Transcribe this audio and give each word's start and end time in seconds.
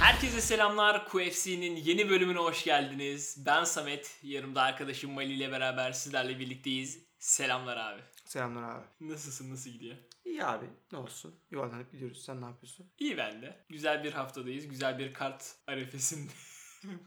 Herkese 0.00 0.40
selamlar. 0.40 1.08
QFC'nin 1.08 1.76
yeni 1.76 2.10
bölümüne 2.10 2.38
hoş 2.38 2.64
geldiniz. 2.64 3.36
Ben 3.46 3.64
Samet. 3.64 4.18
Yanımda 4.22 4.62
arkadaşım 4.62 5.10
Mali 5.10 5.32
ile 5.32 5.52
beraber 5.52 5.92
sizlerle 5.92 6.38
birlikteyiz. 6.38 6.98
Selamlar 7.18 7.76
abi. 7.76 8.00
Selamlar 8.24 8.62
abi. 8.62 8.84
Nasılsın? 9.00 9.50
Nasıl 9.50 9.70
gidiyor? 9.70 9.96
İyi 10.24 10.44
abi 10.44 10.66
ne 10.92 10.98
olsun. 10.98 11.34
Yuvarlanıp 11.50 11.92
gidiyoruz. 11.92 12.24
Sen 12.24 12.40
ne 12.40 12.44
yapıyorsun? 12.44 12.86
İyi 12.98 13.16
ben 13.16 13.42
de. 13.42 13.56
Güzel 13.68 14.04
bir 14.04 14.12
haftadayız. 14.12 14.68
Güzel 14.68 14.98
bir 14.98 15.14
kart 15.14 15.54
arefesinde. 15.66 16.32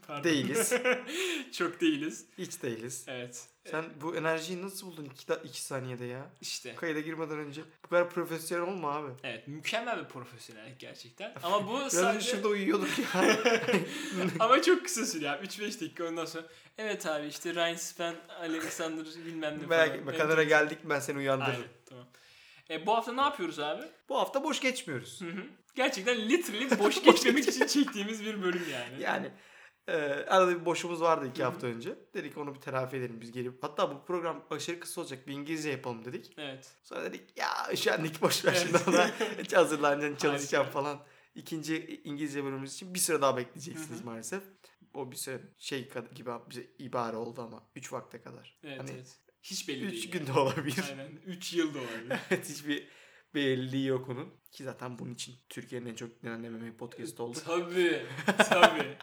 Pardon. 0.06 0.24
Değiliz. 0.30 0.72
Çok 1.52 1.80
değiliz. 1.80 2.26
Hiç 2.38 2.62
değiliz. 2.62 3.04
Evet. 3.08 3.48
Sen 3.70 3.84
bu 4.02 4.16
enerjiyi 4.16 4.62
nasıl 4.62 4.86
buldun 4.86 5.04
2 5.04 5.32
iki 5.44 5.62
saniyede 5.62 6.04
ya? 6.04 6.30
İşte. 6.40 6.74
Kayıda 6.74 7.00
girmeden 7.00 7.38
önce. 7.38 7.62
Bu 7.84 7.88
kadar 7.88 8.10
profesyonel 8.10 8.66
olma 8.68 8.92
abi. 8.94 9.12
Evet 9.22 9.48
mükemmel 9.48 10.04
bir 10.04 10.08
profesyonellik 10.08 10.78
gerçekten. 10.80 11.34
Ama 11.42 11.68
bu 11.68 11.80
Biraz 11.80 11.92
sadece... 11.92 12.30
şurada 12.30 12.48
uyuyorduk 12.48 12.98
ya. 12.98 13.36
Ama 14.40 14.62
çok 14.62 14.84
kısa 14.84 15.06
sürüyor 15.06 15.32
abi. 15.32 15.46
3-5 15.46 15.66
dakika 15.80 16.04
ondan 16.08 16.24
sonra. 16.26 16.46
Evet 16.78 17.06
abi 17.06 17.26
işte 17.26 17.54
Ryan 17.54 17.74
Spen, 17.76 18.14
Alexander 18.40 19.04
bilmem 19.26 19.62
ne 19.62 19.66
Merak 19.66 19.86
falan. 19.88 19.98
etme 19.98 20.10
Evet. 20.12 20.20
kadara 20.22 20.42
geldik 20.44 20.78
ben 20.84 21.00
seni 21.00 21.18
uyandırırım. 21.18 21.54
Aynen 21.54 21.68
tamam. 21.86 22.06
E, 22.70 22.86
bu 22.86 22.92
hafta 22.96 23.12
ne 23.12 23.20
yapıyoruz 23.20 23.58
abi? 23.58 23.82
Bu 24.08 24.18
hafta 24.18 24.44
boş 24.44 24.60
geçmiyoruz. 24.60 25.20
Hı 25.20 25.24
hı. 25.28 25.44
Gerçekten 25.74 26.28
literally 26.28 26.78
boş 26.78 27.02
geçmemek 27.02 27.48
için 27.48 27.66
çektiğimiz 27.66 28.24
bir 28.24 28.42
bölüm 28.42 28.62
yani. 28.72 29.02
Yani 29.02 29.30
e, 29.88 29.94
arada 30.28 30.60
bir 30.60 30.64
boşumuz 30.64 31.00
vardı 31.00 31.26
iki 31.30 31.44
hafta 31.44 31.66
önce. 31.66 31.98
Dedik 32.14 32.38
onu 32.38 32.54
bir 32.54 32.60
telafi 32.60 32.96
edelim 32.96 33.20
biz 33.20 33.32
gelip. 33.32 33.62
Hatta 33.62 33.90
bu 33.90 34.04
program 34.04 34.44
aşırı 34.50 34.80
kısa 34.80 35.00
olacak 35.00 35.26
bir 35.26 35.32
İngilizce 35.32 35.70
yapalım 35.70 36.04
dedik. 36.04 36.32
Evet. 36.38 36.72
Sonra 36.82 37.04
dedik 37.04 37.38
ya 37.38 37.48
üşendik 37.72 38.22
boş 38.22 38.44
ver 38.44 38.52
Evet. 38.52 38.66
şimdi 38.84 38.96
ona 38.96 39.08
hiç 39.42 39.52
hazırlanacaksın 39.52 40.28
çalışacağım 40.28 40.64
Harika. 40.64 40.80
falan. 40.80 40.98
İkinci 41.34 42.00
İngilizce 42.04 42.44
bölümümüz 42.44 42.74
için 42.74 42.94
bir 42.94 42.98
süre 42.98 43.22
daha 43.22 43.36
bekleyeceksiniz 43.36 43.98
Hı 43.98 44.02
hı. 44.02 44.06
maalesef. 44.06 44.42
O 44.94 45.10
bir 45.10 45.16
süre 45.16 45.40
şey 45.58 45.88
gibi 46.14 46.30
bize 46.50 46.66
ibare 46.78 47.16
oldu 47.16 47.42
ama 47.42 47.62
3 47.76 47.92
vakte 47.92 48.22
kadar. 48.22 48.58
Evet 48.64 48.80
Hani 48.80 48.90
evet. 48.90 49.18
Hiç 49.44 49.68
belli 49.68 49.84
3 49.84 49.92
değil. 49.92 50.10
günde 50.12 50.30
yani. 50.30 50.38
olabilir. 50.40 50.84
Aynen. 50.90 51.08
3 51.26 51.52
yıl 51.52 51.74
da 51.74 51.78
olabilir. 51.78 52.18
Evet 52.30 52.48
hiçbir 52.48 52.88
belirliliği 53.34 53.86
yok 53.86 54.08
onun. 54.08 54.34
Ki 54.52 54.64
zaten 54.64 54.98
bunun 54.98 55.14
için 55.14 55.34
Türkiye'nin 55.48 55.86
en 55.86 55.94
çok 55.94 56.22
dinlenen 56.22 56.52
MMA 56.52 56.76
podcast 56.76 57.20
oldu. 57.20 57.38
tabii. 57.44 58.02
Tabii. 58.48 58.96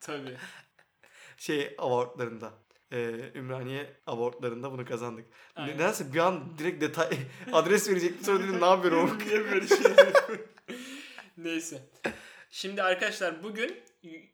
Tabii. 0.00 0.36
Şey 1.36 1.74
awardlarında. 1.78 2.52
E, 2.92 3.30
Ümraniye 3.34 3.96
awardlarında 4.06 4.72
bunu 4.72 4.84
kazandık. 4.84 5.26
Ne- 5.26 5.62
Aynen. 5.62 5.74
Nedense 5.74 6.12
bir 6.12 6.18
an 6.18 6.58
direkt 6.58 6.80
detay 6.82 7.08
adres 7.52 7.88
verecektim 7.88 8.24
sonra 8.24 8.42
dedim 8.44 8.60
ne 8.60 8.64
yapıyorum? 8.66 9.18
Niye 9.26 9.44
böyle 9.44 9.66
şey? 9.66 9.78
Neyse. 11.36 11.88
Şimdi 12.50 12.82
arkadaşlar 12.82 13.42
bugün 13.42 13.80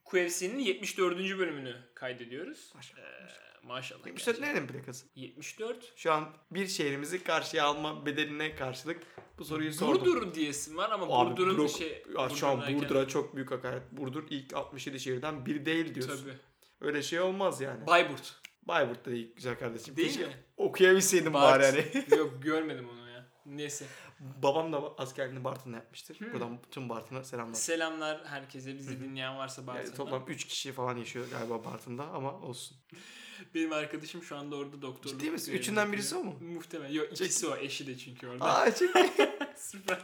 QFC'nin 0.05 0.59
74. 0.59 1.19
bölümünü 1.19 1.77
kaydediyoruz. 1.95 2.73
Maşallah. 2.75 3.03
Ee, 3.03 3.52
maşallah. 3.63 4.07
74 4.07 4.27
gerçekten. 4.27 4.55
nerenin 4.55 4.67
plakası? 4.67 5.07
74. 5.15 5.93
Şu 5.97 6.13
an 6.13 6.29
bir 6.51 6.67
şehrimizi 6.67 7.25
karşıya 7.25 7.65
alma 7.65 8.07
bedeline 8.07 8.55
karşılık 8.55 9.03
bu 9.39 9.45
soruyu 9.45 9.73
sordum. 9.73 10.01
Burdur 10.01 10.35
diyesim 10.35 10.77
var 10.77 10.91
ama 10.91 11.07
Abi 11.21 11.31
Burdur'un 11.31 11.59
Burdur- 11.59 11.79
şey... 11.79 12.03
Ya 12.19 12.29
şu 12.29 12.47
an 12.47 12.75
Burdur'a 12.75 13.09
çok 13.09 13.37
büyük 13.37 13.51
hakaret. 13.51 13.83
Burdur 13.93 14.25
ilk 14.31 14.55
67 14.55 15.01
şehirden 15.01 15.47
biri 15.47 15.67
değil 15.67 15.95
diyorsun. 15.95 16.25
Tabii. 16.25 16.37
Öyle 16.81 17.03
şey 17.03 17.21
olmaz 17.21 17.61
yani. 17.61 17.87
Bayburt. 17.87 18.43
Bayburt 18.63 19.07
da 19.07 19.11
değil 19.11 19.33
güzel 19.37 19.59
kardeşim. 19.59 19.97
Değil 19.97 20.09
Keşke 20.09 20.27
mi? 20.27 20.33
Okuyabilseydim 20.57 21.35
Bart. 21.35 21.61
bari 21.61 21.67
hani. 21.67 22.05
Yok 22.19 22.43
görmedim 22.43 22.89
onu 22.89 23.11
ya. 23.11 23.27
Neyse. 23.47 23.85
Babam 24.43 24.73
da 24.73 24.83
askerliğini 24.99 25.45
Bartın'da 25.45 25.77
yapmıştır. 25.77 26.21
Hmm. 26.21 26.33
Buradan 26.33 26.59
tüm 26.71 26.89
Bartın'a 26.89 27.25
selamlar. 27.25 27.55
Selamlar 27.55 28.25
herkese. 28.27 28.75
Bizi 28.79 29.01
dinleyen 29.01 29.39
varsa 29.39 29.63
Yani 29.63 29.67
Bartın'da. 29.67 29.95
toplam 29.95 30.25
3 30.29 30.45
kişi 30.45 30.73
falan 30.73 30.97
yaşıyor 30.97 31.27
galiba 31.31 31.65
Bartın'da 31.65 32.05
ama 32.05 32.33
olsun. 32.41 32.77
Benim 33.55 33.73
arkadaşım 33.73 34.23
şu 34.23 34.37
anda 34.37 34.57
orada 34.57 34.83
doktorluk. 34.83 35.21
Ciddi 35.21 35.31
misin? 35.31 35.53
Üçünden 35.53 35.93
birisi 35.93 36.17
o 36.17 36.25
mu? 36.25 36.39
Muhtemelen. 36.41 36.93
Yok 36.93 37.13
ikisi 37.13 37.47
o. 37.47 37.57
Eşi 37.57 37.87
de 37.87 37.99
çünkü 37.99 38.27
orada. 38.29 38.45
Aa 38.45 38.75
çok 38.75 38.91
Süper. 39.57 39.99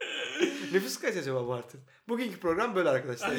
Nüfus 0.72 0.98
kaç 1.00 1.16
acaba 1.16 1.48
Bartın? 1.48 1.80
Bugünkü 2.08 2.40
program 2.40 2.74
böyle 2.74 2.88
arkadaşlar. 2.88 3.36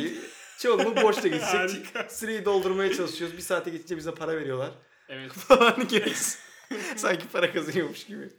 Çoğunluğu 0.59 0.95
boşta 0.95 1.27
geçecek. 1.27 1.87
Süreyi 2.11 2.45
doldurmaya 2.45 2.93
çalışıyoruz. 2.93 3.37
Bir 3.37 3.41
saate 3.41 3.69
geçince 3.69 3.97
bize 3.97 4.13
para 4.13 4.37
veriyorlar. 4.37 4.71
Evet. 5.09 5.31
falan 5.31 5.87
gereksiz. 5.87 6.39
Sanki 6.95 7.27
para 7.27 7.53
kazanıyormuş 7.53 8.05
gibi. 8.05 8.29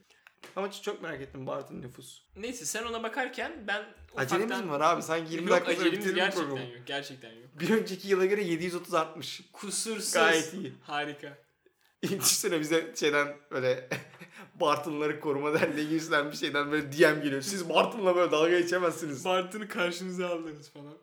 Ama 0.56 0.72
çok 0.72 1.03
merak 1.03 1.21
ettim 1.21 1.47
Bartın 1.47 1.83
nüfus. 1.83 2.22
Neyse 2.37 2.65
sen 2.65 2.84
ona 2.84 3.03
bakarken 3.03 3.65
ben 3.66 3.84
Acelemiz 4.16 4.50
ufaktan- 4.50 4.65
mi 4.65 4.71
var 4.71 4.81
abi? 4.81 5.03
Sanki 5.03 5.33
20 5.33 5.50
yok 5.50 5.56
dakika 5.56 5.72
sonra 5.72 5.81
acelemiz 5.81 5.99
bitirelim 5.99 6.16
gerçekten 6.25 6.49
programı. 6.49 6.72
yok. 6.72 6.87
Gerçekten 6.87 7.33
yok. 7.33 7.61
Bir 7.61 7.71
önceki 7.71 8.09
yıla 8.09 8.27
göre 8.27 8.43
730 8.43 8.94
artmış. 8.94 9.41
Kusursuz. 9.53 10.12
Gayet 10.12 10.55
iyi. 10.55 10.72
Harika. 10.83 11.39
Düşünsene 12.03 12.60
bize 12.60 12.94
şeyden 12.97 13.37
böyle 13.50 13.89
Bartınları 14.55 15.21
koruma 15.21 15.53
derneği 15.60 15.89
gibisinden 15.89 16.31
bir 16.33 16.37
şeyden 16.37 16.72
böyle 16.72 16.93
DM 16.93 17.22
geliyor. 17.22 17.43
Siz 17.43 17.69
Bartın'la 17.69 18.16
böyle 18.16 18.33
dalga 18.33 18.60
geçemezsiniz. 18.60 19.25
Bartın'ı 19.25 19.69
karşınıza 19.69 20.28
aldınız 20.28 20.71
falan. 20.71 20.94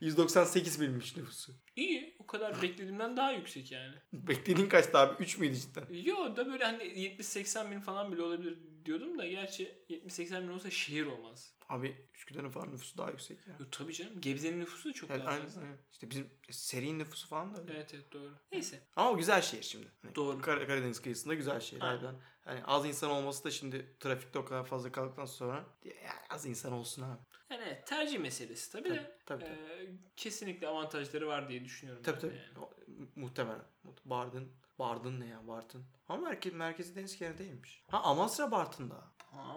198 0.00 0.80
binmiş 0.80 1.16
nüfusu. 1.16 1.52
İyi. 1.76 2.11
O 2.22 2.26
kadar 2.26 2.62
beklediğimden 2.62 3.16
daha 3.16 3.32
yüksek 3.32 3.72
yani. 3.72 3.94
Beklediğin 4.12 4.68
kaçtı 4.68 4.98
abi? 4.98 5.22
3 5.22 5.38
müydü 5.38 5.54
cidden? 5.56 5.86
Yo 5.90 6.36
da 6.36 6.46
böyle 6.46 6.64
hani 6.64 6.82
70-80 6.82 7.70
bin 7.70 7.80
falan 7.80 8.12
bile 8.12 8.22
olabilir 8.22 8.58
diyordum 8.84 9.18
da 9.18 9.26
gerçi 9.26 9.74
70-80 9.90 10.42
bin 10.42 10.48
olsa 10.48 10.70
şehir 10.70 11.06
olmaz. 11.06 11.54
Abi 11.68 11.96
Üsküdar'ın 12.14 12.50
falan 12.50 12.72
nüfusu 12.72 12.98
daha 12.98 13.10
yüksek 13.10 13.46
ya. 13.46 13.56
Yo, 13.60 13.66
tabii 13.70 13.92
canım. 13.92 14.20
Gebze'nin 14.20 14.60
nüfusu 14.60 14.88
da 14.88 14.92
çok 14.92 15.10
Yani 15.10 15.24
daha 15.24 15.36
fazla. 15.36 15.60
aynen. 15.60 15.76
İşte 15.92 16.10
bizim 16.10 16.30
seri 16.50 16.98
nüfusu 16.98 17.28
falan 17.28 17.54
da 17.56 17.60
öyle. 17.60 17.72
Evet 17.74 17.94
evet 17.94 18.12
doğru. 18.12 18.30
Neyse. 18.52 18.80
Ama 18.96 19.10
o 19.10 19.16
güzel 19.16 19.42
şehir 19.42 19.62
şimdi. 19.62 19.86
Hani 20.02 20.14
Doğru. 20.14 20.40
Kar- 20.40 20.66
Karadeniz 20.66 21.02
kıyısında 21.02 21.34
güzel 21.34 21.60
şehir. 21.60 21.80
Aynen. 21.82 21.92
Harbiden. 21.94 22.14
Hani 22.44 22.64
az 22.64 22.86
insan 22.86 23.10
olması 23.10 23.44
da 23.44 23.50
şimdi 23.50 23.96
trafikte 24.00 24.38
o 24.38 24.44
kadar 24.44 24.64
fazla 24.64 24.92
kaldıktan 24.92 25.26
sonra 25.26 25.64
yani 25.84 25.96
az 26.30 26.46
insan 26.46 26.72
olsun 26.72 27.02
abi. 27.02 27.20
Yani 27.52 27.62
evet, 27.66 27.86
tercih 27.86 28.18
meselesi 28.18 28.72
tabii, 28.72 28.90
de. 28.90 29.16
Tabii 29.26 29.44
tabii. 29.44 29.54
Ee, 29.54 29.88
kesinlikle 30.16 30.68
avantajları 30.68 31.26
var 31.28 31.48
diye 31.48 31.64
düşünüyorum. 31.64 32.02
Tabii 32.02 32.20
tabii. 32.20 32.34
yani. 32.36 32.58
O- 32.64 32.70
Muhtemelen. 33.16 33.62
Bardın. 34.04 34.52
Bardın 34.78 35.20
ne 35.20 35.26
ya 35.26 35.48
Bartın? 35.48 35.84
Ama 36.08 36.28
merkez, 36.28 36.52
merkezi 36.52 36.96
deniz 36.96 37.16
kenarı 37.18 37.38
değilmiş. 37.38 37.82
Ha 37.88 38.00
Amasra 38.02 38.50
Bartın'da. 38.50 39.04
Ha. 39.18 39.56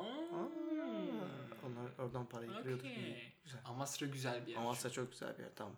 Onlar 1.66 2.06
oradan 2.06 2.26
parayı 2.30 2.52
kırıyorduk. 2.52 2.86
Okey. 2.86 2.96
İyi, 3.04 3.34
Güzel. 3.44 3.62
Amasra 3.66 4.06
güzel 4.06 4.46
bir 4.48 4.52
yer. 4.52 4.58
Amasra 4.60 4.90
çok 4.90 5.12
güzel 5.12 5.38
bir 5.38 5.44
yer 5.44 5.52
tamam. 5.56 5.76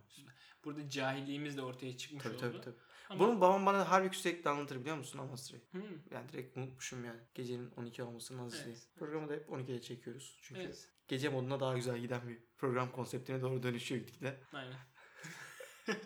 Burada 0.66 0.90
cahilliğimiz 0.90 1.58
de 1.58 1.62
ortaya 1.62 1.98
çıkmış 1.98 2.24
Tabii 2.24 2.34
oldu. 2.36 2.42
tabii 2.42 2.62
tabii. 2.62 2.76
Ama- 3.10 3.20
Bunu 3.20 3.42
babam 3.42 3.66
bana 3.66 3.92
harbi 3.92 4.16
sürekli 4.16 4.50
anlatır 4.50 4.80
biliyor 4.80 4.98
musun 4.98 5.20
Amasra'yı? 5.20 5.62
Hmm, 5.72 5.82
Yani 6.12 6.30
direkt 6.32 6.58
unutmuşum 6.58 7.06
yani. 7.06 7.20
Gecenin 7.36 7.72
12 7.72 8.04
olmasını 8.04 8.46
nasıl 8.46 8.68
Evet. 8.70 8.88
Programı 8.96 9.30
da 9.30 9.34
hep 9.34 9.50
12'ye 9.50 9.82
çekiyoruz. 9.82 10.40
Çünkü 10.42 10.62
Evet. 10.62 10.90
gece 11.08 11.30
moduna 11.30 11.60
daha 11.60 11.76
güzel 11.76 11.98
giden 11.98 12.28
bir 12.28 12.38
program 12.58 12.92
konseptine 12.92 13.42
doğru 13.42 13.64
dönüşüyor 13.64 14.02
gitgide. 14.02 14.38
Aynen. 14.54 14.74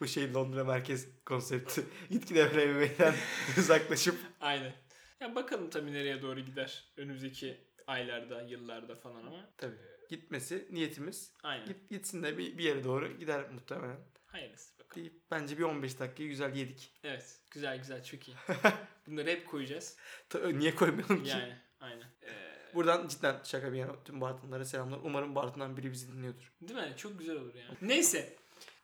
Bu 0.00 0.06
şey 0.06 0.34
Londra 0.34 0.64
merkez 0.64 1.08
konsepti 1.26 1.84
gitgide 2.10 2.44
MMA'den 2.48 3.14
uzaklaşıp 3.58 4.16
Aynen. 4.40 4.72
Ya 5.20 5.34
bakalım 5.34 5.70
tabii 5.70 5.92
nereye 5.92 6.22
doğru 6.22 6.40
gider. 6.40 6.92
Önümüzdeki 6.96 7.60
aylarda, 7.86 8.42
yıllarda 8.42 8.96
falan 8.96 9.26
ama. 9.26 9.48
tabii 9.56 9.76
gitmesi 10.10 10.68
niyetimiz. 10.70 11.32
Aynen. 11.42 11.66
Git, 11.66 11.90
gitsin 11.90 12.22
de 12.22 12.38
bir, 12.38 12.58
bir 12.58 12.64
yere 12.64 12.84
doğru 12.84 13.18
gider 13.18 13.50
muhtemelen. 13.50 13.96
Hayırlısı. 14.26 14.74
Deyip 14.94 15.30
bence 15.30 15.58
bir 15.58 15.62
15 15.62 15.98
dakikayı 15.98 16.28
güzel 16.28 16.54
yedik. 16.56 16.92
Evet. 17.04 17.40
Güzel 17.50 17.78
güzel 17.78 18.04
çok 18.04 18.28
iyi. 18.28 18.36
Bunları 19.06 19.30
hep 19.30 19.48
koyacağız. 19.48 19.96
Ta- 20.28 20.48
niye 20.48 20.74
koymayalım 20.74 21.24
ki? 21.24 21.30
Yani 21.30 21.56
aynen. 21.80 22.06
Ee, 22.22 22.54
Buradan 22.74 23.08
cidden 23.08 23.40
şaka 23.44 23.72
bir 23.72 23.78
yana 23.78 24.04
tüm 24.04 24.20
Bartınlara 24.20 24.64
selamlar. 24.64 24.98
Umarım 25.02 25.34
Bartın'dan 25.34 25.76
biri 25.76 25.92
bizi 25.92 26.12
dinliyordur. 26.12 26.52
Değil 26.60 26.80
mi? 26.80 26.94
Çok 26.96 27.18
güzel 27.18 27.36
olur 27.36 27.54
yani. 27.54 27.76
Neyse. 27.82 28.36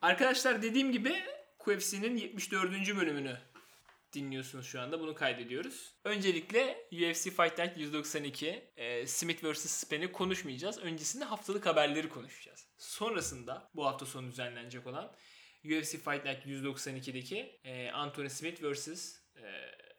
Arkadaşlar 0.02 0.62
dediğim 0.62 0.92
gibi 0.92 1.22
QFC'nin 1.58 2.16
74. 2.16 2.72
bölümünü 2.96 3.36
dinliyorsunuz 4.12 4.66
şu 4.66 4.80
anda. 4.80 5.00
Bunu 5.00 5.14
kaydediyoruz. 5.14 5.94
Öncelikle 6.04 6.88
UFC 6.92 7.30
Fight 7.30 7.58
Night 7.58 7.76
192 7.76 8.64
e, 8.76 9.06
Smith 9.06 9.44
vs. 9.44 9.70
Spen'i 9.70 10.12
konuşmayacağız. 10.12 10.78
Öncesinde 10.78 11.24
haftalık 11.24 11.66
haberleri 11.66 12.08
konuşacağız. 12.08 12.66
Sonrasında 12.78 13.70
bu 13.74 13.86
hafta 13.86 14.06
sonu 14.06 14.30
düzenlenecek 14.30 14.86
olan 14.86 15.12
UFC 15.64 15.90
Fight 15.90 16.24
Night 16.24 16.46
192'deki 16.46 17.60
e, 17.64 17.90
Anthony 17.90 18.28
Smith 18.28 18.62
vs. 18.62 18.88
E, 19.36 19.42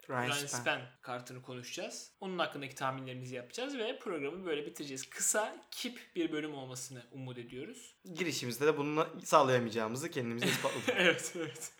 Ryan 0.08 0.22
Ryan 0.22 0.46
Spann. 0.46 0.60
Spann 0.60 0.80
kartını 1.02 1.42
konuşacağız. 1.42 2.12
Onun 2.20 2.38
hakkındaki 2.38 2.74
tahminlerimizi 2.74 3.34
yapacağız 3.34 3.78
ve 3.78 3.98
programı 3.98 4.46
böyle 4.46 4.66
bitireceğiz. 4.66 5.10
Kısa, 5.10 5.56
kip 5.70 6.00
bir 6.16 6.32
bölüm 6.32 6.54
olmasını 6.54 7.02
umut 7.12 7.38
ediyoruz. 7.38 7.96
Girişimizde 8.14 8.66
de 8.66 8.76
bunu 8.76 9.08
sağlayamayacağımızı 9.24 10.10
kendimize 10.10 10.46
ispatladık. 10.46 10.88
evet, 10.96 11.32
evet. 11.36 11.72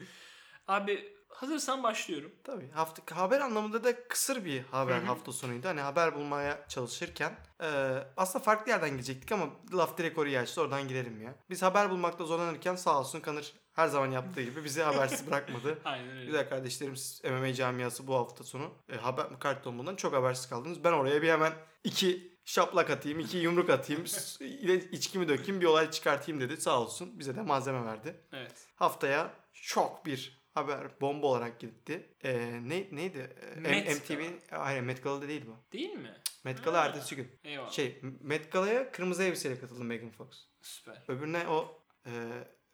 Abi 0.69 1.13
hazırsan 1.29 1.83
başlıyorum. 1.83 2.33
Tabii 2.45 2.71
hafta 2.71 3.17
haber 3.17 3.41
anlamında 3.41 3.85
da 3.85 4.09
kısır 4.09 4.45
bir 4.45 4.63
haber 4.63 4.99
Hı 4.99 5.03
hı. 5.03 5.07
hafta 5.07 5.33
sonuydu. 5.33 5.69
Hani 5.69 5.81
haber 5.81 6.15
bulmaya 6.15 6.69
çalışırken 6.69 7.39
e, 7.63 7.99
aslında 8.17 8.45
farklı 8.45 8.71
yerden 8.71 8.91
gidecektik 8.91 9.33
ama 9.33 9.51
laf 9.73 9.99
direkt 9.99 10.19
oraya 10.19 10.41
açtı 10.41 10.61
oradan 10.61 10.89
girelim 10.89 11.23
ya. 11.23 11.35
Biz 11.51 11.63
haber 11.63 11.91
bulmakta 11.91 12.25
zorlanırken 12.25 12.77
sağ 12.77 13.01
olsun 13.01 13.21
Kanır 13.21 13.53
her 13.73 13.89
zaman 13.89 14.11
yaptığı 14.11 14.43
gibi 14.43 14.65
bizi 14.65 14.83
habersiz 14.83 15.27
bırakmadı. 15.27 15.79
Aynen 15.85 16.11
öyle. 16.11 16.25
Güzel 16.27 16.49
kardeşlerimiz 16.49 17.23
MMA 17.25 17.55
camiası 17.55 18.07
bu 18.07 18.15
hafta 18.15 18.45
sonu 18.45 18.75
e, 18.93 18.97
haber 18.97 19.39
kart 19.41 19.65
tombulundan 19.65 19.97
çok 19.97 20.15
habersiz 20.15 20.49
kaldınız. 20.49 20.85
Ben 20.85 20.93
oraya 20.93 21.23
bir 21.23 21.29
hemen 21.29 21.53
iki 21.85 22.33
şaplak 22.45 22.91
atayım, 22.91 23.21
iki 23.21 23.39
yumruk 23.39 23.71
atayım, 23.71 24.05
içkimi 24.93 25.29
dökeyim, 25.29 25.61
bir 25.61 25.67
olay 25.67 25.91
çıkartayım 25.91 26.41
dedi. 26.41 26.57
Sağ 26.57 26.81
olsun 26.81 27.19
bize 27.19 27.37
de 27.37 27.43
malzeme 27.43 27.85
verdi. 27.85 28.17
Evet. 28.33 28.67
Haftaya 28.77 29.35
şok 29.53 30.07
bir 30.07 30.43
haber 30.55 31.01
bomba 31.01 31.27
olarak 31.27 31.61
gitti. 31.61 32.15
E, 32.25 32.35
ne 32.69 32.89
neydi? 32.93 33.37
E, 33.57 33.61
Met 33.61 33.89
MTV 34.11 34.23
hayır 34.51 34.81
Met 34.81 35.05
Gala'da 35.05 35.29
değil 35.29 35.47
bu. 35.47 35.57
Değil 35.73 35.95
mi? 35.95 36.15
Met 36.45 36.65
Gala 36.65 36.81
Ha. 36.81 36.85
ertesi 36.87 37.17
gün. 37.17 37.29
Eyvallah. 37.45 37.71
Şey 37.71 38.01
Met 38.21 38.53
Gala'ya 38.53 38.93
kırmızı 38.93 39.23
elbiseyle 39.23 39.61
katıldı 39.61 39.85
Megan 39.85 40.11
Fox. 40.11 40.29
Süper. 40.63 41.03
Öbürüne 41.09 41.49
o 41.49 41.83
e, 42.07 42.11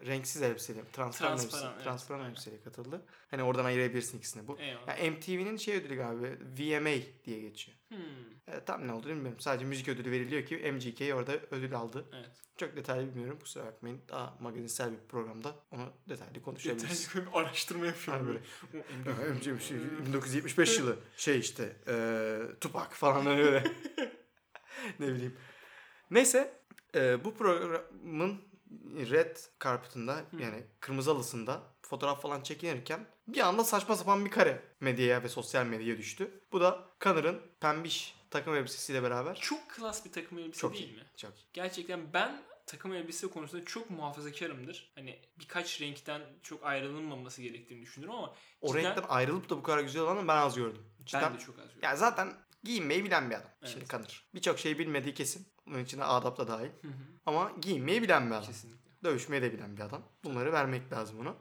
renksiz 0.06 0.43
elbiseyle, 0.43 0.81
transparan, 0.93 1.37
Transparan, 1.37 1.65
elbise, 1.65 1.75
evet. 1.75 1.85
transparan 1.85 2.31
elbiseyle 2.31 2.61
katıldı. 2.61 3.03
Hani 3.31 3.43
oradan 3.43 3.65
ayırabilirsin 3.65 4.19
ikisini. 4.19 4.49
Bu 4.49 4.59
Eyvallah. 4.59 5.05
ya 5.05 5.11
MTV'nin 5.11 5.56
şey 5.56 5.77
ödülü 5.77 5.97
galiba 5.97 6.27
VMA 6.59 7.03
diye 7.25 7.41
geçiyor. 7.41 7.79
Hmm. 7.89 8.55
E, 8.55 8.65
tam 8.65 8.87
ne 8.87 8.93
olduğunu 8.93 9.12
bilmiyorum. 9.12 9.41
Sadece 9.41 9.65
müzik 9.65 9.89
ödülü 9.89 10.11
veriliyor 10.11 10.47
ki 10.47 10.73
MGK 10.73 11.15
orada 11.15 11.33
ödül 11.50 11.75
aldı. 11.75 12.06
Evet. 12.12 12.31
Çok 12.56 12.77
detaylı 12.77 13.15
bilmiyorum. 13.15 13.39
Kusura 13.43 13.67
bakmayın. 13.67 14.00
Daha 14.09 14.37
magazinsel 14.41 14.93
bir 14.93 15.09
programda 15.09 15.55
onu 15.71 15.93
detaylı 16.09 16.43
konuşabiliriz. 16.43 17.09
Detaylı 17.09 17.27
bir 17.27 17.39
araştırma 17.39 17.87
yapıyorum 17.87 18.27
böyle. 18.27 18.41
MGK 19.35 19.62
şey, 19.62 19.77
1975 20.06 20.79
yılı 20.79 20.97
şey 21.17 21.39
işte 21.39 21.77
e, 21.89 22.39
Tupac 22.61 22.91
falan 22.91 23.27
hani 23.27 23.43
öyle. 23.43 23.65
ne 25.01 25.06
bileyim. 25.09 25.37
Neyse 26.11 26.61
e, 26.94 27.25
bu 27.25 27.35
programın 27.35 28.48
red 29.11 29.37
carpet'ında 29.65 30.25
yani 30.38 30.62
kırmızı 30.81 31.11
halısında 31.11 31.62
fotoğraf 31.82 32.23
falan 32.23 32.43
çekinirken 32.43 33.06
bir 33.29 33.41
anda 33.41 33.65
saçma 33.65 33.97
sapan 33.97 34.25
bir 34.25 34.31
kare 34.31 34.62
medyaya 34.81 35.23
ve 35.23 35.29
sosyal 35.29 35.67
medyaya 35.67 35.99
düştü. 35.99 36.41
Bu 36.53 36.61
da 36.61 36.85
Connor'ın 37.00 37.41
pembiş 37.61 38.15
takım 38.31 38.55
elbisesiyle 38.55 39.03
beraber. 39.03 39.35
Çok 39.35 39.70
klas 39.70 40.05
bir 40.05 40.12
takım 40.12 40.38
elbise 40.38 40.61
Çok 40.61 40.75
değil 40.75 40.88
iyi. 40.88 40.97
mi? 40.97 41.03
Çok 41.17 41.31
iyi. 41.38 41.47
Gerçekten 41.53 42.12
ben 42.12 42.43
takım 42.67 42.94
elbise 42.94 43.26
konusunda 43.26 43.65
çok 43.65 43.91
muhafazakarımdır. 43.91 44.93
Hani 44.94 45.19
birkaç 45.38 45.81
renkten 45.81 46.23
çok 46.43 46.65
ayrılınmaması 46.67 47.43
gerektiğini 47.43 47.82
düşünürüm 47.82 48.12
ama 48.12 48.35
O 48.61 48.69
cidden 48.69 48.85
renkten 48.85 49.05
ayrılıp 49.09 49.50
da 49.50 49.56
bu 49.56 49.62
kadar 49.62 49.79
güzel 49.81 50.03
olanı 50.03 50.29
ben 50.29 50.37
az 50.37 50.56
gördüm. 50.56 50.82
Cidden. 51.05 51.23
ben 51.23 51.35
de 51.35 51.38
çok 51.38 51.59
az 51.59 51.65
gördüm. 51.65 51.79
Ya 51.82 51.97
zaten 51.97 52.32
giyinmeyi 52.65 53.05
bilen 53.05 53.31
bir 53.31 53.35
adam. 53.35 53.50
Evet. 53.62 53.73
Şimdi 53.73 53.87
Connor. 53.87 54.25
Birçok 54.35 54.59
şey 54.59 54.79
bilmediği 54.79 55.15
kesin. 55.15 55.49
Bunun 55.69 55.85
içine 55.85 56.05
adap 56.05 56.38
da 56.38 56.49
dahil. 56.49 56.70
Hı 56.82 56.88
hı. 56.88 56.93
Ama 57.26 57.53
giyinmeyi 57.61 58.03
bilen 58.03 58.26
bir 58.26 58.35
adam. 58.35 58.44
Kesinlikle. 58.44 58.91
Dövüşmeyi 59.05 59.43
de 59.43 59.53
bilen 59.53 59.76
bir 59.76 59.82
adam. 59.82 60.03
Bunları 60.25 60.53
vermek 60.53 60.93
lazım 60.93 61.20
ona. 61.20 61.35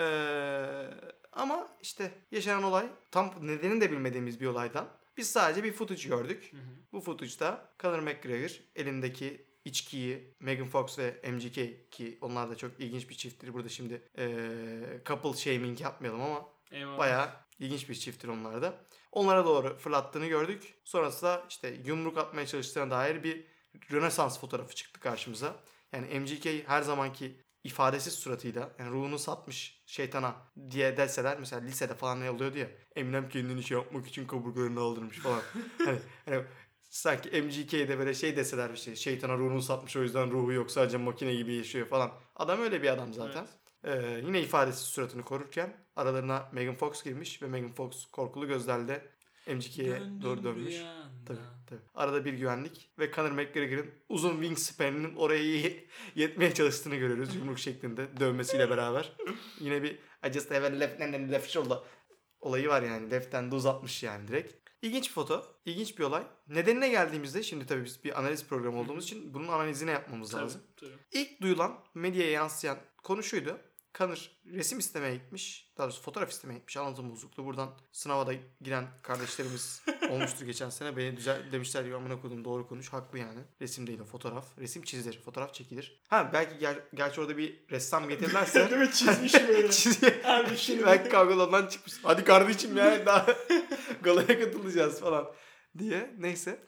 Ee, 0.00 0.90
ama 1.32 1.68
işte 1.82 2.12
yaşanan 2.30 2.62
olay 2.62 2.86
tam 3.10 3.34
nedenini 3.40 3.80
de 3.80 3.90
bilmediğimiz 3.90 4.40
bir 4.40 4.46
olaydan. 4.46 4.88
Biz 5.16 5.30
sadece 5.30 5.64
bir 5.64 5.72
footage 5.72 6.08
gördük. 6.08 6.52
Hı 6.52 6.56
hı. 6.56 6.60
Bu 6.92 7.00
footage'da 7.00 7.74
Conor 7.78 7.98
McGregor 7.98 8.60
elindeki 8.76 9.46
içkiyi 9.64 10.34
Megan 10.40 10.68
Fox 10.68 10.98
ve 10.98 11.20
MGK 11.32 11.90
ki 11.92 12.18
onlar 12.20 12.50
da 12.50 12.56
çok 12.56 12.80
ilginç 12.80 13.08
bir 13.08 13.14
çifttir. 13.14 13.54
Burada 13.54 13.68
şimdi 13.68 14.02
ee, 14.18 15.02
couple 15.06 15.32
shaming 15.32 15.80
yapmayalım 15.80 16.22
ama 16.22 16.52
Eyvallah. 16.72 16.98
Bayağı 16.98 17.30
ilginç 17.58 17.88
bir 17.88 17.94
çifttir 17.94 18.28
onlar 18.28 18.62
da. 18.62 18.74
Onlara 19.12 19.44
doğru 19.44 19.78
fırlattığını 19.78 20.26
gördük. 20.26 20.74
Sonrasında 20.84 21.44
işte 21.48 21.76
yumruk 21.84 22.18
atmaya 22.18 22.46
çalıştığına 22.46 22.90
dair 22.90 23.22
bir 23.22 23.44
Rönesans 23.92 24.40
fotoğrafı 24.40 24.74
çıktı 24.74 25.00
karşımıza. 25.00 25.56
Yani 25.92 26.20
MGK 26.20 26.68
her 26.68 26.82
zamanki 26.82 27.40
ifadesiz 27.64 28.14
suratıyla 28.14 28.70
yani 28.78 28.90
ruhunu 28.90 29.18
satmış 29.18 29.82
şeytana 29.86 30.34
diye 30.70 30.96
deseler 30.96 31.38
mesela 31.38 31.62
lisede 31.62 31.94
falan 31.94 32.20
ne 32.20 32.30
oluyordu 32.30 32.58
ya 32.58 32.68
Eminem 32.96 33.28
kendini 33.28 33.62
şey 33.62 33.78
yapmak 33.78 34.06
için 34.06 34.26
kaburgalarını 34.26 34.80
aldırmış 34.80 35.18
falan. 35.18 35.42
hani, 35.84 35.98
hani 36.24 36.44
sanki 36.80 37.42
MGK'de 37.42 37.98
böyle 37.98 38.14
şey 38.14 38.36
deseler 38.36 38.70
işte 38.70 38.96
şeytana 38.96 39.38
ruhunu 39.38 39.62
satmış 39.62 39.96
o 39.96 40.02
yüzden 40.02 40.30
ruhu 40.30 40.52
yok 40.52 40.70
sadece 40.70 40.96
makine 40.96 41.34
gibi 41.34 41.54
yaşıyor 41.54 41.86
falan. 41.86 42.12
Adam 42.36 42.60
öyle 42.60 42.82
bir 42.82 42.88
adam 42.88 43.12
zaten. 43.12 43.46
Ee, 43.84 44.20
yine 44.26 44.40
ifadesiz 44.40 44.82
suratını 44.82 45.22
korurken 45.22 45.76
aralarına 45.96 46.48
Megan 46.52 46.74
Fox 46.74 47.02
girmiş 47.04 47.42
ve 47.42 47.46
Megan 47.46 47.72
Fox 47.72 48.06
korkulu 48.06 48.46
gözlerle 48.46 49.06
MGK'ye 49.46 50.02
doğru 50.22 50.44
dönmüş. 50.44 50.76
Tabii, 51.26 51.38
tabii. 51.76 51.90
Arada 51.94 52.24
bir 52.24 52.32
güvenlik 52.32 52.90
ve 52.98 53.12
Conor 53.12 53.30
McGregor'ın 53.30 53.90
uzun 54.08 54.30
wingspan'inin 54.32 55.16
oraya 55.16 55.42
ye- 55.44 55.86
yetmeye 56.14 56.54
çalıştığını 56.54 56.96
görüyoruz 56.96 57.34
yumruk 57.34 57.58
şeklinde 57.58 58.20
dövmesiyle 58.20 58.70
beraber. 58.70 59.16
Yine 59.60 59.82
bir 59.82 59.98
I 60.28 60.32
just 60.32 60.50
have 60.50 60.66
a 60.66 60.70
left 60.70 61.00
hand 61.00 61.14
and 61.14 61.32
left 61.32 61.50
shoulder 61.50 61.78
olayı 62.40 62.68
var 62.68 62.82
yani. 62.82 63.10
Left 63.10 63.34
hand'ı 63.34 63.56
uzatmış 63.56 64.02
yani 64.02 64.28
direkt. 64.28 64.54
İlginç 64.82 65.08
bir 65.08 65.12
foto, 65.12 65.44
ilginç 65.64 65.98
bir 65.98 66.04
olay. 66.04 66.22
Nedenine 66.48 66.88
geldiğimizde 66.88 67.42
şimdi 67.42 67.66
tabii 67.66 67.84
biz 67.84 68.04
bir 68.04 68.18
analiz 68.20 68.46
programı 68.46 68.80
olduğumuz 68.80 69.04
için 69.04 69.34
bunun 69.34 69.48
analizini 69.48 69.90
yapmamız 69.90 70.30
Tabii, 70.30 70.42
lazım. 70.42 70.62
tabii. 70.76 70.90
İlk 71.12 71.40
duyulan 71.42 71.78
medyaya 71.94 72.30
yansıyan 72.30 72.78
konu 73.02 73.22
şuydu. 73.22 73.60
Conor 73.98 74.30
resim 74.52 74.78
istemeye 74.78 75.14
gitmiş. 75.14 75.72
Daha 75.78 75.86
doğrusu 75.86 76.02
fotoğraf 76.02 76.30
istemeye 76.30 76.54
gitmiş. 76.58 76.76
Anlatım 76.76 77.10
bozukluğu. 77.10 77.44
Buradan 77.44 77.70
sınava 77.92 78.26
da 78.26 78.32
giren 78.60 78.86
kardeşlerimiz 79.02 79.82
olmuştur 80.10 80.46
geçen 80.46 80.70
sene. 80.70 80.96
Beni 80.96 81.16
düzel 81.16 81.52
demişler 81.52 81.84
ki 81.86 81.94
amına 81.94 82.20
koydum 82.20 82.44
doğru 82.44 82.68
konuş. 82.68 82.92
Haklı 82.92 83.18
yani. 83.18 83.40
Resim 83.60 83.86
değil 83.86 84.00
o 84.00 84.04
fotoğraf. 84.04 84.58
Resim 84.58 84.82
çizilir. 84.82 85.22
Fotoğraf 85.22 85.54
çekilir. 85.54 86.00
Ha 86.08 86.30
belki 86.32 86.64
ger- 86.64 86.82
gerçi 86.94 87.20
orada 87.20 87.36
bir 87.36 87.60
ressam 87.70 88.08
getirirlerse. 88.08 88.70
Değil 88.70 88.82
mi? 88.82 88.92
Çizmiş 88.92 89.34
böyle. 89.34 89.70
Çiziyor. 89.70 90.12
Harbi 90.22 90.56
şimdi. 90.56 90.86
belki 90.86 91.08
kavgalarından 91.08 91.66
çıkmış. 91.66 91.94
Hadi 92.02 92.24
kardeşim 92.24 92.76
ya 92.76 93.06
daha 93.06 93.26
galaya 94.02 94.40
katılacağız 94.40 95.00
falan 95.00 95.32
diye. 95.78 96.14
Neyse. 96.18 96.62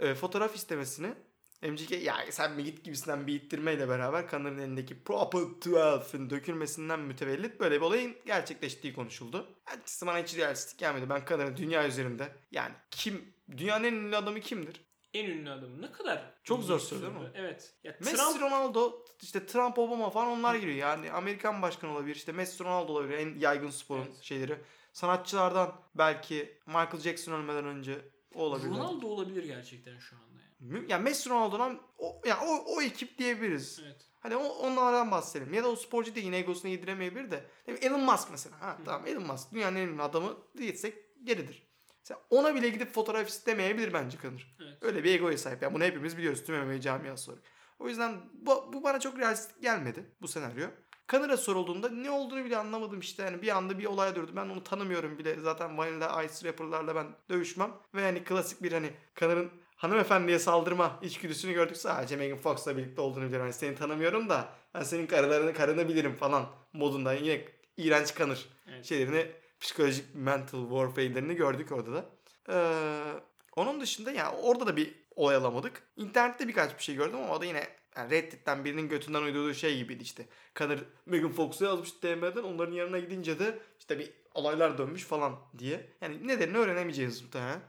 Ee, 0.00 0.14
fotoğraf 0.14 0.54
istemesini 0.56 1.14
MGK 1.62 1.90
ya 1.90 2.16
sen 2.30 2.52
mi 2.52 2.64
git 2.64 2.84
gibisinden 2.84 3.26
bir 3.26 3.34
ittirmeyle 3.34 3.88
beraber 3.88 4.30
Connor'ın 4.30 4.58
elindeki 4.58 5.02
Proper 5.04 5.38
12'ın 5.38 6.30
dökülmesinden 6.30 7.00
mütevellit 7.00 7.60
böyle 7.60 7.76
bir 7.76 7.80
olayın 7.80 8.16
gerçekleştiği 8.26 8.94
konuşuldu. 8.94 9.46
Açıkçası 9.66 10.06
bana 10.06 10.18
hiç 10.18 10.36
realistik 10.36 10.78
gelmedi. 10.78 11.10
Ben 11.10 11.22
Connor'ın 11.28 11.56
dünya 11.56 11.86
üzerinde 11.86 12.32
yani 12.50 12.74
kim 12.90 13.34
dünyanın 13.56 13.84
en 13.84 13.94
ünlü 13.94 14.16
adamı 14.16 14.40
kimdir? 14.40 14.88
En 15.14 15.24
ünlü 15.30 15.50
adamı 15.50 15.82
ne 15.82 15.92
kadar 15.92 16.34
Çok 16.44 16.62
zor 16.62 16.78
soru 16.78 17.02
değil 17.02 17.12
mi? 17.12 17.30
Evet. 17.34 17.74
Ya 17.84 17.96
Messi, 18.00 18.16
Trump 18.16 18.40
Ronaldo, 18.40 19.04
işte 19.22 19.46
Trump, 19.46 19.78
Obama 19.78 20.10
falan 20.10 20.28
onlar 20.28 20.54
giriyor. 20.54 20.76
Yani 20.76 21.12
Amerikan 21.12 21.62
başkanı 21.62 21.92
olabilir, 21.92 22.14
işte 22.14 22.32
Messi, 22.32 22.64
Ronaldo 22.64 22.92
olabilir. 22.92 23.18
En 23.18 23.38
yaygın 23.38 23.70
sporun 23.70 24.02
Evet. 24.02 24.22
şeyleri. 24.22 24.58
Sanatçılardan 24.92 25.80
belki 25.94 26.58
Michael 26.66 27.00
Jackson 27.00 27.32
ölmeden 27.32 27.64
önce 27.64 27.98
o 28.34 28.42
olabilir. 28.42 28.70
Ronaldo 28.70 29.06
olabilir 29.06 29.44
gerçekten 29.44 29.98
şu 29.98 30.16
anda. 30.60 30.74
Yani. 30.74 30.92
Ya 30.92 30.98
Messi, 30.98 31.30
Ronaldo'dan 31.30 31.80
o, 31.98 32.22
ya 32.26 32.40
o, 32.40 32.76
o 32.76 32.82
ekip 32.82 33.18
diyebiliriz. 33.18 33.80
Evet. 33.84 34.08
Hani 34.20 34.36
o, 34.36 34.44
onlardan 34.44 35.10
bahsedelim. 35.10 35.54
Ya 35.54 35.64
da 35.64 35.68
o 35.68 35.76
sporcu 35.76 36.14
değil 36.14 36.26
yine 36.26 36.36
egosunu 36.36 36.70
yediremeyebilir 36.70 37.30
de. 37.30 37.44
Elon 37.66 38.00
Musk 38.00 38.28
mesela. 38.30 38.60
Ha, 38.60 38.78
tamam 38.84 39.06
Elon 39.06 39.26
Musk 39.26 39.52
dünyanın 39.52 39.76
en 39.76 39.88
ünlü 39.88 40.02
adamı 40.02 40.36
diyetsek 40.58 41.24
geridir. 41.24 41.68
Mesela 42.00 42.20
ona 42.30 42.54
bile 42.54 42.68
gidip 42.68 42.94
fotoğraf 42.94 43.28
istemeyebilir 43.28 43.92
bence 43.92 44.18
Kanır. 44.18 44.56
Evet. 44.62 44.78
Öyle 44.80 45.04
bir 45.04 45.14
egoya 45.14 45.38
sahip. 45.38 45.62
Yani 45.62 45.74
bunu 45.74 45.84
hepimiz 45.84 46.18
biliyoruz 46.18 46.44
tüm 46.44 46.66
MMA 46.66 46.80
camiası 46.80 47.30
olarak. 47.30 47.44
O 47.78 47.88
yüzden 47.88 48.20
bu, 48.32 48.72
bu 48.72 48.82
bana 48.82 49.00
çok 49.00 49.18
realistik 49.18 49.62
gelmedi 49.62 50.04
bu 50.20 50.28
senaryo. 50.28 50.68
Kanır'a 51.06 51.36
sorulduğunda 51.36 51.88
ne 51.88 52.10
olduğunu 52.10 52.44
bile 52.44 52.56
anlamadım 52.56 53.00
işte. 53.00 53.22
Yani 53.22 53.42
bir 53.42 53.56
anda 53.56 53.78
bir 53.78 53.84
olay 53.84 54.14
durdu. 54.14 54.32
Ben 54.36 54.48
onu 54.48 54.64
tanımıyorum 54.64 55.18
bile. 55.18 55.40
Zaten 55.40 55.78
Vanilla 55.78 56.22
Ice 56.22 56.48
rapperlarla 56.48 56.94
ben 56.94 57.06
dövüşmem. 57.28 57.72
Ve 57.94 58.02
yani 58.02 58.24
klasik 58.24 58.62
bir 58.62 58.72
hani 58.72 58.90
Kanır'ın 59.14 59.50
hanımefendiye 59.78 60.38
saldırma 60.38 60.98
içgüdüsünü 61.02 61.52
gördük. 61.52 61.76
Sadece 61.76 62.16
Megan 62.16 62.38
Fox'la 62.38 62.76
birlikte 62.76 63.00
olduğunu 63.00 63.24
biliyorum. 63.24 63.46
Yani 63.46 63.54
seni 63.54 63.74
tanımıyorum 63.74 64.28
da 64.28 64.48
ben 64.74 64.82
senin 64.82 65.06
karılarını 65.06 65.54
karını 65.54 65.88
bilirim 65.88 66.16
falan 66.16 66.46
modunda. 66.72 67.12
Yine 67.12 67.44
iğrenç 67.76 68.14
Kanır 68.14 68.48
Evet. 68.68 68.84
şeylerini 68.84 69.26
psikolojik 69.60 70.04
mental 70.14 70.62
warfare'lerini 70.68 71.34
gördük 71.34 71.72
orada 71.72 71.92
da. 71.92 72.04
Ee, 72.50 73.12
onun 73.56 73.80
dışında 73.80 74.10
yani 74.12 74.36
orada 74.36 74.66
da 74.66 74.76
bir 74.76 74.94
olay 75.16 75.36
alamadık. 75.36 75.82
İnternette 75.96 76.48
birkaç 76.48 76.78
bir 76.78 76.82
şey 76.82 76.94
gördüm 76.94 77.16
ama 77.16 77.34
o 77.34 77.40
da 77.40 77.44
yine 77.44 77.66
yani 77.96 78.10
Reddit'ten 78.10 78.64
birinin 78.64 78.88
götünden 78.88 79.22
uydurduğu 79.22 79.54
şey 79.54 79.76
gibiydi 79.78 80.02
işte. 80.02 80.26
Kanır 80.54 80.84
Megan 81.06 81.32
Fox'u 81.32 81.64
yazmış 81.64 82.02
DM'den 82.02 82.42
onların 82.42 82.72
yanına 82.72 82.98
gidince 82.98 83.38
de 83.38 83.58
işte 83.78 83.98
bir 83.98 84.10
olaylar 84.34 84.78
dönmüş 84.78 85.04
falan 85.04 85.36
diye. 85.58 85.88
Yani 86.00 86.28
nedenini 86.28 86.58
öğrenemeyeceğiz 86.58 87.22
muhtemelen. 87.22 87.60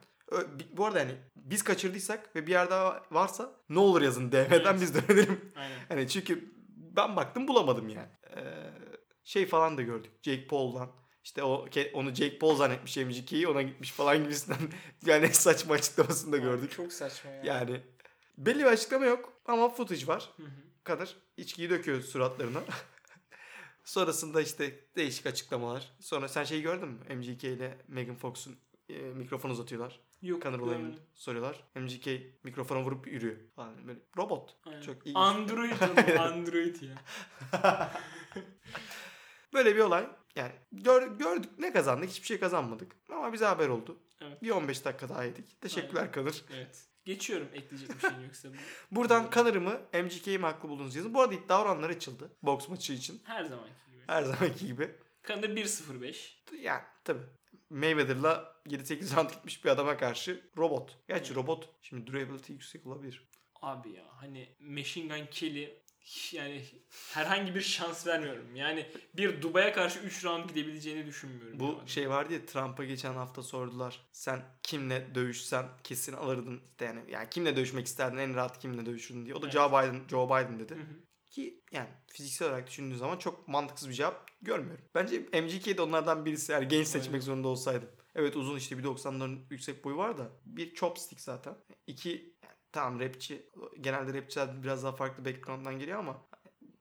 Bu 0.74 0.86
arada 0.86 1.00
hani 1.00 1.15
biz 1.36 1.63
kaçırdıysak 1.63 2.36
ve 2.36 2.48
bir 2.48 2.51
yerde 2.51 2.75
varsa 3.12 3.51
ne 3.69 3.79
olur 3.79 4.01
yazın 4.01 4.31
DM'den 4.31 4.48
Evet. 4.51 4.81
biz 4.81 4.95
de 4.95 5.00
öğrenelim. 5.07 5.51
Aynen. 5.55 5.79
Hani 5.89 6.07
çünkü 6.07 6.53
ben 6.95 7.15
baktım 7.15 7.48
bulamadım 7.48 7.89
yani. 7.89 8.09
Ee, 8.36 8.71
şey 9.24 9.45
falan 9.45 9.77
da 9.77 9.81
gördük. 9.81 10.12
Jake 10.24 10.48
Paul'dan. 10.48 10.91
İşte 11.24 11.43
o 11.43 11.65
onu 11.93 12.15
Jake 12.15 12.39
Paul 12.39 12.55
zannetmiş 12.55 12.98
MGK'yi 12.98 13.48
ona 13.48 13.62
gitmiş 13.62 13.91
falan 13.91 14.24
gibisinden 14.24 14.57
yani 15.05 15.33
saçma 15.33 15.74
açıklamasını 15.74 16.31
da 16.31 16.38
gördük. 16.38 16.71
Çok 16.71 16.93
saçma 16.93 17.31
ya. 17.31 17.41
Yani 17.43 17.81
belli 18.38 18.59
bir 18.59 18.65
açıklama 18.65 19.05
yok 19.05 19.33
ama 19.45 19.69
footage 19.69 20.07
var. 20.07 20.29
Hı 20.38 20.43
hı. 20.43 20.50
Kadar 20.83 21.15
içkiyi 21.38 21.69
döküyor 21.69 22.01
suratlarına. 22.01 22.62
Sonrasında 23.83 24.41
işte 24.41 24.79
değişik 24.95 25.25
açıklamalar. 25.25 25.91
Sonra 26.00 26.27
sen 26.27 26.43
şeyi 26.43 26.62
gördün 26.62 26.88
mü? 26.89 27.15
MGK 27.15 27.43
ile 27.43 27.77
Megan 27.88 28.15
Fox'un 28.15 28.55
e, 28.89 28.93
mikrofon 28.93 29.50
uzatıyorlar. 29.50 30.00
Yok. 30.21 30.43
Conor 30.43 30.59
olayını 30.59 30.81
görmedim. 30.83 31.03
soruyorlar. 31.15 31.63
MGK 31.75 32.07
mikrofona 32.43 32.83
vurup 32.83 33.07
yürüyor. 33.07 33.35
Falan 33.55 33.88
böyle 33.88 33.99
robot. 34.17 34.55
Aynen. 34.65 34.81
Çok 34.81 35.05
iyi. 35.05 35.15
Android 35.15 35.71
oğlum, 35.71 36.19
Android 36.21 36.75
ya. 36.81 36.95
Böyle 39.53 39.75
bir 39.75 39.79
olay. 39.81 40.07
Yani 40.35 40.51
gör- 40.71 41.17
gördük 41.17 41.51
ne 41.59 41.73
kazandık? 41.73 42.09
Hiçbir 42.09 42.27
şey 42.27 42.39
kazanmadık. 42.39 42.95
Ama 43.09 43.33
bize 43.33 43.45
haber 43.45 43.67
oldu. 43.69 43.99
Evet. 44.21 44.41
Bir 44.43 44.49
15 44.49 44.85
dakika 44.85 45.09
daha 45.09 45.23
yedik. 45.23 45.61
Teşekkürler 45.61 46.11
Kanır. 46.11 46.43
Evet. 46.55 46.85
Geçiyorum 47.05 47.47
ekleyecek 47.53 47.95
bir 47.95 47.99
şeyin 48.09 48.23
yoksa. 48.23 48.49
bu. 48.49 48.53
Buradan 48.95 49.29
Kanır'ı 49.29 49.61
mı 49.61 49.81
MGK'yi 49.93 50.38
mi 50.39 50.45
haklı 50.45 50.69
buldunuz 50.69 50.95
yazın. 50.95 51.13
Bu 51.13 51.21
arada 51.21 51.33
iddia 51.33 51.61
oranları 51.61 51.91
açıldı. 51.91 52.31
Boks 52.43 52.69
maçı 52.69 52.93
için. 52.93 53.21
Her 53.23 53.43
zamanki 53.45 53.73
gibi. 53.91 54.01
Her 54.07 54.23
zamanki 54.23 54.67
gibi. 54.67 54.91
Kanada 55.21 55.47
1.05. 55.47 56.15
Yani 56.61 56.81
tabii. 57.03 57.23
Mayweather'la 57.69 58.55
7-8 58.67 59.15
round 59.15 59.29
gitmiş 59.29 59.65
bir 59.65 59.69
adama 59.69 59.97
karşı 59.97 60.41
robot. 60.57 60.97
Gerçi 61.07 61.35
robot 61.35 61.69
şimdi 61.81 62.07
durability 62.07 62.53
yüksek 62.53 62.85
olabilir. 62.85 63.29
Abi 63.61 63.91
ya 63.91 64.03
hani 64.09 64.55
Machine 64.59 65.17
Gun 65.17 65.25
Kelly 65.25 65.79
yani 66.31 66.65
herhangi 67.13 67.55
bir 67.55 67.61
şans 67.61 68.07
vermiyorum. 68.07 68.55
Yani 68.55 68.85
bir 69.13 69.41
Dubai'ye 69.41 69.71
karşı 69.71 69.99
3 69.99 70.25
round 70.25 70.49
gidebileceğini 70.49 71.05
düşünmüyorum. 71.05 71.59
Bu 71.59 71.65
ya. 71.65 71.88
şey 71.88 72.09
vardı 72.09 72.33
ya 72.33 72.45
Trump'a 72.45 72.83
geçen 72.83 73.13
hafta 73.13 73.43
sordular. 73.43 74.07
Sen 74.11 74.41
kimle 74.63 75.15
dövüşsen 75.15 75.65
kesin 75.83 76.13
alırdın. 76.13 76.61
İşte 76.71 76.85
yani, 76.85 77.11
yani 77.11 77.29
kimle 77.29 77.55
dövüşmek 77.55 77.85
isterdin 77.85 78.17
en 78.17 78.35
rahat 78.35 78.59
kimle 78.59 78.85
dövüşürdün 78.85 79.25
diye. 79.25 79.35
O 79.35 79.41
da 79.41 79.45
Evet. 79.45 79.53
Joe 79.53 79.69
Biden, 79.69 80.01
Joe 80.09 80.27
Biden 80.27 80.59
dedi. 80.59 80.75
Hı 80.75 80.79
hı. 80.79 81.09
Ki 81.29 81.63
yani 81.71 81.89
fiziksel 82.07 82.48
olarak 82.48 82.67
düşündüğün 82.67 82.95
zaman 82.95 83.17
çok 83.17 83.48
mantıksız 83.48 83.89
bir 83.89 83.93
cevap 83.93 84.29
görmüyorum. 84.41 84.86
Bence 84.95 85.19
MGK 85.19 85.77
de 85.77 85.81
onlardan 85.81 86.25
birisi. 86.25 86.51
Yani 86.51 86.67
genç 86.67 86.88
seçmek 86.88 87.13
Aynen. 87.13 87.19
zorunda 87.19 87.25
zorunda 87.25 87.48
olsaydım. 87.48 87.89
Evet 88.15 88.36
uzun 88.36 88.57
işte 88.57 88.75
1.90'ların 88.75 89.39
yüksek 89.50 89.83
boyu 89.83 89.98
var 89.98 90.17
da. 90.17 90.31
Bir 90.45 90.74
chopstick 90.74 91.21
zaten. 91.21 91.55
İki 91.88 92.09
yani 92.43 92.55
tamam 92.71 93.00
rapçi. 93.00 93.50
Genelde 93.81 94.13
rapçiler 94.13 94.63
biraz 94.63 94.83
daha 94.83 94.91
farklı 94.95 95.25
background'dan 95.25 95.79
geliyor 95.79 96.00
ama 96.00 96.29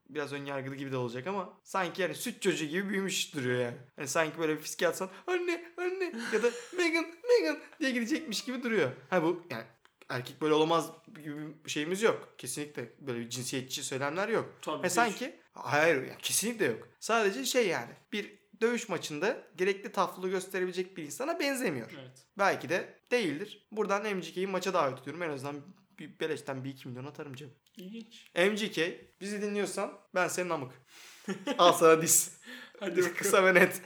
biraz 0.09 0.33
ön 0.33 0.45
yargılı 0.45 0.75
gibi 0.75 0.91
de 0.91 0.97
olacak 0.97 1.27
ama 1.27 1.53
sanki 1.63 2.01
yani 2.01 2.15
süt 2.15 2.41
çocuğu 2.41 2.65
gibi 2.65 2.89
büyümüş 2.89 3.35
duruyor 3.35 3.59
yani. 3.59 3.77
Hani 3.95 4.07
sanki 4.07 4.37
böyle 4.39 4.57
bir 4.57 4.61
fiske 4.61 4.87
atsan 4.87 5.09
anne 5.27 5.73
anne 5.77 6.13
ya 6.33 6.43
da 6.43 6.49
Megan 6.77 7.05
Megan 7.23 7.59
diye 7.79 7.91
gidecekmiş 7.91 8.43
gibi 8.43 8.63
duruyor. 8.63 8.91
Ha 9.09 9.23
bu 9.23 9.43
yani 9.49 9.63
erkek 10.09 10.41
böyle 10.41 10.53
olamaz 10.53 10.91
gibi 11.15 11.65
bir 11.65 11.69
şeyimiz 11.69 12.01
yok. 12.01 12.33
Kesinlikle 12.37 12.93
böyle 12.99 13.19
bir 13.19 13.29
cinsiyetçi 13.29 13.83
söylemler 13.83 14.29
yok. 14.29 14.53
Tabii 14.61 14.83
Ve 14.83 14.87
ki. 14.87 14.93
sanki 14.93 15.39
hayır 15.53 15.95
yani 15.95 16.17
kesinlikle 16.21 16.65
yok. 16.65 16.87
Sadece 16.99 17.45
şey 17.45 17.67
yani 17.67 17.91
bir 18.13 18.39
dövüş 18.61 18.89
maçında 18.89 19.37
gerekli 19.55 19.91
taflılığı 19.91 20.29
gösterebilecek 20.29 20.97
bir 20.97 21.03
insana 21.03 21.39
benzemiyor. 21.39 21.91
Evet. 22.01 22.25
Belki 22.37 22.69
de 22.69 22.99
değildir. 23.11 23.67
Buradan 23.71 24.15
MGK'yi 24.15 24.47
maça 24.47 24.73
davet 24.73 25.01
ediyorum. 25.01 25.23
En 25.23 25.29
azından 25.29 25.61
bir 25.99 26.19
beleşten 26.19 26.63
bir 26.63 26.69
2 26.69 26.87
milyon 26.87 27.05
atarım 27.05 27.33
cebime. 27.33 27.55
İlginç. 27.77 28.31
MGK 28.35 28.79
bizi 29.21 29.41
dinliyorsan 29.41 29.99
ben 30.15 30.27
senin 30.27 30.49
amık. 30.49 30.71
Al 31.57 31.73
sana 31.73 32.01
diz. 32.01 32.37
Hadi. 32.79 33.13
Kısa 33.13 33.45
ve 33.45 33.53
net. 33.53 33.81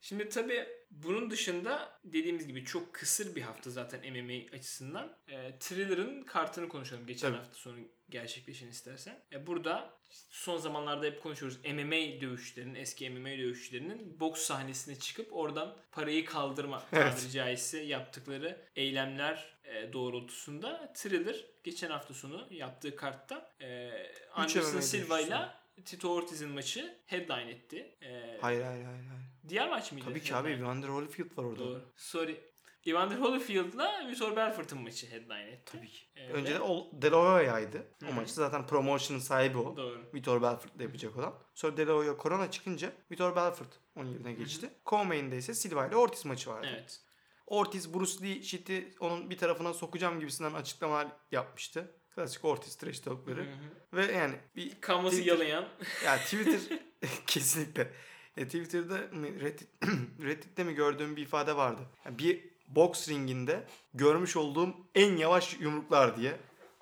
Şimdi 0.00 0.28
tabii 0.28 0.66
bunun 0.90 1.30
dışında 1.30 2.00
dediğimiz 2.04 2.46
gibi 2.46 2.64
çok 2.64 2.94
kısır 2.94 3.36
bir 3.36 3.42
hafta 3.42 3.70
zaten 3.70 4.12
MMA 4.12 4.56
açısından. 4.56 5.16
E, 5.28 5.58
Thriller'ın 5.60 6.22
kartını 6.22 6.68
konuşalım 6.68 7.06
geçen 7.06 7.28
Tabii. 7.28 7.38
hafta 7.38 7.54
sonu 7.54 7.76
gerçekleşen 8.08 8.68
istersen. 8.68 9.22
E, 9.32 9.46
burada 9.46 9.90
son 10.30 10.56
zamanlarda 10.58 11.06
hep 11.06 11.22
konuşuyoruz 11.22 11.58
MMA 11.64 12.20
dövüşlerinin, 12.20 12.74
eski 12.74 13.10
MMA 13.10 13.28
dövüşçülerinin 13.30 14.20
boks 14.20 14.40
sahnesine 14.42 14.96
çıkıp 14.96 15.28
oradan 15.32 15.76
parayı 15.92 16.24
kaldırma 16.24 16.84
Evet. 16.92 17.12
tabiri 17.16 17.30
caizse 17.30 17.80
yaptıkları 17.82 18.66
eylemler 18.76 19.58
e, 19.64 19.92
doğrultusunda 19.92 20.92
Thriller 20.94 21.44
geçen 21.64 21.90
hafta 21.90 22.14
sonu 22.14 22.48
yaptığı 22.50 22.96
kartta 22.96 23.50
e, 23.60 23.90
Anderson 24.32 24.80
Silva 24.80 25.20
ile. 25.20 25.48
Tito 25.84 26.08
Ortiz'in 26.14 26.50
maçı 26.50 26.94
headline 27.06 27.50
etti. 27.50 27.96
E, 28.02 28.38
Hayır 28.40 28.62
hayır 28.62 28.84
hayır. 28.84 29.04
hayır. 29.08 29.19
Diğer 29.50 29.68
maç 29.70 29.92
mıydı? 29.92 30.04
Tabii 30.08 30.22
ki 30.22 30.36
abi 30.36 30.50
Evander 30.50 30.88
Holyfield 30.88 31.38
var 31.38 31.44
orada. 31.44 31.58
Doğru. 31.58 31.82
Sorry. 31.96 32.40
Evander 32.86 33.16
Holyfield'la 33.16 34.08
Vitor 34.08 34.36
Belfort'un 34.36 34.82
maçı 34.82 35.06
headline 35.10 35.42
etti. 35.50 35.72
Tabii 35.76 35.88
ki. 35.88 36.04
Ee, 36.16 36.28
Önce 36.32 36.54
de 36.54 36.60
o 36.60 36.90
De 36.92 37.10
La 37.10 37.32
Hoya'ydı. 37.34 37.78
Hı 37.78 38.06
O 38.06 38.08
hı. 38.08 38.12
maçı 38.14 38.32
zaten 38.34 38.66
promotion'ın 38.66 39.20
sahibi 39.20 39.58
o. 39.58 39.76
Doğru. 39.76 40.02
Vitor 40.14 40.42
Belfort'la 40.42 40.82
yapacak 40.82 41.16
olan. 41.16 41.34
Sonra 41.54 41.76
De 41.76 41.86
La 41.86 41.92
Hoya 41.94 42.16
korona 42.16 42.50
çıkınca 42.50 42.92
Vitor 43.10 43.36
Belfort 43.36 43.68
onun 43.96 44.12
yerine 44.12 44.32
geçti. 44.32 44.70
Co-main'de 44.86 45.36
ise 45.38 45.54
Silva 45.54 45.86
ile 45.86 45.96
Ortiz 45.96 46.24
maçı 46.26 46.50
vardı. 46.50 46.66
Evet. 46.72 47.00
Ortiz 47.46 47.94
Bruce 47.94 48.22
Lee 48.24 48.42
shit'i 48.42 48.94
onun 49.00 49.30
bir 49.30 49.38
tarafına 49.38 49.74
sokacağım 49.74 50.20
gibisinden 50.20 50.54
açıklamalar 50.54 51.08
yapmıştı. 51.32 51.96
Klasik 52.14 52.44
Ortiz 52.44 52.76
trash 52.76 53.00
talk'ları. 53.00 53.40
Hı 53.40 53.50
hı. 53.50 53.96
Ve 53.96 54.12
yani 54.12 54.34
bir 54.56 54.80
Kanvası 54.80 55.16
Twitter- 55.16 55.26
yalayan. 55.28 55.68
ya 56.04 56.16
Twitter 56.16 56.78
kesinlikle. 57.26 57.92
E, 58.40 58.44
Twitter'da 58.44 58.98
Reddit, 59.40 59.68
Reddit'te 60.22 60.64
mi 60.64 60.74
gördüğüm 60.74 61.16
bir 61.16 61.22
ifade 61.22 61.56
vardı. 61.56 61.82
Yani 62.04 62.18
bir 62.18 62.44
boks 62.68 63.08
ringinde 63.08 63.66
görmüş 63.94 64.36
olduğum 64.36 64.76
en 64.94 65.16
yavaş 65.16 65.60
yumruklar 65.60 66.16
diye. 66.16 66.36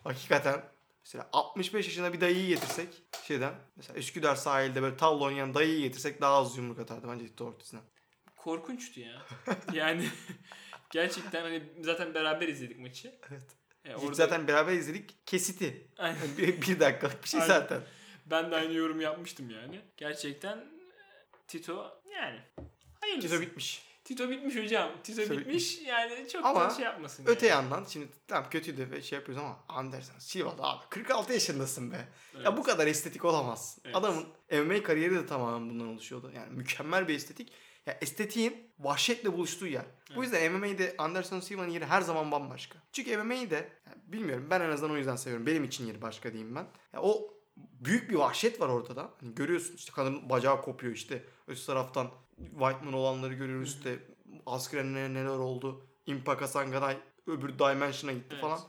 Hakikaten 0.05 0.63
mesela 1.05 1.29
65 1.33 1.87
yaşında 1.87 2.13
bir 2.13 2.21
dayıyı 2.21 2.47
getirsek 2.47 3.03
şeyden 3.27 3.55
mesela 3.77 3.99
Üsküdar 3.99 4.37
sahilde 4.37 4.83
böyle 4.83 4.97
tavla 4.97 5.25
oynayan 5.25 5.55
dayıyı 5.55 5.81
getirsek 5.81 6.21
daha 6.21 6.35
az 6.35 6.57
yumruk 6.57 6.79
atardı 6.79 7.09
bence 7.09 7.27
Tito 7.27 7.45
Ortiz'den. 7.45 7.81
Korkunçtu 8.37 9.01
ya. 9.01 9.23
yani 9.73 10.09
gerçekten 10.91 11.43
hani 11.43 11.63
zaten 11.83 12.15
beraber 12.15 12.49
izledik 12.49 12.79
maçı. 12.79 13.15
Evet. 13.31 13.43
Ee, 13.85 13.91
İlk 13.91 14.03
orada 14.03 14.15
zaten 14.15 14.49
beraber 14.49 14.73
izledik. 14.73 15.27
Kesiti. 15.27 15.87
Aynen. 15.99 16.19
Yani 16.19 16.39
bir, 16.39 16.63
bir 16.63 16.81
dakikalık 16.81 17.25
bir 17.25 17.29
şey 17.29 17.41
Aynen. 17.41 17.55
zaten. 17.55 17.81
ben 18.27 18.51
de 18.51 18.57
aynı 18.57 18.73
yorum 18.73 19.01
yapmıştım 19.01 19.51
yani. 19.51 19.81
Gerçekten 19.97 20.57
e, 20.59 20.78
Tito 21.49 22.01
yani 22.15 22.41
hayırlısı. 23.01 23.29
Tito 23.29 23.41
bitmiş. 23.41 23.89
Tito 24.05 24.31
bitmiş 24.31 24.57
hocam. 24.57 24.91
Tito, 25.03 25.23
Tito 25.23 25.39
bitmiş. 25.39 25.79
Yani 25.87 26.29
çok 26.29 26.45
Ama 26.47 26.71
şey 26.71 26.85
yapmasın. 26.85 27.25
Öte 27.27 27.47
yani. 27.47 27.71
yandan 27.71 27.85
şimdi 27.89 28.09
tam 28.29 28.51
kötüydü 28.51 28.91
ve 28.91 29.03
şey 29.03 29.19
yapıyoruz 29.19 29.45
ama 29.45 29.59
Anderson 29.69 30.19
Silva 30.19 30.59
da 30.59 30.63
abi 30.63 30.85
46 30.91 31.33
yaşındasın 31.33 31.93
be. 31.93 32.09
Evet. 32.35 32.45
Ya 32.45 32.57
bu 32.57 32.63
kadar 32.63 32.87
estetik 32.87 33.25
olamaz. 33.25 33.79
Evet. 33.85 33.97
Adamın 33.97 34.25
MMA 34.53 34.83
kariyeri 34.83 35.15
de 35.15 35.27
tamamen 35.27 35.71
bundan 35.71 35.89
oluşuyordu. 35.89 36.33
Yani 36.35 36.53
mükemmel 36.53 37.09
bir 37.09 37.15
estetik. 37.15 37.53
Ya 37.87 37.99
estetiğin 38.01 38.71
vahşetle 38.79 39.33
buluştuğu 39.33 39.67
yer. 39.67 39.85
Bu 39.85 40.13
Evet. 40.15 40.23
yüzden 40.23 40.53
MMA'de 40.53 40.95
Anderson 40.99 41.41
Silva'nın 41.41 41.71
yeri 41.71 41.85
her 41.87 42.01
zaman 42.01 42.31
bambaşka. 42.31 42.79
Çünkü 42.93 43.17
MMA'de 43.17 43.69
yani 43.87 43.97
bilmiyorum 44.07 44.47
ben 44.51 44.61
en 44.61 44.71
azından 44.71 44.91
o 44.95 44.97
yüzden 44.97 45.17
seviyorum. 45.17 45.47
Benim 45.47 45.65
için 45.65 45.87
yeri 45.87 46.03
başka 46.03 46.33
diyeyim 46.33 46.55
ben. 46.57 46.67
Ya 46.93 47.03
o 47.03 47.35
büyük 47.81 48.11
bir 48.11 48.15
vahşet 48.15 48.61
var 48.61 48.69
ortada. 48.69 49.11
Hani 49.21 49.35
görüyorsun 49.35 49.75
işte 49.75 49.93
kadının 49.93 50.31
bacağı 50.31 50.63
kopuyor 50.63 50.93
işte. 50.95 51.25
Öte 51.47 51.65
taraftan 51.67 52.11
Whiteman 52.37 52.93
olanları 52.93 53.35
görüyoruz 53.35 53.69
işte. 53.77 53.99
Askren'e 54.47 55.15
neler 55.15 55.27
oldu. 55.39 55.87
Impaka 56.07 56.49
Sanganay 56.49 56.97
öbür 57.27 57.59
Dimension'a 57.59 58.13
gitti 58.13 58.27
Evet. 58.31 58.41
falan. 58.41 58.61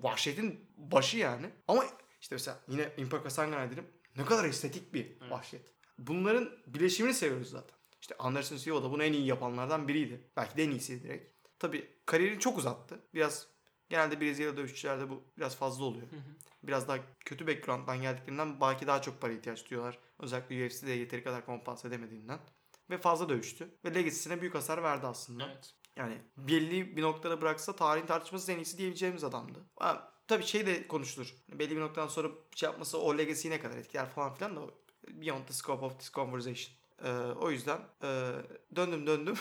Vahşetin 0.00 0.70
başı 0.76 1.16
yani. 1.18 1.50
Ama 1.68 1.84
işte 2.20 2.34
mesela 2.34 2.60
yine 2.68 2.92
Impaka 2.96 3.30
Sanganay 3.30 3.70
dedim. 3.70 3.84
Ne 4.16 4.24
kadar 4.24 4.44
estetik 4.44 4.94
bir 4.94 5.06
Evet. 5.06 5.30
vahşet. 5.30 5.62
Bunların 5.98 6.50
bileşimini 6.66 7.14
seviyoruz 7.14 7.50
zaten. 7.50 7.76
İşte 8.00 8.14
Anderson 8.18 8.56
Silva 8.56 8.82
da 8.82 8.90
bunu 8.90 9.04
en 9.04 9.12
iyi 9.12 9.26
yapanlardan 9.26 9.88
biriydi. 9.88 10.20
Belki 10.36 10.56
de 10.56 10.64
en 10.64 10.70
iyisi 10.70 11.02
direkt. 11.02 11.34
Tabii 11.58 11.90
kariyerini 12.06 12.40
çok 12.40 12.58
uzattı. 12.58 12.98
Biraz 13.14 13.46
genelde 13.90 14.20
Brezilya 14.20 14.56
dövüşçülerde 14.56 15.10
bu 15.10 15.22
biraz 15.38 15.56
fazla 15.56 15.84
oluyor. 15.84 16.10
Hı 16.10 16.16
hı. 16.16 16.20
Biraz 16.62 16.88
daha 16.88 16.98
kötü 17.24 17.46
background'dan 17.46 18.02
geldiklerinden 18.02 18.60
belki 18.60 18.86
daha 18.86 19.02
çok 19.02 19.20
para 19.20 19.32
ihtiyaç 19.32 19.70
duyuyorlar. 19.70 19.98
Özellikle 20.18 20.66
UFC'de 20.66 20.90
yeteri 20.90 21.24
kadar 21.24 21.46
kompanse 21.46 21.88
edemediğinden. 21.88 22.38
Ve 22.90 22.98
fazla 22.98 23.28
dövüştü. 23.28 23.74
Ve 23.84 23.94
legacy'sine 23.94 24.40
büyük 24.40 24.54
hasar 24.54 24.82
verdi 24.82 25.06
aslında. 25.06 25.46
Evet. 25.46 25.74
Yani 25.96 26.18
belli 26.36 26.96
bir 26.96 27.02
noktada 27.02 27.40
bıraksa 27.40 27.76
tarihin 27.76 28.06
tartışmasız 28.06 28.48
en 28.48 28.56
iyisi 28.56 28.78
diyebileceğimiz 28.78 29.24
adamdı. 29.24 29.58
Tabii 30.30 30.44
şey 30.44 30.66
de 30.66 30.88
konuşulur. 30.88 31.34
Belli 31.48 31.76
bir 31.76 31.80
noktadan 31.80 32.06
sonra 32.06 32.28
şey 32.54 32.66
yapması 32.66 32.98
o 32.98 33.18
legacy'yi 33.18 33.54
ne 33.54 33.60
kadar 33.60 33.76
etkiler 33.76 34.08
falan 34.08 34.34
filan 34.34 34.56
da 34.56 34.60
beyond 35.08 35.46
the 35.46 35.52
scope 35.52 35.86
of 35.86 35.98
this 35.98 36.12
conversation. 36.12 36.76
Ee, 37.04 37.10
o 37.12 37.50
yüzden 37.50 37.78
e, 38.02 38.32
döndüm 38.76 39.06
döndüm 39.06 39.34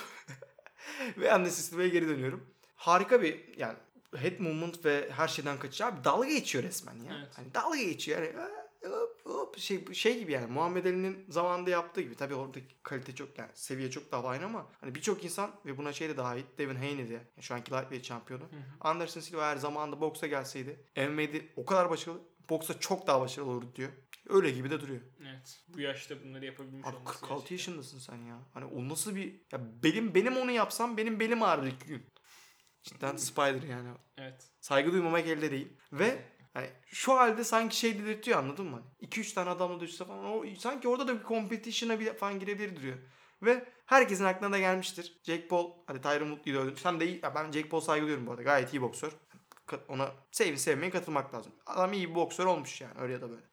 ve 1.18 1.34
Anderson 1.34 1.62
Silva'ya 1.62 1.88
geri 1.88 2.08
dönüyorum. 2.08 2.54
Harika 2.76 3.22
bir 3.22 3.58
yani 3.58 3.78
head 4.18 4.40
movement 4.40 4.86
ve 4.86 5.10
her 5.12 5.28
şeyden 5.28 5.60
kaçıyor. 5.60 5.90
Abi 5.90 6.04
dalga 6.04 6.28
geçiyor 6.30 6.64
resmen 6.64 6.96
ya. 6.96 7.16
Evet. 7.20 7.30
Hani 7.36 7.54
dalga 7.54 7.78
geçiyor. 7.78 8.22
Yani 8.22 8.34
hop, 8.84 9.22
hop, 9.24 9.58
şey, 9.58 9.94
şey 9.94 10.20
gibi 10.20 10.32
yani 10.32 10.52
Muhammed 10.52 10.86
Ali'nin 10.86 11.26
zamanında 11.30 11.70
yaptığı 11.70 12.02
gibi. 12.02 12.16
Tabii 12.16 12.36
oradaki 12.36 12.76
kalite 12.84 13.16
çok 13.16 13.38
yani 13.38 13.52
seviye 13.54 13.92
çok 13.92 14.12
daha 14.12 14.28
aynı 14.28 14.46
ama 14.46 14.68
hani 14.82 14.96
birçok 14.96 15.24
insan 15.24 15.52
ve 15.66 15.78
buna 15.78 15.94
şey 15.94 16.10
de 16.10 16.18
dahil 16.18 16.44
Devin 16.58 16.76
Haney 16.76 17.10
de 17.10 17.14
yani 17.14 17.24
şu 17.42 17.56
anki 17.56 17.72
lightweight 17.72 18.06
şampiyonu. 18.06 18.44
Anderson 18.82 19.22
Silva 19.22 19.42
eğer 19.42 19.58
zamanında 19.58 20.02
boksa 20.02 20.28
gelseydi 20.28 20.86
MMA'de 20.98 21.50
o 21.56 21.66
kadar 21.66 21.90
başarılı 21.90 22.22
boksa 22.50 22.80
çok 22.80 23.08
daha 23.08 23.22
başarılı 23.22 23.50
olurdu 23.52 23.72
diyor. 23.76 23.90
Öyle 24.30 24.52
gibi 24.52 24.70
de 24.70 24.82
duruyor. 24.82 25.02
Evet. 25.22 25.60
Bu 25.68 25.80
yaşta 25.82 26.24
bunları 26.24 26.46
yapabilmiş 26.46 26.88
Abi 26.88 26.96
olması 26.96 27.06
46 27.14 27.34
gerçekten. 27.34 27.56
yaşındasın 27.56 28.00
sen 28.00 28.18
ya. 28.18 28.40
Hani 28.54 28.66
o 28.66 28.90
nasıl 28.90 29.16
bir... 29.16 29.34
Ya 29.52 29.60
benim 29.84 30.16
benim 30.16 30.38
onu 30.38 30.52
yapsam 30.52 30.98
benim 30.98 31.20
belim 31.20 31.44
ağrır 31.44 31.68
iki 31.68 31.86
gün. 31.88 32.06
Cidden 32.90 33.18
Spider 33.18 33.62
yani. 33.62 33.90
Evet. 34.18 34.44
Saygı 34.60 34.92
duymamak 34.92 35.28
elde 35.28 35.52
değil. 35.52 35.78
Ve 35.92 36.20
hani 36.54 36.68
şu 36.86 37.14
halde 37.14 37.44
sanki 37.44 37.78
şey 37.78 38.00
dedirtiyor 38.00 38.40
anladın 38.40 38.66
mı? 38.66 38.84
2-3 39.02 39.34
tane 39.34 39.50
adamla 39.50 39.80
düşse 39.80 40.06
falan 40.06 40.26
o 40.26 40.46
sanki 40.58 40.88
orada 40.88 41.08
da 41.08 41.20
bir 41.20 41.26
competition'a 41.26 42.00
bir 42.00 42.14
falan 42.14 42.40
girebilir 42.40 42.76
duruyor. 42.76 42.98
Ve 43.42 43.66
herkesin 43.86 44.26
aklına 44.26 44.52
da 44.52 44.60
gelmiştir. 44.60 45.20
Jake 45.24 45.48
Paul, 45.48 45.72
hadi 45.88 46.02
Tyron 46.02 46.30
Woodley'i 46.30 46.58
öldürdü. 46.58 46.80
Sen 46.80 47.00
de 47.00 47.08
iyi, 47.08 47.20
ya 47.24 47.36
ben 47.36 47.52
Jake 47.52 47.70
Paul 47.70 47.82
saygı 47.82 48.02
duyuyorum 48.04 48.28
bu 48.28 48.32
arada. 48.32 48.44
Gayet 48.44 48.74
iyi 48.74 48.82
boksör. 48.82 49.12
Ona 49.88 50.12
sevin 50.32 50.56
sevmeyin 50.56 50.92
katılmak 50.92 51.34
lazım. 51.34 51.52
Adam 51.66 51.94
iyi 51.94 52.10
bir 52.10 52.16
boksör 52.16 52.46
olmuş 52.46 52.82
yani 52.82 52.94
öyle 53.00 53.14
ya 53.14 53.22
da 53.22 53.30
böyle. 53.30 53.46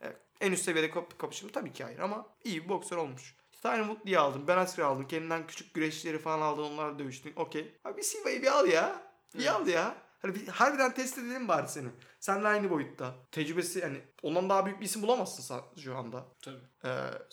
Evet. 0.00 0.16
En 0.40 0.52
üst 0.52 0.64
seviyede 0.64 0.90
kap 0.90 1.18
kapışır 1.18 1.44
mı? 1.44 1.52
Tabii 1.52 1.72
ki 1.72 1.84
hayır 1.84 1.98
ama 1.98 2.26
iyi 2.44 2.64
bir 2.64 2.68
boksör 2.68 2.96
olmuş. 2.96 3.36
Tyron 3.64 3.86
Woodley'i 3.88 4.18
aldın, 4.18 4.48
Ben 4.48 4.56
Askren'i 4.56 4.86
aldın, 4.88 5.04
kendinden 5.04 5.46
küçük 5.46 5.74
güreşçileri 5.74 6.18
falan 6.18 6.40
aldın, 6.40 6.62
onlarla 6.62 6.98
dövüştün. 6.98 7.32
Okey. 7.36 7.74
Abi 7.84 7.96
bir 7.96 8.02
Silva'yı 8.02 8.42
bir 8.42 8.46
al 8.58 8.66
ya. 8.66 9.02
Bir 9.34 9.38
Evet. 9.38 9.50
al 9.50 9.66
ya. 9.66 9.94
Hani 10.22 10.34
bir, 10.34 10.48
harbiden 10.48 10.94
test 10.94 11.18
edelim 11.18 11.48
bari 11.48 11.68
seni. 11.68 11.88
Seninle 12.20 12.48
aynı 12.48 12.70
boyutta. 12.70 13.14
Tecrübesi 13.30 13.82
hani 13.82 14.00
ondan 14.22 14.48
daha 14.50 14.66
büyük 14.66 14.80
bir 14.80 14.84
isim 14.84 15.02
bulamazsın 15.02 15.42
sen 15.42 15.82
şu 15.82 15.96
anda. 15.96 16.24
Tabii. 16.42 16.56
Ee, 16.84 16.88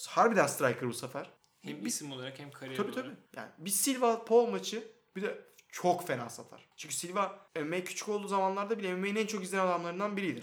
harbiden 0.09 0.47
striker 0.47 0.89
bu 0.89 0.93
sefer. 0.93 1.29
Hem 1.61 1.85
isim 1.85 2.11
olarak 2.11 2.39
hem 2.39 2.51
kariyer 2.51 2.77
Tabii 2.77 2.91
olarak. 2.91 3.05
tabii. 3.05 3.15
Yani 3.35 3.49
bir 3.57 3.69
Silva 3.69 4.25
Paul 4.25 4.47
maçı 4.47 4.83
bir 5.15 5.21
de 5.21 5.41
çok 5.71 6.07
fena 6.07 6.29
satar. 6.29 6.67
Çünkü 6.77 6.95
Silva 6.95 7.39
MMA 7.55 7.83
küçük 7.83 8.09
olduğu 8.09 8.27
zamanlarda 8.27 8.79
bile 8.79 8.93
MMA'nin 8.95 9.15
en 9.15 9.27
çok 9.27 9.43
izlenen 9.43 9.65
adamlarından 9.65 10.17
biriydi. 10.17 10.41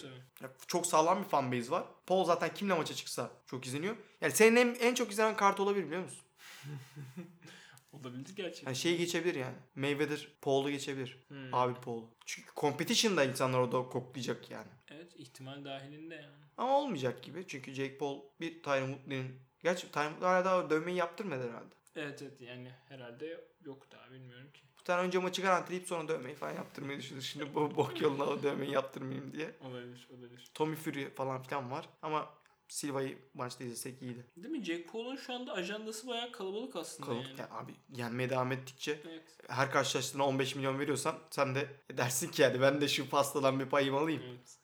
Çok 0.66 0.87
sağlam 0.87 1.25
bir 1.25 1.28
fanbase 1.28 1.70
var. 1.70 1.85
Paul 2.06 2.25
zaten 2.25 2.54
kimle 2.54 2.75
maça 2.75 2.94
çıksa 2.94 3.30
çok 3.47 3.66
izleniyor. 3.66 3.97
Yani 4.20 4.32
senin 4.32 4.56
en, 4.56 4.75
en 4.75 4.94
çok 4.94 5.12
izlenen 5.12 5.37
kart 5.37 5.61
olabilir 5.61 5.87
biliyor 5.87 6.02
musun? 6.02 6.23
Olabilir 7.92 8.37
gerçekten. 8.37 8.66
Yani 8.66 8.76
şeyi 8.76 8.99
geçebilir 8.99 9.35
yani. 9.35 9.56
Mayweather 9.75 10.28
Paul'u 10.40 10.70
geçebilir. 10.70 11.18
Hmm. 11.28 11.54
Abi 11.54 11.75
Paul'u. 11.80 12.11
Çünkü 12.26 12.49
competition'da 12.56 13.25
insanlar 13.25 13.58
orada 13.58 13.88
koklayacak 13.88 14.50
yani. 14.50 14.68
Evet 14.90 15.12
ihtimal 15.16 15.64
dahilinde 15.64 16.14
yani. 16.14 16.44
Ama 16.56 16.78
olmayacak 16.78 17.23
gibi. 17.23 17.47
Çünkü 17.47 17.75
Jake 17.75 17.99
Paul 17.99 18.20
bir 18.40 18.62
Tyron 18.62 18.92
Woodley'nin... 18.92 19.40
Gerçi 19.62 19.92
Tyron 19.92 20.11
Woodley 20.11 20.28
hala 20.28 20.44
daha 20.44 20.70
dövmeyi 20.70 20.99
yaptırmadı 20.99 21.49
herhalde. 21.49 21.75
Evet 21.97 22.23
evet 22.23 22.40
yani 22.40 22.73
herhalde 22.88 23.40
yok 23.64 23.92
daha 23.92 24.11
bilmiyorum 24.12 24.50
ki. 24.52 24.68
Tane 24.88 25.02
önce 25.02 25.18
maçı 25.18 25.42
garantileyip 25.42 25.87
sonra 25.87 26.09
dövmeyi 26.09 26.37
falan 26.37 26.52
yaptırmayı 26.52 26.99
düşündü. 26.99 27.23
Şimdi 27.23 27.54
bu 27.54 27.76
bok 27.76 28.00
yoluna 28.00 28.25
o 28.25 28.42
dövmeyi 28.42 28.73
yaptırmayayım 28.73 29.33
diye. 29.33 29.54
Olabilir 29.61 30.09
olabilir. 30.11 30.50
Tommy 30.54 30.76
Fury 30.76 31.11
falan 31.11 31.42
filan 31.42 31.71
var. 31.71 31.88
Ama 32.02 32.30
Silva'yı 32.68 33.18
maçta 33.35 33.64
izlesek 33.64 34.02
iyiydi. 34.02 34.26
Değil 34.37 34.49
mi? 34.54 34.64
Jack 34.64 34.92
Paul'un 34.92 35.16
şu 35.16 35.33
anda 35.35 35.52
ajandası 35.52 36.07
bayağı 36.09 36.33
kalabalık 36.33 36.76
aslında 36.76 37.07
Kalabalık. 37.07 37.28
yani. 37.28 37.40
Yani 37.40 37.50
abi 37.52 37.75
yenmeye 37.88 38.30
devam 38.30 38.52
ettikçe 38.52 39.00
Evet. 39.09 39.38
her 39.49 39.71
karşılaştığına 39.71 40.26
15 40.26 40.54
milyon 40.54 40.78
veriyorsan 40.78 41.18
sen 41.30 41.54
de 41.54 41.68
dersin 41.92 42.30
ki 42.30 42.42
yani 42.42 42.61
ben 42.61 42.80
de 42.80 42.88
şu 42.88 43.09
pastadan 43.11 43.61
bir 43.61 43.66
payımı 43.66 43.99
alayım. 43.99 44.23
Evet. 44.28 44.59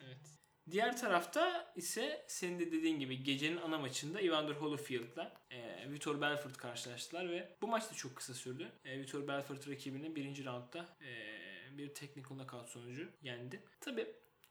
Diğer 0.71 0.97
tarafta 0.97 1.73
ise 1.77 2.25
senin 2.29 2.59
de 2.59 2.73
dediğin 2.73 2.99
gibi 3.01 3.23
gecenin 3.23 3.57
ana 3.57 3.79
maçında 3.79 4.21
Evander 4.21 4.55
Holyfield'la 4.55 5.33
e, 5.51 5.91
Vitor 5.93 6.21
Belfort 6.21 6.57
karşılaştılar 6.57 7.31
ve 7.31 7.57
bu 7.63 7.67
maç 7.69 7.91
da 7.91 7.95
çok 7.95 8.17
kısa 8.17 8.35
sürdü. 8.35 8.73
E, 8.85 8.99
Vitor 9.01 9.29
Belfort 9.29 9.69
rakibini 9.69 10.17
birinci 10.17 10.45
roundda 10.45 10.89
e, 11.03 11.79
bir 11.79 11.95
technical 11.95 12.29
knockout 12.29 12.69
sonucu 12.69 13.09
yendi. 13.23 13.63
Tabi 13.81 14.07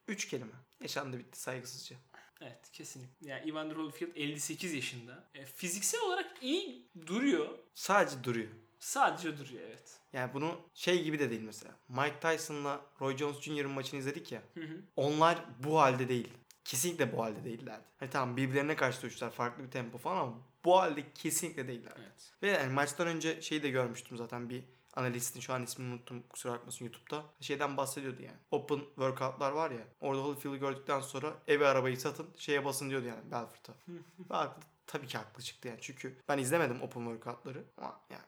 Üç 0.08 0.28
kelime. 0.30 0.52
Yaşandı 0.82 1.20
bitti 1.20 1.40
saygısızca. 1.40 1.96
evet 2.42 2.72
kesinlikle. 2.72 3.30
Yani 3.30 3.50
Evander 3.50 3.76
Holyfield 3.76 4.16
58 4.16 4.74
yaşında. 4.74 5.30
E, 5.34 5.46
fiziksel 5.46 6.02
olarak 6.02 6.38
iyi 6.42 6.88
duruyor. 7.08 7.60
Sadece 7.74 8.24
duruyor. 8.24 8.50
Sadece 8.84 9.38
duruyor 9.38 9.62
evet. 9.68 10.00
Yani 10.14 10.34
bunu 10.34 10.60
şey 10.74 11.04
gibi 11.04 11.20
de 11.20 11.30
değil 11.30 11.42
mesela. 11.42 11.76
Mike 11.90 12.20
Tyson'la 12.20 12.82
Roy 13.02 13.18
Jones 13.18 13.42
Jr.'ın 13.42 13.72
maçını 13.72 14.00
izledik 14.00 14.32
ya. 14.32 14.42
Hı 14.54 14.62
hı. 14.62 14.82
Onlar 14.96 15.46
bu 15.60 15.80
halde 15.80 16.10
değil. 16.10 16.34
Kesinlikle 16.66 17.18
bu 17.18 17.24
halde 17.24 17.44
değillerdi. 17.44 17.84
Hani 18.00 18.10
tamam 18.10 18.38
birbirlerine 18.38 18.76
karşı 18.76 19.02
dövüşler 19.02 19.32
farklı 19.32 19.64
bir 19.64 19.72
tempo 19.72 19.98
falan 19.98 20.18
ama 20.18 20.34
bu 20.66 20.80
halde 20.80 21.04
kesinlikle 21.14 21.68
değiller. 21.68 21.94
Evet. 21.98 22.32
Ve 22.42 22.50
yani 22.50 22.74
maçtan 22.74 23.08
önce 23.08 23.42
şeyi 23.42 23.64
de 23.64 23.70
görmüştüm 23.70 24.18
zaten 24.18 24.50
bir 24.50 24.64
analistin 24.96 25.40
şu 25.40 25.54
an 25.54 25.64
ismini 25.64 25.94
unuttum 25.94 26.24
kusura 26.30 26.54
bakmasın 26.54 26.86
YouTube'da. 26.86 27.24
Şeyden 27.42 27.78
bahsediyordu 27.78 28.22
yani. 28.22 28.38
Open 28.52 28.80
workoutlar 28.80 29.52
var 29.52 29.72
ya. 29.72 29.88
Orada 30.02 30.22
Holyfield'ı 30.22 30.58
gördükten 30.58 31.00
sonra 31.00 31.34
eve 31.48 31.68
arabayı 31.68 31.98
satın 31.98 32.28
şeye 32.38 32.66
basın 32.66 32.90
diyordu 32.90 33.08
yani 33.08 33.32
Belfort'a. 33.32 33.74
Belfort 34.20 34.64
tabii 34.88 35.08
ki 35.08 35.18
haklı 35.18 35.44
çıktı 35.44 35.68
yani. 35.68 35.80
Çünkü 35.82 36.18
ben 36.30 36.38
izlemedim 36.38 36.82
open 36.82 37.02
workoutları 37.02 37.64
ama 37.78 38.00
yani 38.10 38.24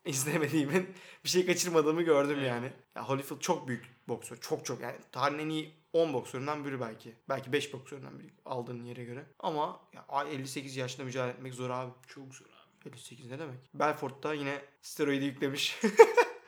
izlemediğimin 0.04 0.94
bir 1.24 1.28
şey 1.28 1.46
kaçırmadığımı 1.46 2.02
gördüm 2.02 2.36
Evet. 2.38 2.48
yani. 2.48 2.72
Ya 2.96 3.08
Holyfield 3.08 3.40
çok 3.40 3.68
büyük 3.68 3.86
boksör. 4.08 4.36
Çok 4.36 4.64
çok 4.66 4.80
yani 4.80 4.96
tarihin 5.12 5.38
en 5.38 5.48
iyi 5.48 5.74
10 5.92 6.12
boksöründen 6.12 6.64
biri 6.64 6.80
belki. 6.80 7.14
Belki 7.28 7.52
5 7.52 7.72
boksöründen 7.72 8.18
biri 8.18 8.30
aldığın 8.44 8.84
yere 8.84 9.04
göre. 9.04 9.24
Ama 9.38 9.80
ya, 9.92 10.04
ay 10.08 10.34
58 10.34 10.76
yaşında 10.76 11.04
mücadele 11.04 11.32
etmek 11.32 11.54
zor 11.54 11.70
abi. 11.70 11.90
Çok 12.06 12.34
zor 12.34 12.46
abi. 12.46 12.88
58 12.88 13.30
ne 13.30 13.38
demek? 13.38 13.58
Belfort 13.74 14.22
da 14.22 14.34
yine 14.34 14.62
steroidi 14.82 15.24
yüklemiş. 15.24 15.78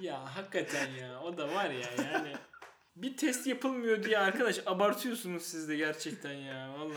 Ya 0.01 0.37
hakikaten 0.37 0.91
ya 0.95 1.21
o 1.21 1.39
da 1.39 1.55
var 1.55 1.71
ya 1.71 1.91
yani. 2.13 2.33
Bir 2.97 3.17
test 3.17 3.47
yapılmıyor 3.47 4.03
diye 4.05 4.19
arkadaş 4.19 4.61
abartıyorsunuz 4.67 5.43
siz 5.43 5.69
de 5.69 5.77
gerçekten 5.77 6.33
ya 6.33 6.75
valla. 6.79 6.95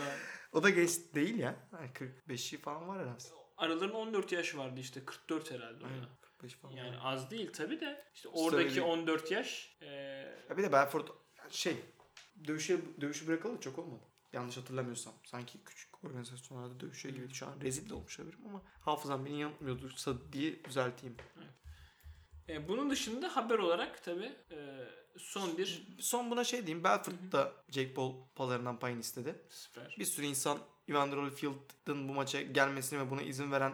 o 0.52 0.62
da 0.62 0.70
genç 0.70 0.90
değil 1.14 1.38
ya. 1.38 1.56
Yani 1.72 1.90
45'i 2.28 2.58
falan 2.60 2.88
var 2.88 2.98
herhalde. 3.02 3.22
Aralarında 3.56 3.96
14 3.96 4.32
yaş 4.32 4.56
vardı 4.56 4.80
işte 4.80 5.04
44 5.04 5.50
herhalde 5.50 5.84
ona. 5.84 6.08
45 6.46 6.54
falan 6.54 6.72
Yani 6.72 6.98
az 6.98 7.30
değil 7.30 7.52
tabi 7.52 7.80
de 7.80 8.04
işte 8.14 8.28
oradaki 8.28 8.70
Söyleyeyim. 8.70 9.00
14 9.00 9.30
yaş 9.30 9.76
e, 9.80 9.86
Ya 10.50 10.56
bir 10.56 10.62
de 10.62 10.72
Belfort 10.72 11.10
şey 11.50 11.76
dövüşe, 12.46 12.78
dövüşü 13.00 13.26
bırakalı 13.26 13.60
çok 13.60 13.78
olmadı. 13.78 14.02
Yanlış 14.32 14.56
hatırlamıyorsam. 14.56 15.14
Sanki 15.24 15.64
küçük 15.64 16.04
organizasyonlarda 16.04 16.80
dövüşüyor 16.80 17.14
gibiydi. 17.14 17.34
Şu 17.34 17.46
an 17.46 17.60
rezil 17.60 17.88
de 17.90 17.94
olmuş 17.94 18.20
olabilirim 18.20 18.46
ama 18.48 18.62
hafızam 18.80 19.26
beni 19.26 19.40
yanıltmıyordursa 19.40 20.32
diye 20.32 20.64
düzelteyim. 20.64 21.16
e, 22.48 22.68
bunun 22.68 22.90
dışında 22.90 23.36
haber 23.36 23.58
olarak 23.58 24.04
tabi 24.04 24.32
son 25.18 25.58
bir 25.58 25.86
Son 26.00 26.30
buna 26.30 26.44
şey 26.44 26.66
diyeyim. 26.66 26.84
Belfort 26.84 27.32
da 27.32 27.52
Jake 27.70 27.94
Paul 27.94 28.14
pazarından 28.34 28.78
payını 28.78 29.00
istedi. 29.00 29.34
süper. 29.48 29.96
Bir 29.98 30.04
sürü 30.04 30.26
insan 30.26 30.58
Evander 30.88 31.16
Holyfield'ın 31.16 32.08
bu 32.08 32.12
maça 32.14 32.42
gelmesini 32.42 33.00
ve 33.00 33.10
buna 33.10 33.22
izin 33.22 33.52
veren 33.52 33.72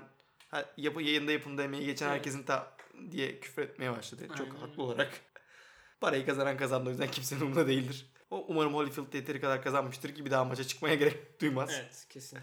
yapı, 0.76 1.02
yayında 1.02 1.32
yapımda 1.32 1.62
emeği 1.62 1.86
geçen 1.86 2.06
Evet. 2.06 2.16
herkesin 2.16 2.42
ta 2.42 2.76
diye 3.10 3.40
küfür 3.40 3.62
etmeye 3.62 3.92
başladı. 3.92 4.28
Çok 4.28 4.40
Aynen 4.40 4.60
haklı 4.60 4.82
olarak. 4.82 5.20
Parayı 6.00 6.26
kazanan 6.26 6.56
kazandı 6.56 6.88
o 6.88 6.90
yüzden 6.90 7.10
kimsenin 7.10 7.40
umurunda 7.40 7.68
değildir. 7.68 8.06
O 8.30 8.44
umarım 8.48 8.74
Holyfield 8.74 9.14
yeteri 9.14 9.40
kadar 9.40 9.62
kazanmıştır 9.62 10.14
ki 10.14 10.24
bir 10.24 10.30
daha 10.30 10.44
maça 10.44 10.64
çıkmaya 10.64 10.94
gerek 10.94 11.40
duymaz. 11.40 11.70
Evet 11.74 12.06
kesin. 12.10 12.38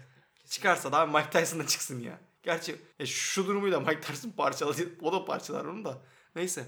Çıkarsa 0.48 0.92
da 0.92 1.06
Mike 1.06 1.30
Tyson 1.30 1.58
da 1.58 1.66
çıksın 1.66 2.00
ya. 2.00 2.20
Gerçi 2.42 2.76
e, 2.98 3.06
şu 3.06 3.46
durumuyla 3.46 3.80
Mike 3.80 4.00
Tyson 4.00 4.30
parçaladı. 4.30 4.82
O 5.00 5.12
da 5.12 5.24
parçalar 5.24 5.64
onu 5.64 5.84
da. 5.84 6.02
Neyse. 6.36 6.66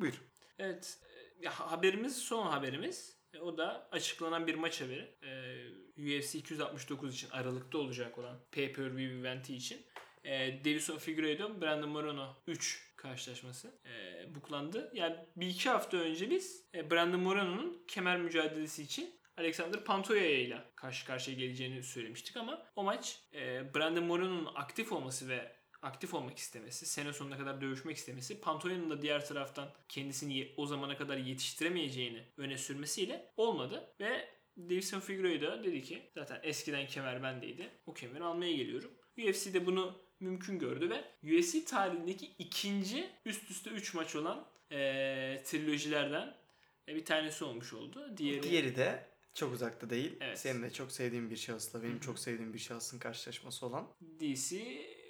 Buyur. 0.00 0.14
Evet. 0.58 0.98
e, 1.02 1.44
ya, 1.44 1.60
haberimiz 1.60 2.16
son 2.18 2.46
haberimiz. 2.46 3.16
E, 3.34 3.38
o 3.38 3.58
da 3.58 3.88
açıklanan 3.92 4.46
bir 4.46 4.54
maç 4.54 4.80
haberi. 4.80 5.14
E, 5.22 6.18
UFC 6.18 6.38
269 6.38 7.14
için 7.14 7.30
Aralık'ta 7.30 7.78
olacak 7.78 8.18
olan 8.18 8.38
pay-per-view 8.52 9.18
eventi 9.18 9.56
için. 9.56 9.82
E, 10.24 10.64
Davison 10.64 10.98
Figueiredo, 10.98 11.60
Brandon 11.60 11.88
Moreno 11.88 12.42
3 12.46 12.92
karşılaşması 12.96 13.80
e, 13.84 14.34
buklandı. 14.34 14.90
Yani 14.94 15.16
bir 15.36 15.46
iki 15.46 15.70
hafta 15.70 15.96
önce 15.96 16.30
biz 16.30 16.68
e, 16.74 16.90
Brandon 16.90 17.20
Moreno'nun 17.20 17.84
kemer 17.88 18.20
mücadelesi 18.20 18.82
için 18.82 19.20
Alexander 19.36 19.84
Pantoja 19.84 20.24
ile 20.24 20.64
karşı 20.76 21.06
karşıya 21.06 21.36
geleceğini 21.36 21.82
söylemiştik 21.82 22.36
ama 22.36 22.66
o 22.76 22.84
maç 22.84 23.20
e, 23.34 23.74
Brandon 23.74 24.04
Moreno'nun 24.04 24.52
aktif 24.54 24.92
olması 24.92 25.28
ve 25.28 25.60
aktif 25.82 26.14
olmak 26.14 26.38
istemesi, 26.38 26.86
sene 26.86 27.12
sonuna 27.12 27.38
kadar 27.38 27.60
dövüşmek 27.60 27.96
istemesi, 27.96 28.40
Pantoya'nın 28.40 28.90
da 28.90 29.02
diğer 29.02 29.26
taraftan 29.26 29.72
kendisini 29.88 30.54
o 30.56 30.66
zamana 30.66 30.96
kadar 30.96 31.16
yetiştiremeyeceğini 31.16 32.24
öne 32.36 32.58
sürmesiyle 32.58 33.32
olmadı 33.36 33.94
ve 34.00 34.28
Davison 34.56 35.00
Figueiredo 35.00 35.64
dedi 35.64 35.82
ki 35.82 36.10
zaten 36.14 36.40
eskiden 36.42 36.86
kemer 36.86 37.22
bendeydi. 37.22 37.70
O 37.86 37.94
kemeri 37.94 38.24
almaya 38.24 38.52
geliyorum. 38.52 38.90
UFC 39.18 39.54
de 39.54 39.66
bunu 39.66 40.09
mümkün 40.20 40.58
gördü 40.58 40.90
ve 40.90 41.04
UFC 41.36 41.64
tarihindeki 41.64 42.30
ikinci 42.38 43.10
üst 43.24 43.50
üste 43.50 43.70
3 43.70 43.94
maç 43.94 44.16
olan 44.16 44.46
eee 44.70 45.42
trilojilerden 45.44 46.34
e, 46.88 46.94
bir 46.94 47.04
tanesi 47.04 47.44
olmuş 47.44 47.72
oldu. 47.72 48.16
Diğeri, 48.16 48.42
Diğeri 48.42 48.76
de 48.76 49.06
çok 49.34 49.52
uzakta 49.52 49.90
değil. 49.90 50.16
Evet. 50.20 50.38
Senin 50.38 50.62
de 50.62 50.70
çok 50.70 50.92
sevdiğin 50.92 51.30
bir 51.30 51.36
şahısla 51.36 51.82
benim 51.82 51.96
hı. 51.96 52.00
çok 52.00 52.18
sevdiğim 52.18 52.54
bir 52.54 52.58
şahsın 52.58 52.98
karşılaşması 52.98 53.66
olan. 53.66 53.88
DC 54.20 54.56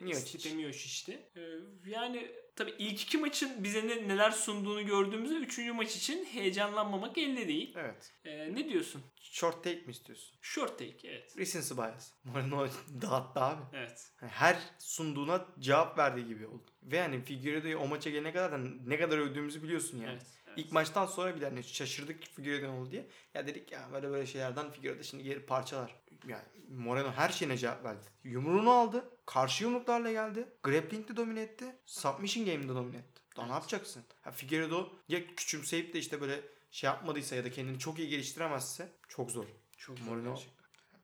Miocic. 0.00 0.38
Stipe 0.38 0.54
Miocic'ti. 0.54 1.18
Ee, 1.36 1.40
yani 1.86 2.30
tabii 2.60 2.74
ilk 2.78 3.02
iki 3.02 3.18
maçın 3.18 3.64
bize 3.64 3.88
ne, 3.88 4.08
neler 4.08 4.30
sunduğunu 4.30 4.86
gördüğümüzde 4.86 5.34
üçüncü 5.34 5.72
maç 5.72 5.96
için 5.96 6.24
heyecanlanmamak 6.24 7.18
elde 7.18 7.48
değil. 7.48 7.74
Evet. 7.76 8.12
Ee, 8.24 8.54
ne 8.54 8.68
diyorsun? 8.68 9.02
Short 9.20 9.64
take 9.64 9.80
mi 9.80 9.90
istiyorsun? 9.90 10.38
Short 10.40 10.78
take 10.78 11.08
evet. 11.08 11.38
Recency 11.38 11.74
bias. 11.74 12.12
Moreno 12.24 12.66
dağıttı 13.02 13.40
abi. 13.40 13.62
Evet. 13.72 14.12
Her 14.16 14.58
sunduğuna 14.78 15.46
cevap 15.58 15.98
verdiği 15.98 16.26
gibi 16.26 16.46
oldu. 16.46 16.70
Ve 16.82 17.00
hani 17.00 17.24
Figueiredo'yu 17.24 17.78
o 17.78 17.86
maça 17.86 18.10
gelene 18.10 18.32
kadar 18.32 18.52
da 18.52 18.58
ne 18.86 18.98
kadar 18.98 19.18
övdüğümüzü 19.18 19.62
biliyorsun 19.62 19.98
yani. 19.98 20.10
Evet. 20.12 20.26
evet. 20.46 20.58
İlk 20.58 20.72
maçtan 20.72 21.06
sonra 21.06 21.36
bile 21.36 21.44
hani 21.44 21.64
şaşırdık 21.64 22.22
Figueiredo 22.22 22.72
oldu 22.72 22.90
diye. 22.90 23.06
Ya 23.34 23.46
dedik 23.46 23.72
ya 23.72 23.88
böyle 23.92 24.10
böyle 24.10 24.26
şeylerden 24.26 24.70
Figueiredo 24.70 25.02
şimdi 25.02 25.24
geri 25.24 25.46
parçalar. 25.46 25.99
Yani 26.28 26.42
Moreno 26.68 27.12
her 27.12 27.28
şeyine 27.28 27.56
cevap 27.56 27.84
verdi. 27.84 28.04
Yumruğunu 28.24 28.70
aldı. 28.70 29.10
Karşı 29.26 29.64
yumruklarla 29.64 30.12
geldi. 30.12 30.48
Grappling'de 30.62 31.16
domine 31.16 31.40
etti. 31.42 31.76
Submission 31.86 32.46
game'de 32.46 32.68
domine 32.68 32.96
etti. 32.96 33.20
Daha 33.36 33.46
ne 33.46 33.52
yapacaksın? 33.52 34.02
Ha, 34.22 34.30
Figueiredo 34.30 34.92
ya 35.08 35.26
küçümseyip 35.26 35.94
de 35.94 35.98
işte 35.98 36.20
böyle 36.20 36.40
şey 36.70 36.88
yapmadıysa 36.88 37.36
ya 37.36 37.44
da 37.44 37.50
kendini 37.50 37.78
çok 37.78 37.98
iyi 37.98 38.08
geliştiremezse 38.08 38.92
çok 39.08 39.30
zor. 39.30 39.44
Çok 39.78 39.98
zor 39.98 40.06
Moreno 40.06 40.34
gerçekten. 40.34 40.60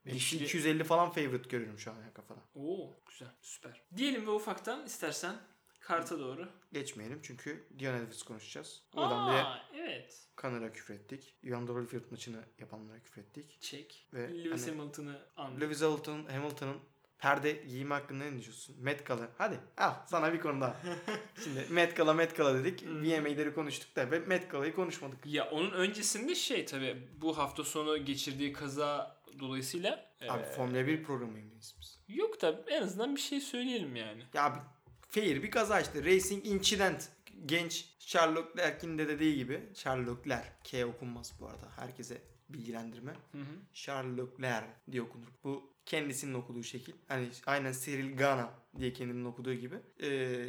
Eksi 0.07 0.37
Beşli- 0.37 0.45
250 0.45 0.85
falan 0.85 1.11
favorite 1.11 1.49
görüyorum 1.49 1.79
şu 1.79 1.91
an 1.91 1.95
ya 1.97 2.13
kafada. 2.15 2.41
Oo 2.55 2.91
güzel 3.09 3.29
süper. 3.43 3.83
Diyelim 3.97 4.27
ve 4.27 4.31
ufaktan 4.31 4.87
istersen 4.87 5.37
karta 5.87 6.19
doğru. 6.19 6.49
Geçmeyelim 6.73 7.21
çünkü 7.23 7.67
Dion 7.79 7.95
Elvis 7.95 8.23
konuşacağız. 8.23 8.83
Oradan 8.95 9.29
bile 9.29 9.43
Aa 9.43 9.59
evet. 9.75 10.21
Connor'a 10.37 10.73
küfrettik. 10.73 11.35
Evander 11.45 11.75
Holyfield 11.75 12.11
maçını 12.11 12.45
yapanlara 12.59 13.01
küfrettik. 13.03 13.61
Çek. 13.61 14.09
Ve 14.15 14.45
Lewis 14.45 14.67
hani- 14.69 14.77
Hamilton'ı 14.79 15.19
andı. 15.37 15.61
Lewis 15.61 15.83
Hamilton, 15.83 16.25
Hamilton'ın 16.25 16.77
perde 17.19 17.53
giyimi 17.53 17.93
hakkında 17.93 18.25
ne 18.25 18.43
diyorsun? 18.43 18.77
Met 18.79 19.07
Gala. 19.07 19.29
Hadi 19.39 19.61
al 19.77 19.93
sana 20.07 20.33
bir 20.33 20.41
konu 20.41 20.61
daha. 20.61 20.77
Şimdi 21.45 21.67
Met 21.71 21.97
Gala 21.97 22.15
Met 22.15 22.37
Gala 22.37 22.55
dedik. 22.65 22.83
VMA'leri 22.87 23.55
konuştuk 23.55 23.97
da 23.97 24.11
ve 24.11 24.19
Met 24.19 24.51
Gala'yı 24.51 24.75
konuşmadık. 24.75 25.27
Ya 25.27 25.51
onun 25.51 25.71
öncesinde 25.71 26.35
şey 26.35 26.65
tabii 26.65 27.09
bu 27.21 27.39
hafta 27.39 27.65
sonu 27.65 28.05
geçirdiği 28.05 28.53
kaza 28.53 29.21
dolayısıyla 29.41 30.07
Abi 30.29 30.43
e, 30.43 30.45
Formula 30.45 30.87
1 30.87 31.05
programıyız 31.05 31.77
biz. 31.81 32.01
yok 32.09 32.43
da 32.43 32.65
en 32.69 32.83
azından 32.83 33.15
bir 33.17 33.21
şey 33.21 33.41
söyleyelim 33.41 33.97
yani. 33.97 34.23
Ya 34.35 34.45
abi 34.45 34.59
fair 35.17 35.43
bir 35.43 35.51
kaza 35.51 35.81
işte. 35.81 36.05
Racing 36.05 36.47
Incident. 36.47 37.09
Genç 37.47 37.85
Charles 37.99 38.39
Leclerc'in 38.39 38.99
de 38.99 39.09
dediği 39.09 39.37
gibi. 39.37 39.61
Charles 39.75 40.09
Leclerc. 40.09 40.49
K 40.65 40.87
okunmaz 40.87 41.33
bu 41.41 41.47
arada. 41.47 41.69
Herkese 41.77 42.23
bilgilendirme. 42.49 43.13
Hı 43.33 43.39
hı. 43.39 43.45
Charles 43.75 44.19
Leclerc 44.19 44.67
diye 44.93 45.03
okunur. 45.03 45.27
Bu 45.45 45.73
kendisinin 45.87 46.35
okuduğu 46.35 46.63
şekil. 46.63 46.93
Hani 47.09 47.29
aynen 47.47 47.73
Cyril 47.73 48.17
Gana 48.17 48.51
diye 48.79 48.93
kendinin 48.93 49.25
okuduğu 49.25 49.55
gibi. 49.55 49.77
Ee, 50.03 50.49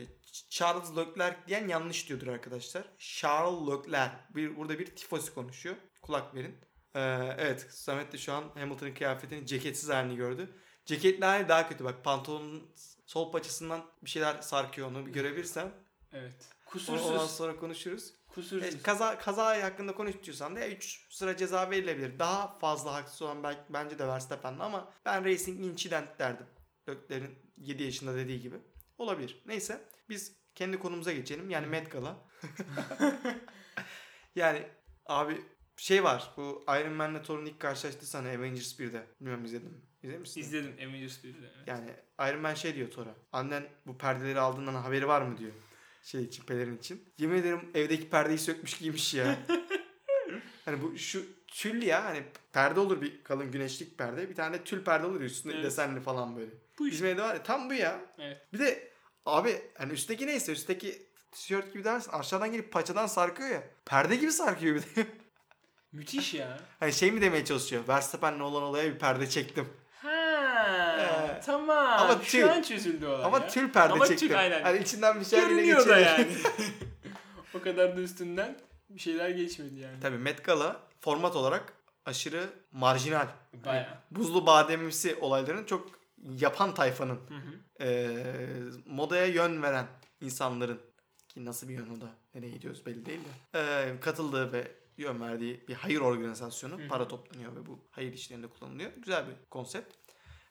Charles 0.49 0.97
Leclerc 0.97 1.37
diyen 1.47 1.67
yanlış 1.67 2.09
diyordur 2.09 2.27
arkadaşlar. 2.27 2.83
Charles 2.97 3.69
Leclerc. 3.69 4.15
Bir, 4.35 4.57
burada 4.57 4.79
bir 4.79 4.85
tifosi 4.85 5.33
konuşuyor. 5.33 5.75
Kulak 6.01 6.35
verin. 6.35 6.55
Ee, 6.95 6.99
evet 7.37 7.67
Samet 7.69 8.13
de 8.13 8.17
şu 8.17 8.33
an 8.33 8.43
Hamilton'ın 8.53 8.93
kıyafetinin 8.93 9.45
ceketsiz 9.45 9.89
halini 9.89 10.15
gördü. 10.15 10.49
Ceketli 10.85 11.25
hali 11.25 11.49
daha 11.49 11.69
kötü. 11.69 11.83
Bak 11.83 12.03
pantolonun 12.03 12.71
sol 13.07 13.31
paçasından 13.31 13.85
bir 14.01 14.09
şeyler 14.09 14.41
sarkıyor 14.41 14.87
onu 14.87 15.05
bir 15.05 15.11
görebilirsen. 15.11 15.71
Evet. 16.13 16.49
Kusursuz. 16.65 17.05
Ondan 17.05 17.27
sonra 17.27 17.55
konuşuruz. 17.55 18.13
Kusursuz. 18.27 18.75
E, 18.75 18.81
kaza 18.81 19.19
kaza 19.19 19.63
hakkında 19.63 19.95
konuşuyorsan 19.95 20.55
da 20.55 20.67
3 20.67 21.07
sıra 21.09 21.37
ceza 21.37 21.69
verilebilir. 21.71 22.19
Daha 22.19 22.59
fazla 22.59 22.93
haksız 22.93 23.21
olan 23.21 23.43
belki, 23.43 23.61
bence 23.69 23.99
de 23.99 24.07
Verstappen'di 24.07 24.63
ama 24.63 24.93
ben 25.05 25.25
Racing 25.25 25.65
Incident 25.65 26.19
derdim. 26.19 26.45
Lökler'in 26.89 27.35
7 27.57 27.83
yaşında 27.83 28.15
dediği 28.15 28.41
gibi. 28.41 28.55
Olabilir. 28.97 29.43
Neyse 29.45 29.81
biz 30.09 30.35
kendi 30.55 30.79
konumuza 30.79 31.11
geçelim. 31.11 31.49
Yani 31.49 31.67
Met 31.67 31.91
Gala. 31.91 32.17
yani 34.35 34.67
abi 35.05 35.41
şey 35.77 36.03
var. 36.03 36.31
Bu 36.37 36.65
Iron 36.67 36.93
Man'le 36.93 37.23
Thor'un 37.23 37.45
ilk 37.45 37.59
karşılaştığı 37.59 38.05
sahne 38.05 38.37
Avengers 38.37 38.79
1'de. 38.79 39.07
Bilmiyorum 39.19 39.45
izledin 39.45 39.85
mi? 40.07 40.13
İzledin 40.13 40.21
misin? 40.21 40.41
İzledim 40.41 40.89
Avengers 40.89 41.17
1'de. 41.23 41.47
Evet. 41.57 41.67
Yani 41.67 41.89
Iron 42.31 42.41
Man 42.41 42.53
şey 42.53 42.75
diyor 42.75 42.91
Thor'a. 42.91 43.15
Annen 43.31 43.67
bu 43.87 43.97
perdeleri 43.97 44.39
aldığından 44.39 44.73
haberi 44.73 45.07
var 45.07 45.21
mı 45.21 45.37
diyor. 45.37 45.51
Şey 46.03 46.23
için 46.23 46.43
pelerin 46.43 46.77
için. 46.77 47.03
Yemin 47.17 47.37
ederim 47.37 47.71
evdeki 47.73 48.09
perdeyi 48.09 48.37
sökmüş 48.39 48.77
giymiş 48.77 49.13
ya. 49.13 49.37
hani 50.65 50.81
bu 50.81 50.97
şu 50.97 51.25
tül 51.47 51.81
ya 51.83 52.05
hani 52.05 52.23
perde 52.53 52.79
olur 52.79 53.01
bir 53.01 53.23
kalın 53.23 53.51
güneşlik 53.51 53.97
perde. 53.97 54.29
Bir 54.29 54.35
tane 54.35 54.59
de 54.59 54.63
tül 54.63 54.83
perde 54.83 55.07
olur 55.07 55.21
üstünde 55.21 55.53
Evet. 55.53 55.65
desenli 55.65 56.01
falan 56.01 56.35
böyle. 56.37 56.51
Bu 56.79 56.87
evde 56.87 57.21
var 57.21 57.35
ya 57.35 57.43
tam 57.43 57.69
bu 57.69 57.73
ya. 57.73 57.99
Evet. 58.19 58.37
Bir 58.53 58.59
de 58.59 58.91
abi 59.25 59.61
hani 59.77 59.93
üstteki 59.93 60.27
neyse 60.27 60.51
üstteki 60.51 61.01
tişört 61.31 61.73
gibi 61.73 61.83
dersin 61.83 62.11
aşağıdan 62.11 62.51
gelip 62.51 62.71
paçadan 62.71 63.07
sarkıyor 63.07 63.49
ya. 63.49 63.63
Perde 63.85 64.15
gibi 64.15 64.31
sarkıyor 64.31 64.75
bir 64.75 64.81
de. 64.81 65.07
Müthiş 65.91 66.33
ya. 66.33 66.59
hani 66.79 66.93
şey 66.93 67.11
mi 67.11 67.21
demeye 67.21 67.45
çalışıyor? 67.45 67.87
Verstappen'le 67.87 68.39
olan 68.39 68.63
olaya 68.63 68.93
bir 68.93 68.99
perde 68.99 69.29
çektim. 69.29 69.67
Tamam. 71.47 71.99
ama 71.99 72.19
Şu 72.23 72.31
tül. 72.31 72.49
an 72.51 72.61
çözüldü 72.61 73.05
olay 73.05 73.25
Ama 73.25 73.37
ya. 73.39 73.47
tül 73.47 73.71
perde 73.71 73.93
Ama 73.93 74.05
tül, 74.05 74.17
çektim. 74.17 74.37
aynen. 74.37 74.63
Hani 74.63 74.79
içinden 74.79 75.19
bir 75.19 75.25
şeyler 75.25 75.49
Görünüyor 75.49 75.87
da 75.87 75.97
yani. 75.97 76.27
o 77.55 77.61
kadar 77.61 77.97
da 77.97 78.01
üstünden 78.01 78.57
bir 78.89 78.99
şeyler 78.99 79.29
geçmedi 79.29 79.79
yani. 79.79 79.99
Tabii 80.01 80.17
Met 80.17 80.43
Gala 80.43 80.79
format 80.99 81.35
olarak 81.35 81.73
aşırı 82.05 82.49
marjinal. 82.71 83.27
Baya. 83.65 84.03
Buzlu 84.11 84.45
bademimsi 84.45 85.15
olayların 85.15 85.65
çok 85.65 85.89
yapan 86.39 86.73
tayfanın 86.73 87.19
Hı 87.29 87.33
hı. 87.35 87.85
eee, 87.85 88.25
modaya 88.85 89.25
yön 89.25 89.63
veren 89.63 89.85
insanların 90.21 90.81
ki 91.27 91.45
nasıl 91.45 91.69
bir 91.69 91.73
yön 91.73 91.97
o 91.97 92.01
da 92.01 92.09
nereye 92.35 92.49
gidiyoruz 92.51 92.85
belli 92.85 93.05
değil 93.05 93.19
de 93.19 93.59
eee, 93.59 93.99
katıldığı 93.99 94.53
ve 94.53 94.71
yön 94.97 95.21
verdiği 95.21 95.67
bir 95.67 95.73
hayır 95.73 95.99
organizasyonu 96.01 96.79
Hı 96.79 96.83
hı. 96.83 96.87
para 96.87 97.07
toplanıyor 97.07 97.55
ve 97.55 97.65
bu 97.65 97.79
hayır 97.91 98.13
işlerinde 98.13 98.47
kullanılıyor. 98.47 98.91
Güzel 98.97 99.25
bir 99.27 99.33
konsept. 99.49 99.93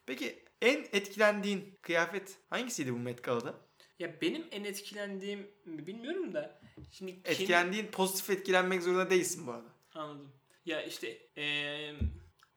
Peki 0.06 0.44
en 0.62 0.86
etkilendiğin 0.92 1.78
kıyafet 1.82 2.36
hangisiydi 2.50 2.92
bu 2.94 2.98
Met 2.98 3.22
Gala'da? 3.22 3.54
Ya 3.98 4.20
benim 4.20 4.44
en 4.50 4.64
etkilendiğim 4.64 5.50
bilmiyorum 5.66 6.34
da 6.34 6.60
şimdi 6.92 7.12
kendi- 7.22 7.28
Etkilendiğin 7.28 7.86
pozitif 7.86 8.30
etkilenmek 8.30 8.82
zorunda 8.82 9.10
değilsin 9.10 9.46
bu 9.46 9.52
arada. 9.52 9.68
Anladım. 9.94 10.32
Ya 10.66 10.82
işte 10.82 11.18
eee 11.36 11.94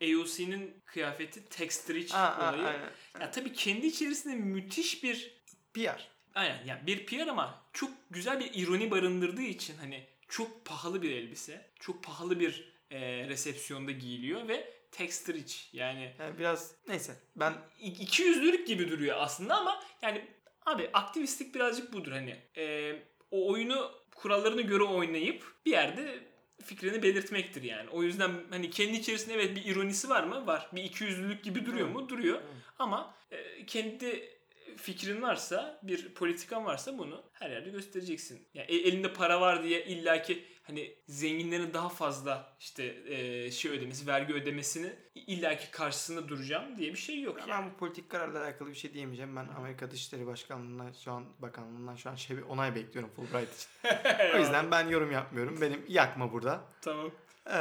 AOC'nin 0.01 0.73
kıyafeti 0.85 1.45
text 1.49 1.89
rich 1.89 2.15
Aa, 2.15 2.17
aa, 2.17 2.53
olayı. 2.53 2.67
aynen. 2.67 2.89
Ya 3.21 3.31
tabii 3.31 3.53
kendi 3.53 3.85
içerisinde 3.87 4.35
müthiş 4.35 5.03
bir 5.03 5.41
PR. 5.73 6.07
aynen 6.35 6.65
yani 6.65 6.87
bir 6.87 7.05
PR 7.05 7.27
ama 7.27 7.61
çok 7.73 7.91
güzel 8.11 8.39
bir 8.39 8.51
ironi 8.53 8.91
barındırdığı 8.91 9.41
için 9.41 9.77
hani 9.77 10.07
çok 10.27 10.65
pahalı 10.65 11.01
bir 11.01 11.11
elbise, 11.11 11.69
çok 11.79 12.03
pahalı 12.03 12.39
bir 12.39 12.73
eee, 12.91 13.27
resepsiyonda 13.29 13.91
giyiliyor 13.91 14.47
ve 14.47 14.73
text 14.91 15.29
rich 15.29 15.73
yani 15.73 16.13
Yani 16.19 16.39
biraz 16.39 16.75
neyse 16.87 17.15
ben 17.35 17.53
iki 17.79 18.23
yüzlülük 18.23 18.67
gibi 18.67 18.89
duruyor 18.89 19.17
aslında 19.19 19.57
ama 19.57 19.83
yani 20.01 20.25
abi 20.65 20.89
aktivistlik 20.93 21.55
birazcık 21.55 21.93
budur 21.93 22.11
hani 22.11 22.37
Ee, 22.57 22.95
o 23.31 23.51
oyunu 23.51 23.91
kurallarına 24.15 24.61
göre 24.61 24.83
oynayıp 24.83 25.43
bir 25.65 25.71
yerde 25.71 26.19
fikrini 26.63 27.03
belirtmektir 27.03 27.63
yani. 27.63 27.89
O 27.89 28.03
yüzden 28.03 28.31
hani 28.49 28.69
kendi 28.69 28.97
içerisinde 28.97 29.33
evet 29.33 29.55
bir 29.55 29.65
ironisi 29.65 30.09
var 30.09 30.23
mı? 30.23 30.47
Var. 30.47 30.69
Bir 30.73 30.83
ikiyüzlülük 30.83 31.43
gibi 31.43 31.65
duruyor 31.65 31.87
mu? 31.87 32.09
Duruyor. 32.09 32.41
Ama 32.79 33.15
e, 33.31 33.65
kendi 33.65 34.38
fikrin 34.79 35.21
varsa, 35.21 35.79
bir 35.83 36.13
politikan 36.13 36.65
varsa 36.65 36.97
bunu 36.97 37.23
her 37.33 37.49
yerde 37.49 37.69
göstereceksin. 37.69 38.47
Yani 38.53 38.67
e- 38.71 38.87
elinde 38.87 39.13
para 39.13 39.41
var 39.41 39.63
diye 39.63 39.85
illaki 39.85 40.45
hani 40.63 40.95
zenginlerin 41.07 41.73
daha 41.73 41.89
fazla 41.89 42.53
işte 42.59 42.83
e, 43.07 43.51
şey 43.51 43.71
ödemesi, 43.71 44.07
vergi 44.07 44.33
ödemesini 44.33 44.93
illaki 45.15 45.71
karşısında 45.71 46.27
duracağım 46.27 46.77
diye 46.77 46.91
bir 46.91 46.97
şey 46.97 47.21
yok. 47.21 47.39
yani. 47.39 47.49
ben 47.49 47.71
bu 47.71 47.77
politik 47.77 48.09
kararla 48.09 48.43
alakalı 48.43 48.69
bir 48.69 48.75
şey 48.75 48.93
diyemeyeceğim. 48.93 49.35
Ben 49.35 49.47
Amerika 49.57 49.91
Dışişleri 49.91 50.27
Başkanlığından 50.27 50.91
şu 50.91 51.11
an 51.11 51.25
bakanlığından 51.39 51.95
şu 51.95 52.09
an 52.09 52.15
şey 52.15 52.37
bir 52.37 52.41
onay 52.41 52.75
bekliyorum 52.75 53.11
Fulbright 53.15 53.55
için. 53.55 53.69
o 54.35 54.37
yüzden 54.37 54.71
ben 54.71 54.87
yorum 54.87 55.11
yapmıyorum. 55.11 55.61
Benim 55.61 55.85
yakma 55.87 56.33
burada. 56.33 56.61
Tamam. 56.81 57.11
Ee, 57.47 57.59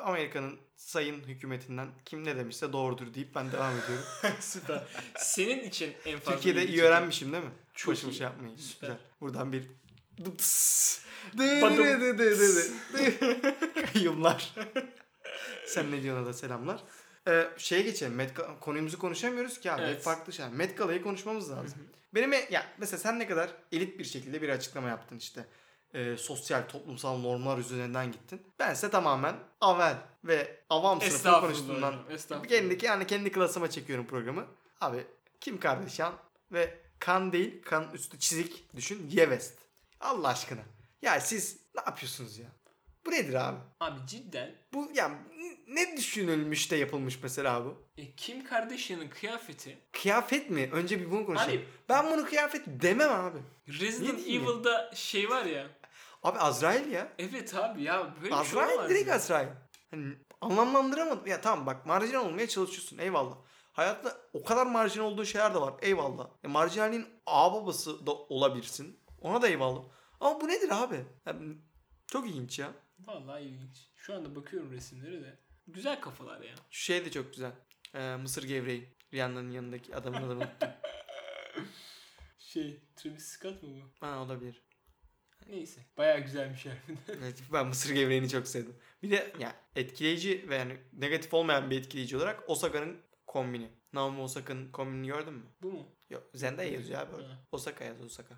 Amerika'nın 0.00 0.58
sayın 0.76 1.24
hükümetinden 1.24 1.88
kim 2.04 2.24
ne 2.24 2.36
demişse 2.36 2.72
doğrudur 2.72 3.14
deyip 3.14 3.34
ben 3.34 3.52
devam 3.52 3.72
ediyorum. 3.78 4.04
Süper. 4.40 4.82
Senin 5.16 5.64
için 5.64 5.94
en 6.06 6.18
fazla 6.18 6.34
Türkiye'de 6.34 6.66
iyi 6.66 6.82
öğrenmişim 6.82 7.32
değil 7.32 7.44
mi? 7.44 7.50
Çok 7.74 7.94
boşu 7.94 8.10
iyi. 8.10 8.22
yapmayın. 8.22 8.56
Süper. 8.56 8.88
Güzel. 8.88 9.00
Buradan 9.20 9.52
bir. 9.52 9.62
Kayyumlar. 13.92 14.54
Sen 15.66 15.92
ne 15.92 16.02
diyorsun 16.02 16.26
da 16.26 16.32
selamlar. 16.32 16.80
Ee, 17.28 17.48
şeye 17.56 17.82
geçelim. 17.82 18.14
Met 18.14 18.30
konumuzu 18.60 18.98
konuşamıyoruz 18.98 19.60
ki 19.60 19.72
abi. 19.72 19.82
Evet. 19.82 20.02
Farklı 20.02 20.32
şeyler. 20.32 20.52
Met 20.52 20.78
Gala'yı 20.78 21.02
konuşmamız 21.02 21.50
lazım. 21.50 21.78
Benim 22.14 22.32
e- 22.32 22.48
ya 22.50 22.66
mesela 22.78 22.98
sen 22.98 23.18
ne 23.18 23.26
kadar 23.26 23.50
elit 23.72 23.98
bir 23.98 24.04
şekilde 24.04 24.42
bir 24.42 24.48
açıklama 24.48 24.88
yaptın 24.88 25.16
işte. 25.16 25.46
Ee, 25.94 26.16
sosyal 26.16 26.62
toplumsal 26.68 27.18
normlar 27.18 27.58
üzerinden 27.58 28.12
gittin. 28.12 28.42
Ben 28.58 28.72
ise 28.72 28.90
tamamen 28.90 29.36
avel 29.60 29.96
ve 30.24 30.60
avam 30.70 31.00
sınıfı 31.00 31.40
konuştuğumdan 31.40 31.94
kendi 32.48 32.86
yani 32.86 33.06
kendi 33.06 33.32
klasıma 33.32 33.70
çekiyorum 33.70 34.06
programı. 34.06 34.46
Abi 34.80 35.06
Kim 35.40 35.60
Kardashian 35.60 36.12
ve 36.52 36.78
kan 36.98 37.32
değil 37.32 37.62
kan 37.62 37.90
üstü 37.94 38.18
çizik 38.18 38.76
düşün 38.76 38.98
Ye 39.10 39.24
West. 39.24 39.58
Allah 40.00 40.28
aşkına. 40.28 40.60
Ya 41.02 41.20
siz 41.20 41.56
ne 41.76 41.82
yapıyorsunuz 41.86 42.38
ya? 42.38 42.46
Bu 43.06 43.10
nedir 43.10 43.34
abi? 43.34 43.58
Abi 43.80 44.06
cidden 44.06 44.54
Bu 44.72 44.90
ya 44.94 45.10
ne 45.68 45.96
düşünülmüş 45.96 46.70
de 46.70 46.76
yapılmış 46.76 47.18
mesela 47.22 47.64
bu? 47.64 47.82
e, 47.98 48.12
Kim 48.16 48.44
Kardashian'ın 48.44 49.08
kıyafeti 49.08 49.78
Kıyafet 49.92 50.50
mi? 50.50 50.68
Önce 50.72 51.00
bir 51.00 51.10
bunu 51.10 51.26
konuşalım. 51.26 51.50
Abi- 51.52 51.64
Ben 51.88 52.12
bunu 52.12 52.24
kıyafet 52.26 52.62
demem 52.66 53.10
abi. 53.10 53.38
Resident? 53.68 54.20
Evil'da 54.20 54.90
şey 54.94 55.30
var 55.30 55.44
ya. 55.44 55.66
Abi 56.22 56.38
Azrail 56.38 56.92
ya. 56.92 57.12
Evet 57.18 57.54
abi 57.54 57.82
ya 57.82 58.14
böyle 58.16 58.28
şey 58.30 58.38
Azrail 58.38 58.72
olamaz 58.72 58.90
direkt 58.90 59.08
ya. 59.08 59.14
Azrail. 59.14 59.48
Hani 59.90 60.14
anlamlandıramadım. 60.40 61.26
Ya 61.26 61.40
tamam 61.40 61.66
bak 61.66 61.86
marjinal 61.86 62.24
olmaya 62.26 62.48
çalışıyorsun 62.48 62.98
eyvallah. 62.98 63.36
Hayatta 63.72 64.16
o 64.32 64.44
kadar 64.44 64.66
marjinal 64.66 65.04
olduğu 65.04 65.24
şeyler 65.24 65.54
de 65.54 65.60
var 65.60 65.74
eyvallah. 65.82 66.28
E, 66.44 66.48
marjinalliğin 66.48 67.06
ağ 67.26 67.52
babası 67.52 68.06
da 68.06 68.12
olabilirsin. 68.12 69.00
Ona 69.20 69.42
da 69.42 69.48
eyvallah. 69.48 69.82
Ama 70.20 70.40
bu 70.40 70.48
nedir 70.48 70.68
abi? 70.82 71.04
Ya, 71.26 71.36
çok 72.06 72.26
ilginç 72.28 72.58
ya. 72.58 72.72
Vallahi 72.98 73.42
ilginç. 73.42 73.88
Şu 73.96 74.14
anda 74.14 74.36
bakıyorum 74.36 74.72
resimlere 74.72 75.22
de. 75.22 75.38
Güzel 75.66 76.00
kafalar 76.00 76.40
ya. 76.40 76.54
Şu 76.70 76.82
şey 76.84 77.04
de 77.04 77.10
çok 77.10 77.32
güzel. 77.32 77.52
Ee, 77.94 78.16
Mısır 78.16 78.42
gevreği. 78.42 78.94
Rihanna'nın 79.14 79.50
yanındaki 79.50 79.96
adamın 79.96 80.22
unuttum. 80.36 80.68
Şey 82.38 82.80
Travis 82.96 83.24
Scott 83.26 83.62
mı 83.62 83.68
bu? 83.74 84.06
Ha 84.06 84.18
olabilir. 84.18 84.62
Neyse. 85.48 85.80
Bayağı 85.98 86.20
güzelmiş 86.20 86.66
harbiden. 86.66 87.18
Evet, 87.22 87.42
ben 87.52 87.66
mısır 87.66 87.94
gevreğini 87.94 88.28
çok 88.28 88.48
sevdim. 88.48 88.76
Bir 89.02 89.10
de 89.10 89.32
yani 89.38 89.54
etkileyici 89.76 90.46
ve 90.48 90.56
yani 90.56 90.76
negatif 90.92 91.34
olmayan 91.34 91.70
bir 91.70 91.78
etkileyici 91.78 92.16
olarak 92.16 92.50
Osaka'nın 92.50 93.00
kombini. 93.26 93.70
Naomi 93.92 94.20
Osaka'nın 94.20 94.72
kombinini 94.72 95.06
gördün 95.06 95.32
mü? 95.34 95.42
bu 95.62 95.72
mu? 95.72 95.86
Yok 96.10 96.22
Zendaya 96.34 96.70
yazıyor 96.72 97.00
abi 97.00 97.14
orada. 97.16 97.38
Osaka 97.52 97.84
yaz 97.84 98.00
Osaka. 98.00 98.34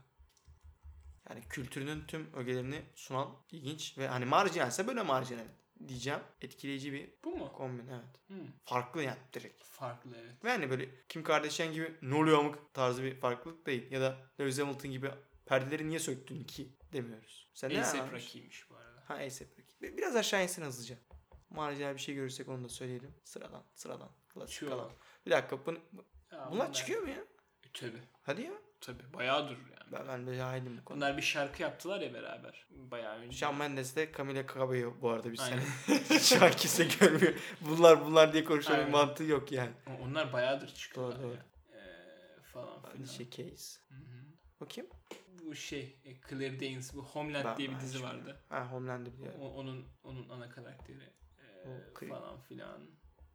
Yani 1.31 1.43
kültürünün 1.49 2.05
tüm 2.07 2.35
ögelerini 2.35 2.83
sunan 2.95 3.29
ilginç 3.51 3.99
ve 3.99 4.09
hani 4.09 4.25
marjinalse 4.25 4.87
böyle 4.87 5.03
marjinal 5.03 5.45
diyeceğim. 5.88 6.21
Etkileyici 6.41 6.93
bir 6.93 7.11
Bu 7.25 7.37
mu? 7.37 7.53
kombin 7.53 7.87
evet. 7.87 8.19
Hmm. 8.29 8.53
Farklı 8.65 9.03
yani 9.03 9.19
direkt. 9.33 9.65
Farklı 9.65 10.11
evet. 10.21 10.45
Ve 10.45 10.49
hani 10.49 10.71
böyle 10.71 10.88
Kim 11.09 11.23
Kardashian 11.23 11.73
gibi 11.73 11.95
ne 12.03 12.15
oluyor 12.15 12.38
amık 12.38 12.75
tarzı 12.75 13.03
bir 13.03 13.15
farklılık 13.21 13.67
değil. 13.67 13.91
Ya 13.91 14.01
da 14.01 14.17
Lewis 14.41 14.59
Hamilton 14.59 14.91
gibi 14.91 15.11
perdeleri 15.47 15.88
niye 15.88 15.99
söktün 15.99 16.45
ki 16.45 16.69
demiyoruz. 16.92 17.48
Sen 17.55 17.70
anlamış? 17.70 18.12
Rocky'ymiş 18.12 18.70
bu 18.70 18.76
arada. 18.76 19.02
Ha 19.09 19.14
A$AP 19.14 19.59
Rocky. 19.59 19.96
Biraz 19.96 20.16
aşağı 20.16 20.42
insin 20.42 20.62
hızlıca. 20.62 20.96
Marjinal 21.50 21.94
bir 21.94 22.00
şey 22.00 22.14
görürsek 22.14 22.48
onu 22.48 22.64
da 22.64 22.68
söyleyelim. 22.68 23.14
Sıradan, 23.24 23.64
sıradan. 23.74 24.11
Klasik 24.28 24.55
Şu 24.57 24.68
kalan. 24.68 24.90
Bir 25.26 25.31
dakika 25.31 25.66
bunu, 25.66 25.78
Ya 26.33 26.48
bunlar 26.50 26.72
çıkıyor 26.72 27.02
mu 27.02 27.09
ya? 27.09 27.24
E, 27.64 27.68
tabii. 27.74 28.02
Hadi 28.22 28.42
ya. 28.42 28.52
Tabii. 28.81 29.12
Bayağı 29.14 29.48
durur 29.48 29.59
yani. 29.70 29.92
Ben, 29.92 30.09
ben 30.09 30.26
de 30.26 30.37
cahilim 30.37 30.78
bu 30.78 30.85
konuda. 30.85 30.96
Bunlar 31.07 31.16
bir 31.16 31.22
şarkı 31.22 31.62
yaptılar 31.62 32.00
ya 32.00 32.14
beraber. 32.14 32.66
Bayağı 32.70 33.18
önce. 33.18 33.37
Shawn 33.37 33.59
Mendes 33.59 33.96
de 33.96 34.12
Camila 34.18 34.46
Cabello 34.46 34.94
bu 35.00 35.11
arada 35.11 35.33
bir 35.33 35.37
sene. 35.37 35.61
An 36.40 36.50
kimse 36.57 36.85
görmüyor. 37.00 37.35
Bunlar 37.61 38.05
bunlar 38.05 38.33
diye 38.33 38.44
konuşmanın 38.44 38.78
Aynen. 38.78 38.90
mantığı 38.90 39.24
yok 39.24 39.52
yani. 39.52 39.72
Onlar 40.02 40.33
bayağıdır 40.33 40.74
çıkıyorlar 40.74 41.18
Doğru, 41.18 41.22
doğru. 41.28 41.35
ya. 41.35 41.46
Ee, 41.78 42.42
falan 42.42 42.83
filan. 42.83 42.96
Alicia 42.96 43.31
Keys. 43.31 43.78
Hı 43.88 43.94
hı. 43.94 44.24
Bakayım. 44.61 44.90
Bu 45.46 45.55
şey 45.55 46.00
e, 46.05 46.20
Claire 46.28 46.61
Danes 46.61 46.94
bu 46.94 47.02
Homeland 47.05 47.44
Ben- 47.44 47.57
diye 47.57 47.70
bir 47.70 47.81
dizi 47.81 48.02
vardı. 48.02 48.18
bilmiyorum. 48.18 48.40
Ha 48.48 48.72
Homeland'i 48.72 49.12
biliyorum. 49.12 49.40
O, 49.40 49.48
onun 49.48 49.88
onun 50.02 50.28
ana 50.28 50.48
karakteri 50.48 51.12
ee, 52.02 52.09
falan 52.09 52.40
filan. 52.40 52.90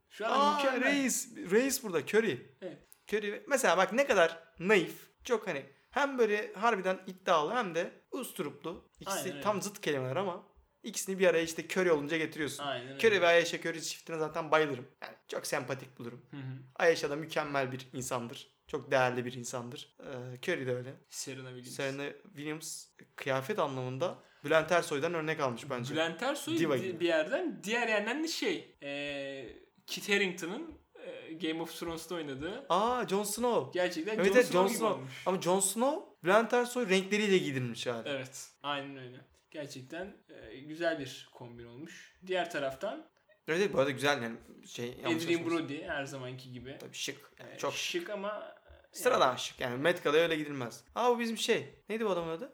Şu 0.10 0.28
an 0.28 0.39
Aa 0.39 0.58
mükemmel. 0.58 0.84
Reis. 0.84 1.36
Reis 1.52 1.84
burada. 1.84 2.02
Curry. 2.02 2.56
Evet. 2.62 2.88
Curry. 3.13 3.43
Mesela 3.48 3.78
bak 3.78 3.93
ne 3.93 4.08
kadar 4.08 4.43
naif. 4.60 5.08
Çok 5.24 5.48
hani 5.48 5.65
hem 5.91 6.17
böyle 6.17 6.54
harbiden 6.54 7.00
iddialı 7.08 7.54
hem 7.54 7.76
de 7.76 8.02
usturuplu. 8.12 8.89
İkisi 9.00 9.20
Aynen 9.20 9.32
öyle. 9.32 9.41
tam 9.41 9.62
zıt 9.62 9.82
kelimeler 9.82 10.15
ama 10.15 10.43
ikisini 10.84 11.20
bir 11.20 11.28
araya 11.28 11.43
işte 11.43 11.63
Curry 11.67 11.91
olunca 11.91 12.17
getiriyorsun. 12.17 12.63
Aynen 12.63 12.88
öyle. 12.88 13.08
Curry 13.08 13.22
ve 13.22 13.28
Ayşe 13.28 13.60
Curry 13.60 13.82
çiftine 13.82 14.17
zaten 14.17 14.52
bayılırım. 14.52 14.88
Yani 15.02 15.15
çok 15.28 15.48
sempatik 15.48 15.98
bulurum. 16.00 16.26
Hı 16.32 16.38
hı. 16.38 16.60
Ayşe 16.76 17.10
da 17.10 17.15
mükemmel 17.15 17.72
bir 17.72 17.88
insandır. 17.93 18.57
Çok 18.68 18.92
değerli 18.92 19.26
bir 19.26 19.34
insandır. 19.34 19.96
Ee, 20.00 20.38
Curry 20.52 20.68
de 20.68 20.76
öyle. 20.76 20.94
Serena 21.10 21.48
Williams. 21.50 21.76
Serena 21.76 22.12
Williams 22.36 22.86
kıyafet 23.16 23.60
anlamında 23.60 24.16
Bülent 24.44 24.72
Ersoy'dan 24.72 25.14
örnek 25.14 25.40
almış 25.40 25.70
bence. 25.70 25.94
Bülent 25.94 26.24
Ersoy 26.24 26.58
Diva 26.60 26.78
di- 26.78 26.82
gibi. 26.82 27.00
bir 27.00 27.08
yerden 27.08 27.62
diğer 27.64 27.88
yerden 27.88 28.24
de 28.24 28.28
şey 28.28 28.76
ee, 28.84 29.50
Kit 29.88 30.10
Harington'ın 30.10 30.72
ee, 31.06 31.34
Game 31.34 31.62
of 31.62 31.80
Thrones'ta 31.80 32.16
oynadığı 32.16 32.66
Aa 32.70 33.08
Jon 33.08 33.24
Snow. 33.24 33.80
gerçekten 33.80 34.16
Evet 34.16 34.26
Jon 34.28 34.34
evet 34.36 34.46
Snow 34.46 34.60
Jon 34.60 34.68
gibi 34.68 34.78
Snow. 34.78 34.96
olmuş. 35.00 35.24
Ama 35.26 35.42
Jon 35.42 35.60
Snow 35.60 36.06
Bülent 36.24 36.54
Ersoy 36.54 36.90
renkleriyle 36.90 37.38
giydirilmiş 37.38 37.88
hali. 37.88 38.10
Evet. 38.10 38.50
Aynen 38.64 38.98
öyle. 38.98 39.18
Gerçekten 39.52 40.18
ee, 40.30 40.56
güzel 40.58 41.00
bir 41.00 41.30
kombin 41.34 41.66
olmuş. 41.66 42.18
Diğer 42.28 42.52
taraftan 42.52 43.08
Evet, 43.50 43.60
evet 43.62 43.74
bu 43.74 43.80
arada 43.80 43.92
güzel 43.92 44.22
yani 44.22 44.38
şey 44.68 44.98
Adrien. 45.06 45.46
Brody 45.50 45.82
her 45.84 46.06
zamanki 46.06 46.52
gibi. 46.52 46.78
Tabii 46.80 46.94
şık. 46.96 47.32
Yani 47.40 47.52
Ee, 47.54 47.58
çok 47.58 47.74
şık 47.74 48.10
ama 48.10 48.56
sıradan 48.91 49.36
şık. 49.36 49.60
Yani 49.60 49.78
Met 49.78 50.04
Gala'ya 50.04 50.23
öyle 50.23 50.36
gidilmez. 50.36 50.84
Aa 50.95 51.12
bu 51.15 51.19
bizim 51.19 51.38
şey. 51.38 51.76
Neydi 51.89 52.06
bu 52.06 52.10
adamın 52.10 52.30
adı? 52.32 52.54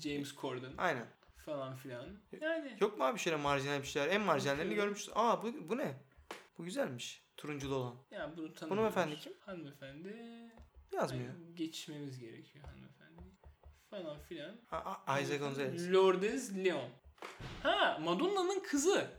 James 0.00 0.34
Corden 0.36 0.72
Aynen. 0.78 1.06
falan 1.46 1.76
filan. 1.76 2.06
Yani 2.40 2.76
Yok 2.80 2.98
mu 2.98 3.04
abi 3.04 3.18
şöyle 3.18 3.36
marjinal 3.36 3.78
bir 3.82 3.86
şeyler? 3.86 4.08
En 4.08 4.20
marjinallerini 4.20 4.74
görmüşsün. 4.74 5.12
Aa 5.14 5.42
bu, 5.42 5.68
bu 5.68 5.76
ne? 5.78 5.94
Bu 6.58 6.64
güzelmiş. 6.64 7.22
Turunculu 7.36 7.74
olan. 7.74 7.94
ya 8.10 8.32
bunu 8.36 8.54
tanımıyoruz. 8.54 8.96
Hanımefendi 8.96 9.20
kim? 9.20 9.32
Hanımefendi. 9.40 10.16
Yazmıyor. 10.92 11.24
Yani 11.28 11.54
geçmemiz 11.54 12.18
gerekiyor 12.18 12.64
hanımefendi. 12.64 13.22
Falan 13.90 14.18
filan. 14.18 14.56
Ha, 14.70 15.02
a- 15.06 15.20
Isaac 15.20 15.38
Gonzalez. 15.40 15.92
Lourdes 15.92 16.54
Leon. 16.56 16.88
Ha 17.62 17.98
Madonna'nın 18.04 18.60
kızı. 18.60 19.10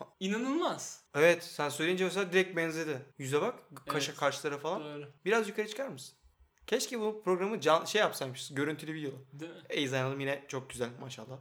İnanılmaz. 0.20 1.04
Evet 1.14 1.44
sen 1.44 1.68
söyleyince 1.68 2.04
mesela 2.04 2.32
direkt 2.32 2.56
benzedi. 2.56 3.02
Yüze 3.18 3.40
bak. 3.40 3.58
Kaşa 3.88 4.10
Evet. 4.12 4.20
kaşlara 4.20 4.58
falan. 4.58 4.84
Doğru. 4.84 5.12
Biraz 5.24 5.48
yukarı 5.48 5.68
çıkar 5.68 5.88
mısın? 5.88 6.18
Keşke 6.66 7.00
bu 7.00 7.22
programı 7.24 7.60
can, 7.60 7.84
şey 7.84 8.00
yapsaymışız. 8.00 8.54
Görüntülü 8.54 8.94
videolu. 8.94 9.26
Değil 9.32 9.52
mi? 9.52 9.60
Eyzen 9.68 10.02
Hanım 10.02 10.20
yine 10.20 10.44
çok 10.48 10.70
güzel 10.70 10.90
maşallah. 11.00 11.38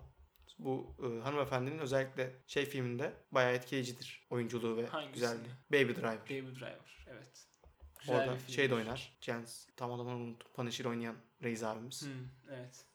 Bu 0.60 0.96
e, 1.04 1.22
hanımefendinin 1.24 1.80
özellikle 1.80 2.36
şey 2.48 2.66
filminde 2.66 3.14
bayağı 3.32 3.54
etkileyicidir. 3.54 4.28
Oyunculuğu 4.30 4.78
ve 4.78 4.86
Hangisi? 4.88 5.14
güzelliği. 5.14 5.52
Baby 5.72 5.92
Driver. 5.96 6.20
Baby 6.26 6.60
Driver. 6.60 7.06
Evet. 7.08 7.48
Güzel 8.00 8.16
Orada 8.16 8.40
şey 8.40 8.70
de 8.70 8.76
oynar. 8.76 9.18
Jens 9.22 9.66
tam 9.76 9.92
adamını 9.94 10.16
unuttum. 10.16 10.52
Punisher 10.54 10.86
oynayan 10.86 11.16
Reis 11.44 11.64
abimiz. 11.64 12.02
Hmm, 12.06 12.12
evet. 12.56 12.86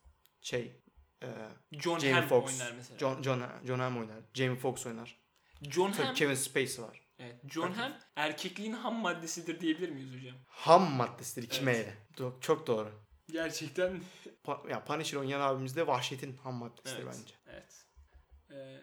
Şey 0.40 0.76
e, 1.22 1.28
John 1.72 1.98
Jamie 1.98 2.14
Hamm 2.14 2.28
Foxx. 2.28 2.60
oynar 2.60 2.72
mesela. 2.76 2.98
John, 2.98 3.22
John, 3.22 3.42
John 3.66 3.78
Hamm 3.78 3.98
oynar. 3.98 4.16
Jamie 4.34 4.56
Foxx 4.58 4.86
oynar. 4.86 5.21
John 5.70 5.92
Tabii 5.92 6.06
Hamm, 6.06 6.14
Kevin 6.14 6.34
Spacey 6.34 6.84
var. 6.84 7.00
evet, 7.18 7.36
John 7.50 7.72
Hamm 7.72 7.92
erkekliğin 8.16 8.72
ham 8.72 8.94
maddesidir 8.94 9.60
diyebilir 9.60 9.88
miyiz 9.88 10.14
hocam? 10.14 10.36
Ham 10.46 10.92
maddesidir 10.92 11.48
kime 11.48 11.72
Evet. 11.72 11.92
Çok 12.40 12.66
doğru. 12.66 12.92
Gerçekten 13.30 14.00
Pa- 14.44 14.70
ya 14.70 14.84
Punisher 14.84 15.18
oynayan 15.18 15.40
abimiz 15.40 15.76
de 15.76 15.86
vahşetin 15.86 16.36
ham 16.36 16.54
maddesidir 16.54 17.02
evet. 17.02 17.14
bence. 17.20 17.34
Evet. 17.46 17.86
Ee, 18.50 18.80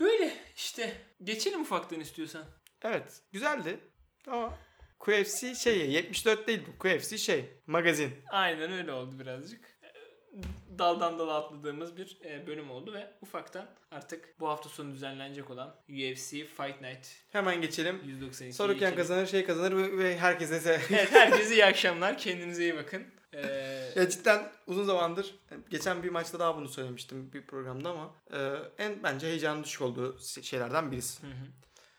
böyle 0.00 0.36
işte 0.56 0.96
geçelim 1.22 1.62
ufaktan 1.62 2.00
istiyorsan. 2.00 2.44
Evet. 2.82 3.22
Güzeldi. 3.32 3.80
Ama 4.26 4.58
QFC 4.98 5.54
şey 5.54 5.90
74 5.90 6.48
değil 6.48 6.62
bu. 6.66 6.78
QFC 6.78 7.18
şey 7.18 7.60
magazin. 7.66 8.14
Aynen 8.30 8.72
öyle 8.72 8.92
oldu 8.92 9.18
birazcık. 9.18 9.71
Daldan 10.78 11.18
dala 11.18 11.34
atladığımız 11.34 11.96
bir 11.96 12.18
e, 12.24 12.46
bölüm 12.46 12.70
oldu 12.70 12.92
ve 12.92 13.10
ufaktan 13.22 13.66
artık 13.90 14.40
bu 14.40 14.48
hafta 14.48 14.68
sonu 14.68 14.92
düzenlenecek 14.92 15.50
olan 15.50 15.74
UFC 15.88 16.30
Fight 16.30 16.80
Night 16.80 17.06
Hemen 17.32 17.60
geçelim. 17.60 18.00
192. 18.04 18.52
Soruken 18.56 18.78
geçelim. 18.78 18.96
kazanır 18.96 19.26
şey 19.26 19.44
kazanır 19.44 19.76
ve, 19.76 19.98
ve 19.98 20.18
herkese 20.18 20.56
se- 20.56 20.80
Evet 20.90 21.12
herkese 21.12 21.54
iyi 21.54 21.64
akşamlar. 21.64 22.18
Kendinize 22.18 22.62
iyi 22.62 22.76
bakın. 22.76 23.04
Ee, 23.32 23.40
ya 23.96 24.08
cidden 24.08 24.52
uzun 24.66 24.84
zamandır 24.84 25.34
geçen 25.70 26.02
bir 26.02 26.10
maçta 26.10 26.38
daha 26.38 26.56
bunu 26.56 26.68
söylemiştim 26.68 27.32
bir 27.32 27.46
programda 27.46 27.90
ama 27.90 28.14
e, 28.32 28.38
en 28.84 29.02
bence 29.02 29.26
heyecanı 29.26 29.64
düşük 29.64 29.82
olduğu 29.82 30.18
şeylerden 30.42 30.92
birisi. 30.92 31.22
hı 31.22 31.26
hı. 31.30 31.46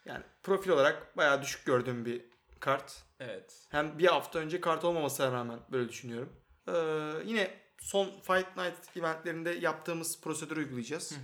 Yani 0.05 0.23
profil 0.43 0.69
olarak 0.71 1.17
bayağı 1.17 1.41
düşük 1.41 1.65
gördüğüm 1.65 2.05
bir 2.05 2.21
kart. 2.59 3.03
evet. 3.19 3.67
Hem 3.69 3.99
bir 3.99 4.05
hafta 4.07 4.39
önce 4.39 4.61
kart 4.61 4.83
olmamasına 4.83 5.31
rağmen 5.31 5.59
böyle 5.71 5.89
düşünüyorum. 5.89 6.33
Ee, 6.67 6.73
yine 7.25 7.62
son 7.83 8.05
Fight 8.05 8.57
Night 8.57 8.97
eventlerinde 8.97 9.49
yaptığımız 9.49 10.21
prosedürü 10.21 10.59
uygulayacağız. 10.59 11.11
Hı 11.11 11.15
hı. 11.15 11.19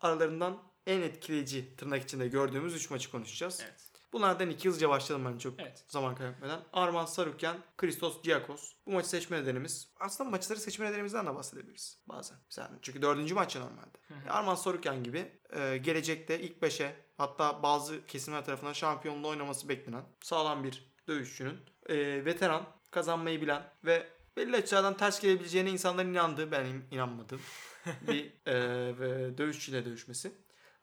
Aralarından 0.00 0.62
en 0.86 1.00
etkileyici 1.00 1.76
tırnak 1.76 2.02
içinde 2.02 2.28
gördüğümüz 2.28 2.74
3 2.74 2.90
maçı 2.90 3.10
konuşacağız. 3.10 3.60
Evet. 3.62 3.90
Bunlardan 4.12 4.50
iki 4.50 4.68
hızlıca 4.68 4.88
başlayalım 4.88 5.32
ben 5.32 5.38
çok 5.38 5.60
Evet. 5.60 5.84
zaman 5.88 6.14
kaybetmeden. 6.14 6.60
Arman 6.72 7.04
Sarukyan, 7.04 7.56
Christos 7.76 8.22
Giakos. 8.22 8.72
Bu 8.86 8.90
maçı 8.90 9.08
seçme 9.08 9.42
nedenimiz. 9.42 9.92
Aslında 10.00 10.30
maçları 10.30 10.60
seçme 10.60 10.86
nedenimizden 10.86 11.26
de 11.26 11.34
bahsedebiliriz 11.34 11.98
bazen. 12.06 12.38
Mesela 12.46 12.70
çünkü 12.82 13.02
dördüncü 13.02 13.34
maç 13.34 13.56
ya 13.56 13.62
normalde. 13.62 13.98
Ya 14.26 14.32
Arman 14.32 14.54
Sarukyan 14.54 15.04
gibi 15.04 15.40
e, 15.50 15.76
gelecekte 15.76 16.40
ilk 16.40 16.62
beşe 16.62 16.96
hatta 17.16 17.62
bazı 17.62 18.06
kesimler 18.06 18.44
tarafından 18.44 18.72
şampiyonluğu 18.72 19.28
oynaması 19.28 19.68
beklenen 19.68 20.04
sağlam 20.22 20.64
bir 20.64 20.94
dövüşçünün 21.08 21.56
e, 21.88 22.24
veteran, 22.24 22.66
kazanmayı 22.90 23.40
bilen 23.40 23.62
ve 23.84 24.19
belli 24.40 24.56
açılardan 24.56 24.96
ters 24.96 25.20
gelebileceğine 25.20 25.70
insanların 25.70 26.10
inandığı, 26.10 26.50
ben 26.52 26.64
in- 26.64 26.84
inanmadım 26.90 27.40
bir 28.08 28.32
e, 28.46 28.54
ve 28.98 29.38
dövüşçüyle 29.38 29.84
dövüşmesi. 29.84 30.32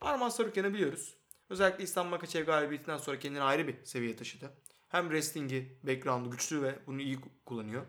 Arman 0.01 0.29
Sarukyan'ı 0.29 0.73
biliyoruz. 0.73 1.17
Özellikle 1.49 1.83
İslam 1.83 2.07
Makachev 2.07 2.45
galibiyetinden 2.45 2.97
sonra 2.97 3.19
kendini 3.19 3.41
ayrı 3.41 3.67
bir 3.67 3.85
seviyeye 3.85 4.15
taşıdı. 4.15 4.51
Hem 4.89 5.03
wrestling'i, 5.03 5.79
background'u 5.83 6.31
güçlü 6.31 6.61
ve 6.61 6.79
bunu 6.87 7.01
iyi 7.01 7.19
kullanıyor. 7.45 7.85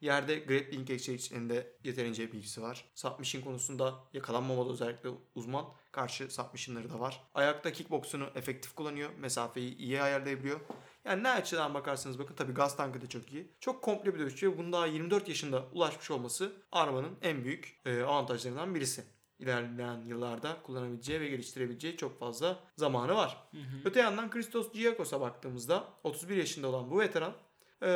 Yerde 0.00 0.38
grappling 0.38 0.90
exchange'inde 0.90 1.76
yeterince 1.84 2.32
bilgisi 2.32 2.62
var. 2.62 2.84
Submission 2.94 3.42
konusunda 3.42 3.94
yakalanmamada 4.12 4.70
özellikle 4.72 5.08
uzman. 5.34 5.66
Karşı 5.92 6.30
submission'ları 6.30 6.90
da 6.90 7.00
var. 7.00 7.24
Ayakta 7.34 7.72
kickbox'unu 7.72 8.30
efektif 8.34 8.74
kullanıyor. 8.74 9.10
Mesafeyi 9.18 9.76
iyi 9.76 10.02
ayarlayabiliyor. 10.02 10.60
Yani 11.06 11.22
ne 11.22 11.30
açıdan 11.30 11.74
bakarsanız 11.74 12.18
bakın 12.18 12.34
tabii 12.34 12.52
gaz 12.52 12.76
tankı 12.76 13.00
da 13.00 13.06
çok 13.06 13.32
iyi. 13.32 13.52
Çok 13.60 13.82
komple 13.82 14.14
bir 14.14 14.18
dövüşçü 14.18 14.52
ve 14.52 14.58
bunu 14.58 14.72
daha 14.72 14.86
24 14.86 15.28
yaşında 15.28 15.64
ulaşmış 15.72 16.10
olması 16.10 16.52
Arman'ın 16.72 17.16
en 17.22 17.44
büyük 17.44 17.80
e, 17.84 18.02
avantajlarından 18.02 18.74
birisi. 18.74 19.04
İlerleyen 19.38 20.04
yıllarda 20.04 20.56
kullanabileceği 20.62 21.20
ve 21.20 21.28
geliştirebileceği 21.28 21.96
çok 21.96 22.18
fazla 22.18 22.60
zamanı 22.76 23.14
var. 23.14 23.48
Öte 23.84 24.00
yandan 24.00 24.30
Christos 24.30 24.72
Giakos'a 24.72 25.20
baktığımızda 25.20 25.84
31 26.04 26.36
yaşında 26.36 26.68
olan 26.68 26.90
bu 26.90 27.00
veteran 27.00 27.32
e, 27.82 27.88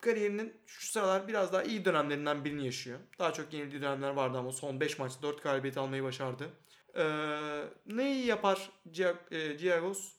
kariyerinin 0.00 0.54
şu 0.66 0.86
sıralar 0.86 1.28
biraz 1.28 1.52
daha 1.52 1.62
iyi 1.62 1.84
dönemlerinden 1.84 2.44
birini 2.44 2.64
yaşıyor. 2.64 2.98
Daha 3.18 3.32
çok 3.32 3.52
yenildiği 3.52 3.82
dönemler 3.82 4.10
vardı 4.10 4.38
ama 4.38 4.52
son 4.52 4.80
5 4.80 4.98
maçta 4.98 5.22
4 5.22 5.42
galibiyet 5.42 5.78
almayı 5.78 6.02
başardı. 6.02 6.48
E, 6.96 7.04
neyi 7.86 8.26
yapar 8.26 8.70
Gia- 8.90 9.34
e, 9.34 9.38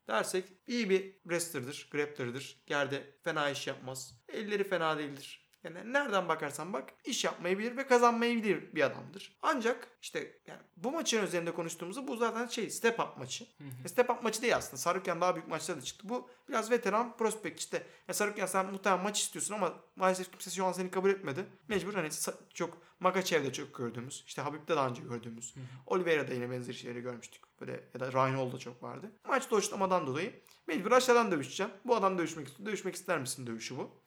dersek 0.07 0.45
iyi 0.67 0.89
bir 0.89 1.11
wrestler'dır, 1.23 1.87
grappler'dır. 1.91 2.63
Yerde 2.69 3.03
fena 3.23 3.49
iş 3.49 3.67
yapmaz. 3.67 4.15
Elleri 4.29 4.63
fena 4.63 4.97
değildir. 4.97 5.42
Yani 5.63 5.93
nereden 5.93 6.27
bakarsan 6.27 6.73
bak 6.73 6.93
iş 7.05 7.23
yapmayı 7.23 7.59
bilir 7.59 7.77
ve 7.77 7.87
kazanmayı 7.87 8.43
bilir 8.43 8.75
bir 8.75 8.81
adamdır. 8.81 9.37
Ancak 9.41 9.87
işte 10.01 10.37
yani 10.47 10.59
bu 10.77 10.91
maçın 10.91 11.23
üzerinde 11.25 11.51
konuştuğumuzda 11.53 12.07
bu 12.07 12.17
zaten 12.17 12.47
şey 12.47 12.69
step 12.69 12.99
up 12.99 13.17
maçı. 13.17 13.45
E, 13.85 13.87
Step 13.87 14.09
up 14.09 14.23
maçı 14.23 14.41
değil 14.41 14.55
aslında. 14.55 14.77
Sarukyan 14.77 15.21
daha 15.21 15.35
büyük 15.35 15.47
maçlara 15.47 15.77
da 15.77 15.81
çıktı. 15.81 16.09
Bu 16.09 16.29
biraz 16.49 16.71
veteran 16.71 17.17
prospekt 17.17 17.59
işte. 17.59 17.83
Ya 18.07 18.13
Sarukyan 18.13 18.45
sen 18.45 18.65
muhtemelen 18.65 19.03
maç 19.03 19.21
istiyorsun 19.21 19.53
ama 19.55 19.73
maalesef 19.95 20.31
kimse 20.31 20.51
şu 20.51 20.65
an 20.65 20.71
seni 20.71 20.91
kabul 20.91 21.09
etmedi. 21.09 21.45
Mecbur 21.67 21.93
hani 21.93 22.09
çok 22.53 22.77
Makachev'de 22.99 23.53
çok 23.53 23.75
gördüğümüz, 23.75 24.23
işte 24.27 24.41
Habib'de 24.41 24.75
daha 24.75 24.87
önce 24.87 25.01
gördüğümüz, 25.01 25.55
Oliveira'da 25.87 26.33
yine 26.33 26.51
benzer 26.51 26.73
şeyleri 26.73 27.01
görmüştük. 27.01 27.43
Böyle 27.61 27.83
ya 27.93 27.99
da 27.99 28.13
Reinhold'da 28.13 28.57
çok 28.57 28.83
vardı. 28.83 29.11
Maç 29.27 29.51
doğuşlamadan 29.51 30.07
dolayı 30.07 30.41
mecbur 30.67 30.91
aşağıdan 30.91 31.31
dövüşeceğim. 31.31 31.71
Bu 31.85 31.95
adam 31.95 32.17
dövüşmek 32.17 32.47
istiyor. 32.47 32.67
Dövüşmek 32.69 32.95
ister 32.95 33.19
misin 33.19 33.47
dövüşü 33.47 33.77
bu. 33.77 34.03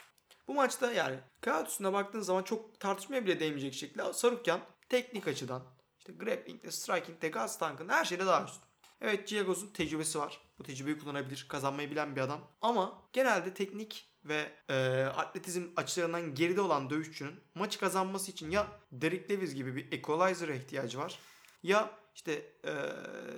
Bu 0.48 0.54
maçta 0.54 0.92
yani 0.92 1.18
kağıt 1.40 1.68
üstüne 1.68 1.92
baktığın 1.92 2.20
zaman 2.20 2.42
çok 2.42 2.80
tartışmaya 2.80 3.24
bile 3.24 3.40
değmeyecek 3.40 3.74
şekilde 3.74 4.12
Sarukyan 4.12 4.61
teknik 4.88 5.28
açıdan 5.28 5.62
işte 5.98 6.12
grappling'de, 6.12 6.70
striking'de, 6.70 7.28
gaz 7.28 7.59
tankında 7.59 7.92
her 7.92 8.04
şeyde 8.04 8.26
daha 8.26 8.44
üstün. 8.44 8.62
Evet 9.00 9.28
Giagos'un 9.28 9.72
tecrübesi 9.72 10.18
var. 10.18 10.40
Bu 10.59 10.62
tecrübeyi 10.62 10.98
kullanabilir. 10.98 11.46
Kazanmayı 11.48 11.90
bilen 11.90 12.16
bir 12.16 12.20
adam. 12.20 12.40
Ama 12.61 13.02
genelde 13.12 13.54
teknik 13.54 14.12
ve 14.24 14.52
e, 14.68 15.04
atletizm 15.16 15.62
açılarından 15.76 16.35
geride 16.35 16.61
olan 16.61 16.90
dövüşçünün 16.90 17.40
maçı 17.54 17.80
kazanması 17.80 18.30
için 18.30 18.50
ya 18.50 18.66
Derek 18.92 19.30
Lewis 19.30 19.54
gibi 19.54 19.76
bir 19.76 19.92
equalizer'a 19.92 20.54
ihtiyacı 20.54 20.98
var. 20.98 21.18
Ya 21.62 21.90
işte 22.14 22.52
e, 22.64 22.72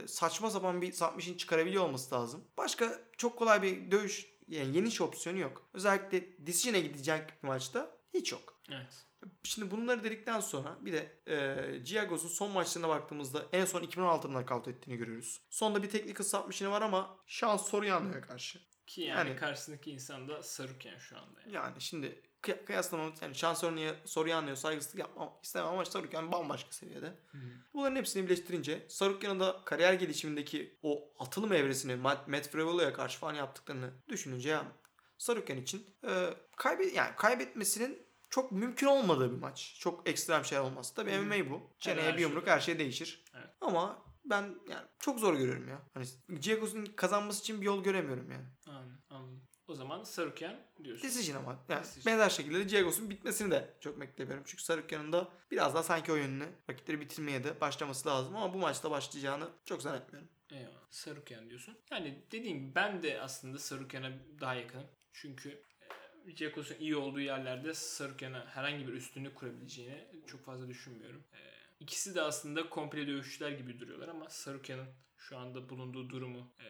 saçma 0.06 0.50
sapan 0.50 0.82
bir 0.82 0.92
submission 0.92 1.36
çıkarabiliyor 1.36 1.84
olması 1.84 2.14
lazım. 2.14 2.44
Başka 2.58 3.00
çok 3.16 3.38
kolay 3.38 3.62
bir 3.62 3.90
dövüş 3.90 4.37
yani 4.48 4.76
yeniş 4.76 5.00
opsiyonu 5.00 5.38
yok. 5.38 5.68
Özellikle 5.72 6.46
decision'e 6.46 6.80
gidecek 6.80 7.42
bir 7.42 7.48
maçta 7.48 7.98
hiç 8.14 8.32
yok. 8.32 8.60
Evet. 8.70 9.06
Şimdi 9.42 9.70
bunları 9.70 10.04
dedikten 10.04 10.40
sonra 10.40 10.78
bir 10.80 10.92
de 10.92 11.20
e, 11.26 11.78
Giagos'un 11.78 12.28
son 12.28 12.50
maçlarına 12.50 12.88
baktığımızda 12.88 13.46
en 13.52 13.64
son 13.64 13.82
2016'da 13.82 14.28
knockout 14.28 14.68
ettiğini 14.68 14.96
görüyoruz. 14.96 15.40
Sonda 15.50 15.82
bir 15.82 15.90
teknik 15.90 16.24
submission'ı 16.24 16.72
var 16.72 16.82
ama 16.82 17.16
şans 17.26 17.68
soru 17.68 17.84
yanmıyor 17.84 18.22
karşı. 18.22 18.60
Ki 18.88 19.00
yani, 19.02 19.28
Yani- 19.28 19.38
karşısındaki 19.40 19.90
insan 19.90 20.28
da 20.28 20.42
Sarukyan 20.42 20.98
şu 20.98 21.16
anda. 21.18 21.40
Yani. 21.40 21.54
Yani 21.54 21.80
şimdi 21.80 22.22
kıy- 22.42 22.64
kıyaslamam 22.64 23.12
yani 23.20 23.34
şans 23.34 23.60
soruyu, 23.60 23.94
soruyu 24.04 24.34
anlıyor 24.34 24.56
saygısızlık 24.56 25.00
yapmam 25.00 25.32
istemem 25.42 25.68
ama 25.68 25.84
Sarukyan 25.84 26.32
bambaşka 26.32 26.72
seviyede. 26.72 27.14
Bunların 27.74 27.96
hepsini 27.96 28.24
birleştirince 28.24 28.86
Sarukyan'ın 28.88 29.40
da 29.40 29.60
kariyer 29.64 29.92
gelişimindeki 29.92 30.78
o 30.82 31.10
atılım 31.18 31.52
evresini 31.52 31.96
Matt, 31.96 32.48
Fravello'ya 32.48 32.92
karşı 32.92 33.18
falan 33.18 33.34
yaptıklarını 33.34 33.90
düşününce 34.08 34.48
yani 34.48 34.68
Sarukyan 35.18 35.58
için 35.58 35.86
e, 36.08 36.34
kaybet 36.56 36.94
yani 36.96 37.16
kaybetmesinin 37.16 38.02
çok 38.30 38.52
mümkün 38.52 38.86
olmadığı 38.86 39.32
bir 39.36 39.40
maç. 39.40 39.76
Çok 39.80 40.08
ekstrem 40.08 40.44
şey 40.44 40.58
olmaz. 40.58 40.94
Tabii 40.94 41.12
Hı. 41.12 41.22
MMA 41.22 41.50
bu. 41.50 41.70
Çeneye 41.78 42.16
bir 42.16 42.20
yumruk 42.22 42.46
her 42.46 42.60
şey 42.60 42.78
değişir. 42.78 43.24
Evet. 43.34 43.48
Ama 43.60 44.02
ben 44.30 44.54
yani 44.70 44.86
çok 44.98 45.20
zor 45.20 45.34
görüyorum 45.34 45.68
ya. 45.68 45.82
Hani 45.94 46.06
Giagos'un 46.40 46.84
kazanması 46.84 47.40
için 47.40 47.60
bir 47.60 47.66
yol 47.66 47.84
göremiyorum 47.84 48.30
yani. 48.30 48.46
Anladım, 48.66 48.98
anladım. 49.10 49.42
O 49.68 49.74
zaman 49.74 50.04
Sarukyan 50.04 50.56
diyorsun. 50.84 51.08
Decision 51.08 51.36
ama. 51.36 51.64
Yani 51.68 51.80
Decision. 51.80 52.12
benzer 52.12 52.30
şekilde 52.30 52.58
de 52.58 52.64
Giagos'un 52.64 53.10
bitmesini 53.10 53.50
de 53.50 53.74
çok 53.80 54.00
beklemiyorum. 54.00 54.44
Çünkü 54.46 54.62
Sarukyan'ın 54.62 55.12
da 55.12 55.28
biraz 55.50 55.74
daha 55.74 55.82
sanki 55.82 56.12
o 56.12 56.16
yönünü 56.16 56.46
rakipleri 56.70 57.00
bitirmeye 57.00 57.44
de 57.44 57.60
başlaması 57.60 58.08
lazım. 58.08 58.36
Ama 58.36 58.54
bu 58.54 58.58
maçta 58.58 58.90
başlayacağını 58.90 59.48
çok 59.64 59.82
zannetmiyorum. 59.82 60.28
Eyvallah. 60.50 60.86
Sarukyan 60.90 61.50
diyorsun. 61.50 61.78
Yani 61.90 62.22
dediğim 62.32 62.58
gibi 62.58 62.74
ben 62.74 63.02
de 63.02 63.20
aslında 63.20 63.58
Sarukyan'a 63.58 64.12
daha 64.40 64.54
yakınım. 64.54 64.86
Çünkü 65.12 65.62
e, 66.26 66.30
Giacos'un 66.32 66.76
iyi 66.78 66.96
olduğu 66.96 67.20
yerlerde 67.20 67.74
Sarukyan'a 67.74 68.46
herhangi 68.46 68.88
bir 68.88 68.92
üstünlük 68.92 69.34
kurabileceğini 69.36 70.06
çok 70.26 70.44
fazla 70.44 70.68
düşünmüyorum. 70.68 71.24
E, 71.32 71.57
ikisi 71.80 72.14
de 72.14 72.22
aslında 72.22 72.68
komple 72.68 73.06
dövüşçüler 73.06 73.50
gibi 73.50 73.78
duruyorlar 73.80 74.08
ama 74.08 74.30
Sarukyan'ın 74.30 74.88
şu 75.16 75.36
anda 75.38 75.68
bulunduğu 75.68 76.10
durumu 76.10 76.54
e, 76.58 76.66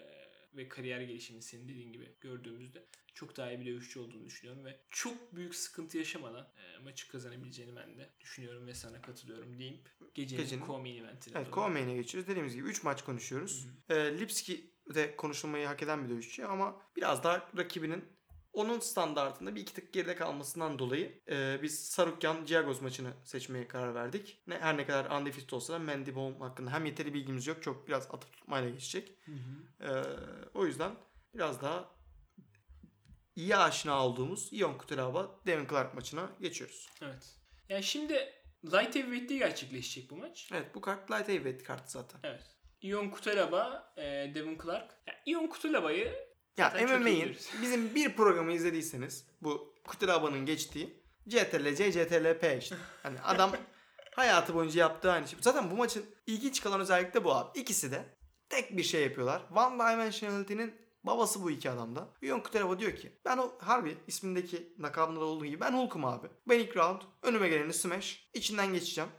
ve 0.57 0.69
kariyer 0.69 1.01
gelişimini 1.01 1.43
senin 1.43 1.69
dediğin 1.69 1.93
gibi 1.93 2.17
gördüğümüzde 2.21 2.87
çok 3.15 3.37
daha 3.37 3.53
iyi 3.53 3.61
bir 3.61 3.67
dövüşçü 3.67 4.01
olduğunu 4.01 4.25
düşünüyorum 4.25 4.65
ve 4.65 4.81
çok 4.91 5.37
büyük 5.37 5.55
sıkıntı 5.55 5.99
yaşamadan 5.99 6.49
e, 6.57 6.79
maçı 6.79 7.09
kazanabileceğini 7.09 7.77
ben 7.77 7.99
de 7.99 8.11
düşünüyorum 8.21 8.67
ve 8.67 8.75
sana 8.75 9.03
katılıyorum 9.03 9.59
deyip 9.59 9.89
gecenin, 10.15 10.43
Gecenin- 10.43 10.65
co-main 10.65 11.01
eventine 11.01 11.39
Evet 11.39 11.53
co-main'e 11.53 11.95
geçiyoruz. 11.95 12.29
Dediğimiz 12.29 12.55
gibi 12.55 12.69
3 12.69 12.83
maç 12.83 13.05
konuşuyoruz. 13.05 13.67
Ee, 13.89 14.19
Lipski 14.21 14.75
de 14.95 15.17
konuşulmayı 15.17 15.67
hak 15.67 15.83
eden 15.83 16.05
bir 16.05 16.09
dövüşçü 16.09 16.45
ama 16.45 16.83
biraz 16.97 17.25
daha 17.25 17.51
rakibinin 17.57 18.05
onun 18.59 18.81
standartında 18.81 19.55
bir 19.55 19.61
iki 19.61 19.75
tık 19.75 19.93
geride 19.93 20.17
kalmasından 20.17 20.79
dolayı 20.79 21.21
e, 21.31 21.59
biz 21.63 21.89
Sarukyan 21.89 22.47
Giagos 22.47 22.81
maçını 22.81 23.13
seçmeye 23.25 23.69
karar 23.69 23.95
verdik. 23.95 24.43
Ne, 24.47 24.59
her 24.59 24.77
ne 24.77 24.87
kadar 24.87 25.21
undefeated 25.21 25.51
olsa 25.51 25.73
da 25.73 25.79
Mandy 25.79 26.15
Bone 26.15 26.39
hakkında 26.39 26.73
hem 26.73 26.87
yeteri 26.87 27.15
bilgimiz 27.15 27.47
yok. 27.47 27.63
Çok 27.63 27.89
biraz 27.89 28.15
atıp 28.15 28.33
tutmayla 28.33 28.71
geçecek. 28.71 29.19
Hı 29.25 29.33
hı. 29.33 29.85
Ee, 29.85 30.03
o 30.55 30.67
yüzden 30.67 30.93
biraz 31.35 31.63
daha 31.63 31.91
iyi 33.37 33.57
aşina 33.57 34.07
olduğumuz 34.07 34.49
Ion 34.53 34.79
Kutelaba 34.79 35.41
Devin 35.47 35.67
Clark 35.69 35.95
maçına 35.95 36.31
geçiyoruz. 36.41 36.89
Evet. 37.03 37.35
Yani 37.69 37.83
şimdi 37.83 38.15
Light 38.65 38.95
Heavyweight'te 38.95 39.37
gerçekleşecek 39.37 40.11
bu 40.11 40.17
maç. 40.17 40.49
Evet 40.53 40.75
bu 40.75 40.81
kart 40.81 41.11
Light 41.11 41.29
Heavyweight 41.29 41.63
kartı 41.63 41.91
zaten. 41.91 42.21
Evet. 42.23 42.43
Ion 42.83 43.11
Kutalaba, 43.11 43.93
e, 43.97 44.03
Devin 44.35 44.59
Clark. 44.59 44.95
Yani 45.07 45.19
Ion 45.27 45.47
Kutalaba'yı 45.47 46.28
Ya 46.59 46.73
MMA'in 46.99 47.37
bizim 47.63 47.95
bir 47.95 48.17
programı 48.17 48.53
izlediyseniz 48.53 49.27
bu 49.43 49.75
Kutelaba'nın 49.87 50.47
geçtiği 50.47 51.03
CTRL-C, 51.29 51.93
CTRL-P 51.93 52.59
işte. 52.59 52.77
Hani 53.03 53.21
adam 53.21 53.53
hayatı 54.17 54.55
boyunca 54.55 54.81
yaptığı 54.81 55.13
aynı 55.13 55.29
şey. 55.29 55.39
Zaten 55.43 55.71
bu 55.71 55.77
maçın 55.77 56.05
ilginç 56.27 56.61
kalan 56.61 56.81
özellik 56.81 57.15
de 57.15 57.25
bu 57.25 57.35
abi. 57.35 57.59
İkisi 57.61 57.91
de 57.93 58.05
tek 58.49 58.77
bir 58.77 58.83
şey 58.83 59.03
yapıyorlar. 59.03 59.43
One 59.57 59.75
Dimensionality'nin 59.93 60.75
babası 61.05 61.43
bu 61.43 61.51
iki 61.51 61.71
adamda. 61.71 62.09
Ion 62.23 62.41
Kutelaba 62.41 62.79
diyor 62.79 62.93
ki 62.97 63.13
ben 63.25 63.39
o 63.39 63.53
harbi 63.61 63.97
ismindeki 64.07 64.73
nakabında 64.79 65.21
da 65.21 65.25
olduğu 65.25 65.47
gibi 65.47 65.61
ben 65.61 65.73
Hulk'um 65.73 66.05
abi. 66.05 66.27
Ben 66.49 66.59
ilk 66.59 66.77
round 66.77 67.03
önüme 67.23 67.49
geleni 67.49 67.73
smash 67.73 68.29
içinden 68.35 68.73
geçeceğim. 68.73 69.11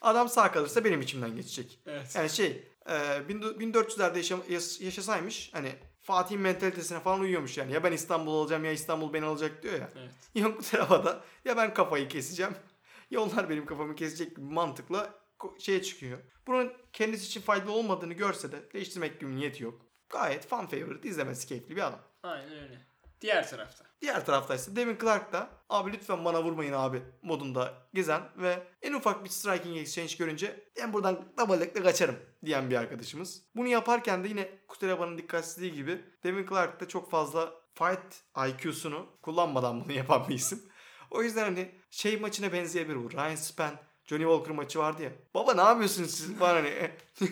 Adam 0.00 0.28
sağ 0.28 0.52
kalırsa 0.52 0.84
benim 0.84 1.00
içimden 1.00 1.36
geçecek. 1.36 1.80
evet. 1.86 2.12
Yani 2.16 2.30
şey 2.30 2.68
e, 2.86 2.92
1400'lerde 3.28 4.16
yaşa- 4.16 4.38
yaş- 4.48 4.80
yaşasaymış 4.80 5.50
hani 5.52 5.72
Fatih'in 6.06 6.40
mentalitesine 6.40 7.00
falan 7.00 7.20
uyuyormuş 7.20 7.58
yani. 7.58 7.72
Ya 7.72 7.84
ben 7.84 7.92
İstanbul 7.92 8.32
olacağım 8.32 8.64
ya 8.64 8.72
İstanbul 8.72 9.12
beni 9.12 9.24
alacak 9.24 9.62
diyor 9.62 9.74
ya. 9.74 9.90
Evet. 9.98 10.12
Yok 10.34 10.58
bu 10.58 10.62
tarafa 10.62 11.24
ya 11.44 11.56
ben 11.56 11.74
kafayı 11.74 12.08
keseceğim 12.08 12.54
ya 13.10 13.20
onlar 13.20 13.50
benim 13.50 13.66
kafamı 13.66 13.94
kesecek 13.94 14.36
gibi 14.36 14.46
mantıkla 14.46 15.14
şeye 15.58 15.82
çıkıyor. 15.82 16.18
Bunun 16.46 16.72
kendisi 16.92 17.26
için 17.26 17.40
faydalı 17.40 17.72
olmadığını 17.72 18.12
görse 18.12 18.52
de 18.52 18.72
değiştirmek 18.72 19.20
gibi 19.20 19.36
niyeti 19.36 19.62
yok. 19.64 19.86
gayet 20.08 20.46
fan 20.46 20.66
favorite 20.66 21.08
izlemesi 21.08 21.48
keyifli 21.48 21.76
bir 21.76 21.86
adam. 21.86 22.00
Aynen 22.22 22.52
öyle. 22.52 22.86
Diğer 23.20 23.50
tarafta. 23.50 23.84
Diğer 24.00 24.26
tarafta 24.26 24.54
ise 24.54 24.76
Devin 24.76 24.98
Clark 24.98 25.32
da 25.32 25.50
abi 25.68 25.92
lütfen 25.92 26.24
bana 26.24 26.42
vurmayın 26.42 26.72
abi 26.72 27.02
modunda 27.22 27.74
gezen 27.94 28.22
ve 28.36 28.62
en 28.82 28.92
ufak 28.92 29.24
bir 29.24 29.28
striking 29.28 29.78
exchange 29.78 30.14
görünce 30.18 30.64
ben 30.76 30.92
buradan 30.92 31.24
double'lıkla 31.38 31.82
kaçarım 31.82 32.16
diyen 32.44 32.70
bir 32.70 32.76
arkadaşımız. 32.76 33.42
Bunu 33.56 33.68
yaparken 33.68 34.24
de 34.24 34.28
yine 34.28 34.48
Kutelaba'nın 34.68 35.18
dikkatsizliği 35.18 35.72
gibi 35.72 36.04
Devin 36.24 36.46
Clark 36.46 36.80
da 36.80 36.88
çok 36.88 37.10
fazla 37.10 37.52
fight 37.74 38.24
IQ'sunu 38.48 39.06
kullanmadan 39.22 39.84
bunu 39.84 39.92
yapan 39.96 40.28
bir 40.28 40.34
isim. 40.34 40.62
O 41.10 41.22
yüzden 41.22 41.44
hani 41.44 41.74
şey 41.90 42.16
maçına 42.16 42.52
benzeyebilir 42.52 43.04
bu. 43.04 43.10
Ryan 43.12 43.34
Spann, 43.34 43.74
Johnny 44.04 44.22
Walker 44.22 44.54
maçı 44.54 44.78
vardı 44.78 45.02
ya. 45.02 45.12
Baba 45.34 45.54
ne 45.54 45.60
yapıyorsunuz 45.60 46.10
siz 46.10 46.38
falan 46.38 46.54
hani. 46.54 46.90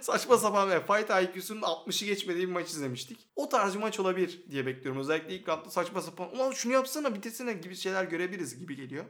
Saçma 0.00 0.38
sapan 0.38 0.70
ve 0.70 0.80
fight 0.86 1.10
IQ'sunun 1.10 1.62
60'ı 1.62 2.06
geçmediği 2.06 2.48
bir 2.48 2.52
maç 2.52 2.70
izlemiştik. 2.70 3.28
O 3.36 3.48
tarz 3.48 3.74
bir 3.74 3.80
maç 3.80 4.00
olabilir 4.00 4.44
diye 4.50 4.66
bekliyorum. 4.66 5.00
Özellikle 5.00 5.34
ilk 5.34 5.48
roundda 5.48 5.70
saçma 5.70 6.02
sapan 6.02 6.34
ulan 6.34 6.50
şunu 6.52 6.72
yapsana 6.72 7.14
bitirsene 7.14 7.52
gibi 7.52 7.76
şeyler 7.76 8.04
görebiliriz 8.04 8.58
gibi 8.58 8.76
geliyor. 8.76 9.04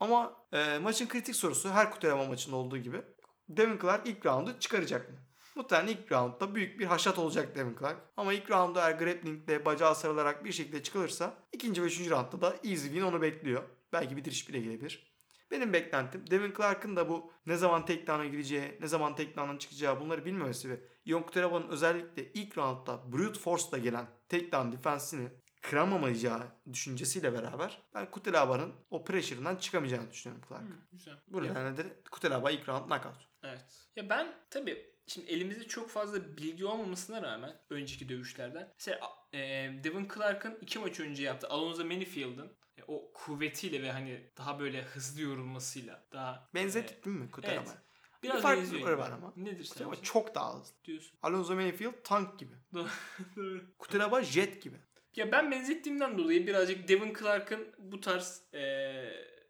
Ama 0.00 0.46
e, 0.52 0.78
maçın 0.78 1.08
kritik 1.08 1.36
sorusu 1.36 1.70
her 1.70 1.90
kutelama 1.90 2.24
maçında 2.24 2.56
olduğu 2.56 2.78
gibi 2.78 3.02
Devin 3.48 3.78
Clark 3.78 4.06
ilk 4.06 4.26
roundu 4.26 4.58
çıkaracak 4.60 5.10
mı? 5.10 5.16
Muhtemelen 5.54 5.88
ilk 5.88 6.12
roundda 6.12 6.54
büyük 6.54 6.80
bir 6.80 6.86
haşat 6.86 7.18
olacak 7.18 7.56
Devin 7.56 7.76
Clark. 7.78 7.96
Ama 8.16 8.32
ilk 8.32 8.50
roundda 8.50 8.88
eğer 8.88 8.98
grapplingle 8.98 9.64
bacağı 9.64 9.94
sarılarak 9.94 10.44
bir 10.44 10.52
şekilde 10.52 10.82
çıkılırsa 10.82 11.34
ikinci 11.52 11.82
ve 11.82 11.86
üçüncü 11.86 12.10
roundda 12.10 12.40
da 12.40 12.56
easy 12.64 12.86
win 12.86 13.02
onu 13.02 13.22
bekliyor. 13.22 13.62
Belki 13.92 14.16
bitiriş 14.16 14.48
bile 14.48 14.60
gelebilir. 14.60 15.11
Benim 15.52 15.72
beklentim 15.72 16.30
Devin 16.30 16.54
Clark'ın 16.56 16.96
da 16.96 17.08
bu 17.08 17.32
ne 17.46 17.56
zaman 17.56 17.84
takedown'a 17.86 18.26
gireceği, 18.26 18.78
ne 18.80 18.86
zaman 18.86 19.16
takedown'dan 19.16 19.58
çıkacağı 19.58 20.00
bunları 20.00 20.24
bilmemesi 20.24 20.70
ve 20.70 20.80
Ion 21.04 21.22
Kuteraba'nın 21.22 21.68
özellikle 21.68 22.32
ilk 22.32 22.58
roundda 22.58 23.12
brute 23.12 23.40
force'la 23.40 23.78
gelen 23.78 24.06
takedown 24.28 24.72
defensini 24.72 25.28
kıramamayacağı 25.62 26.42
düşüncesiyle 26.72 27.32
beraber 27.32 27.82
ben 27.94 28.10
Kutelaba'nın 28.10 28.72
o 28.90 29.04
pressure'ından 29.04 29.56
çıkamayacağını 29.56 30.10
düşünüyorum 30.10 30.48
Clark. 30.48 30.62
Hı, 30.62 30.74
güzel. 30.92 31.14
Bu 31.28 31.42
nedenle 31.42 31.76
de 31.76 32.02
Kutelaba 32.10 32.50
ilk 32.50 32.68
round 32.68 32.86
knockout. 32.86 33.28
Evet. 33.42 33.88
Ya 33.96 34.08
ben 34.10 34.34
tabii 34.50 34.92
şimdi 35.06 35.30
elimizde 35.30 35.68
çok 35.68 35.90
fazla 35.90 36.36
bilgi 36.36 36.64
olmamasına 36.64 37.22
rağmen 37.22 37.56
önceki 37.70 38.08
dövüşlerden 38.08 38.72
mesela 38.78 39.00
e, 39.32 39.38
Devin 39.84 40.08
Clark'ın 40.14 40.58
iki 40.60 40.78
maç 40.78 41.00
önce 41.00 41.22
yaptığı 41.22 41.48
Alonzo 41.48 41.84
Manifield'ın 41.84 42.52
e, 42.78 42.82
o 42.86 43.12
kuvvetiyle 43.12 43.82
ve 43.82 43.92
hani 43.92 44.30
daha 44.36 44.60
böyle 44.60 44.82
hızlı 44.82 45.22
yorulmasıyla 45.22 46.04
daha 46.12 46.50
Benzettik 46.54 47.04
değil 47.04 47.16
mi 47.16 47.30
Kutelaba? 47.30 47.60
evet. 47.66 47.78
biraz 48.22 48.36
Bir 48.36 48.42
farklılıkları 48.42 48.98
var 48.98 49.10
ama. 49.10 49.32
Nedir 49.36 49.64
sence? 49.64 50.02
çok 50.02 50.34
daha 50.34 50.54
hızlı. 50.60 50.74
diyorsun? 50.84 51.18
Alonso 51.22 51.54
Mayfield 51.54 51.92
tank 52.04 52.38
gibi. 52.38 52.54
Doğru. 52.74 53.60
Kutelaba 53.78 54.22
jet 54.22 54.62
gibi. 54.62 54.76
Ya 55.16 55.32
ben 55.32 55.50
benzettiğimden 55.50 56.18
dolayı 56.18 56.46
birazcık 56.46 56.88
Devin 56.88 57.14
Clark'ın 57.14 57.74
bu 57.78 58.00
tarz 58.00 58.42
e, 58.54 58.62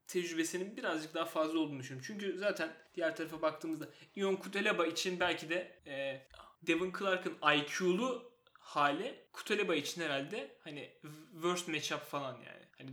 tecrübesinin 0.06 0.76
birazcık 0.76 1.14
daha 1.14 1.24
fazla 1.24 1.58
olduğunu 1.58 1.80
düşünüyorum. 1.80 2.06
Çünkü 2.06 2.38
zaten 2.38 2.72
diğer 2.94 3.16
tarafa 3.16 3.42
baktığımızda 3.42 3.88
Ion 4.16 4.36
Kutelaba 4.36 4.86
için 4.86 5.20
belki 5.20 5.50
de 5.50 5.80
e, 5.86 6.26
Devin 6.62 6.92
Clark'ın 6.98 7.36
IQ'lu 7.54 8.32
hali 8.52 9.14
Kutelaba 9.32 9.74
için 9.74 10.02
herhalde 10.02 10.56
hani 10.64 10.90
worst 11.32 11.68
matchup 11.68 12.00
falan 12.00 12.34
yani. 12.34 12.61
Hani 12.82 12.90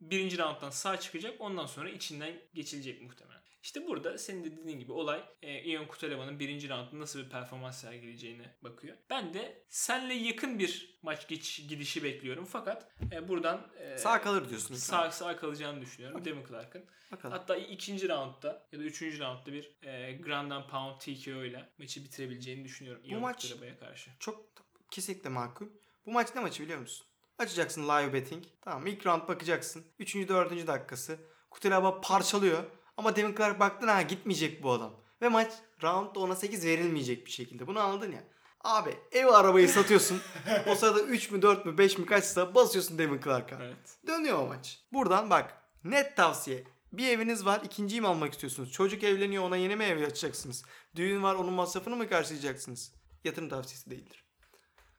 birinci 0.00 0.38
rounddan 0.38 0.70
sağ 0.70 1.00
çıkacak 1.00 1.40
ondan 1.40 1.66
sonra 1.66 1.90
içinden 1.90 2.34
geçilecek 2.54 3.02
muhtemelen. 3.02 3.40
İşte 3.62 3.86
burada 3.86 4.18
senin 4.18 4.44
de 4.44 4.56
dediğin 4.56 4.78
gibi 4.78 4.92
olay 4.92 5.24
e, 5.42 5.62
Ion 5.62 5.86
Kutelaba'nın 5.86 6.38
birinci 6.38 6.68
roundda 6.68 6.98
nasıl 6.98 7.18
bir 7.24 7.30
performans 7.30 7.80
sergileyeceğine 7.80 8.54
bakıyor. 8.62 8.96
Ben 9.10 9.34
de 9.34 9.64
senle 9.68 10.14
yakın 10.14 10.58
bir 10.58 10.98
maç 11.02 11.28
geç, 11.28 11.68
gidişi 11.68 12.02
bekliyorum. 12.04 12.44
Fakat 12.44 12.90
e, 13.12 13.28
buradan 13.28 13.68
e, 13.78 13.98
Sağ 13.98 14.22
kalır 14.22 14.48
diyorsun. 14.48 14.74
ilk 14.74 14.80
sağ, 14.82 15.10
sağ 15.10 15.36
kalacağını 15.36 15.80
düşünüyorum 15.80 16.24
Devin 16.24 16.46
Clark'ın. 16.46 16.84
Bakalım. 17.12 17.38
Hatta 17.38 17.56
ikinci 17.56 18.08
roundda 18.08 18.66
ya 18.72 18.78
da 18.78 18.82
üçüncü 18.82 19.18
roundda 19.18 19.52
bir 19.52 19.76
e, 19.82 20.12
Grand 20.12 20.50
and 20.50 20.64
Pound 20.70 21.00
TKO 21.00 21.44
ile 21.44 21.68
maçı 21.78 22.04
bitirebileceğini 22.04 22.64
düşünüyorum. 22.64 23.02
Bu 23.04 23.08
Ion 23.08 23.20
maç- 23.20 23.42
Kutelaba'ya 23.42 23.78
karşı. 23.78 24.10
Çok 24.20 24.46
kesinlikle 24.90 25.30
makul. 25.30 25.66
Bu 26.06 26.10
maç 26.12 26.28
ne 26.34 26.40
maçı 26.40 26.62
biliyor 26.62 26.78
musun? 26.80 27.06
Açacaksın 27.40 27.88
live 27.88 28.12
betting. 28.12 28.44
Tamam 28.60 28.86
ilk 28.86 29.06
round 29.06 29.28
bakacaksın. 29.28 29.84
Üçüncü 29.98 30.28
dördüncü 30.28 30.66
dakikası. 30.66 31.18
Kutelaba 31.50 32.00
parçalıyor. 32.00 32.62
Ama 32.96 33.16
Devin 33.16 33.34
Clark 33.36 33.60
baktın 33.60 33.88
ha 33.88 34.02
gitmeyecek 34.02 34.62
bu 34.62 34.72
adam. 34.72 34.92
Ve 35.22 35.28
maç 35.28 35.52
roundda 35.82 36.20
ona 36.20 36.36
8 36.36 36.64
verilmeyecek 36.66 37.26
bir 37.26 37.30
şekilde. 37.30 37.66
Bunu 37.66 37.80
anladın 37.80 38.12
ya. 38.12 38.24
Abi 38.64 38.96
ev 39.12 39.26
arabayı 39.26 39.68
satıyorsun. 39.68 40.20
o 40.66 40.74
sırada 40.74 41.00
3 41.02 41.30
mü 41.30 41.42
4 41.42 41.66
mü 41.66 41.78
5 41.78 41.98
mi 41.98 42.06
kaçsa 42.06 42.54
basıyorsun 42.54 42.98
Devin 42.98 43.20
Clark'a. 43.20 43.56
Evet. 43.64 43.98
Dönüyor 44.06 44.38
o 44.38 44.46
maç. 44.46 44.80
Buradan 44.92 45.30
bak. 45.30 45.62
Net 45.84 46.16
tavsiye. 46.16 46.64
Bir 46.92 47.08
eviniz 47.08 47.46
var 47.46 47.60
ikinciyi 47.64 48.00
mi 48.00 48.08
almak 48.08 48.32
istiyorsunuz? 48.32 48.72
Çocuk 48.72 49.04
evleniyor 49.04 49.44
ona 49.44 49.56
yeni 49.56 49.76
mi 49.76 49.84
ev 49.84 50.06
açacaksınız? 50.06 50.64
Düğün 50.96 51.22
var 51.22 51.34
onun 51.34 51.52
masrafını 51.52 51.96
mı 51.96 52.08
karşılayacaksınız? 52.08 52.92
Yatırım 53.24 53.48
tavsiyesi 53.48 53.90
değildir. 53.90 54.24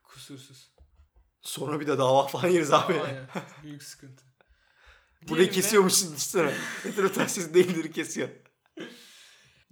Kusursuz. 0.02 0.71
Sonra 1.42 1.80
bir 1.80 1.86
de 1.86 1.98
dava 1.98 2.26
falan 2.26 2.48
yeriz 2.48 2.72
abi. 2.72 2.92
Aynen. 2.92 3.26
Büyük 3.62 3.82
sıkıntı. 3.82 4.24
Burayı 5.22 5.28
Diyelim 5.28 5.48
ve 5.48 5.54
kesiyormuşsun 5.54 6.08
düşünsene. 6.08 6.54
Yatırım 6.84 7.12
tavsiyesi 7.12 7.54
değildir 7.54 7.92
kesiyor. 7.92 8.28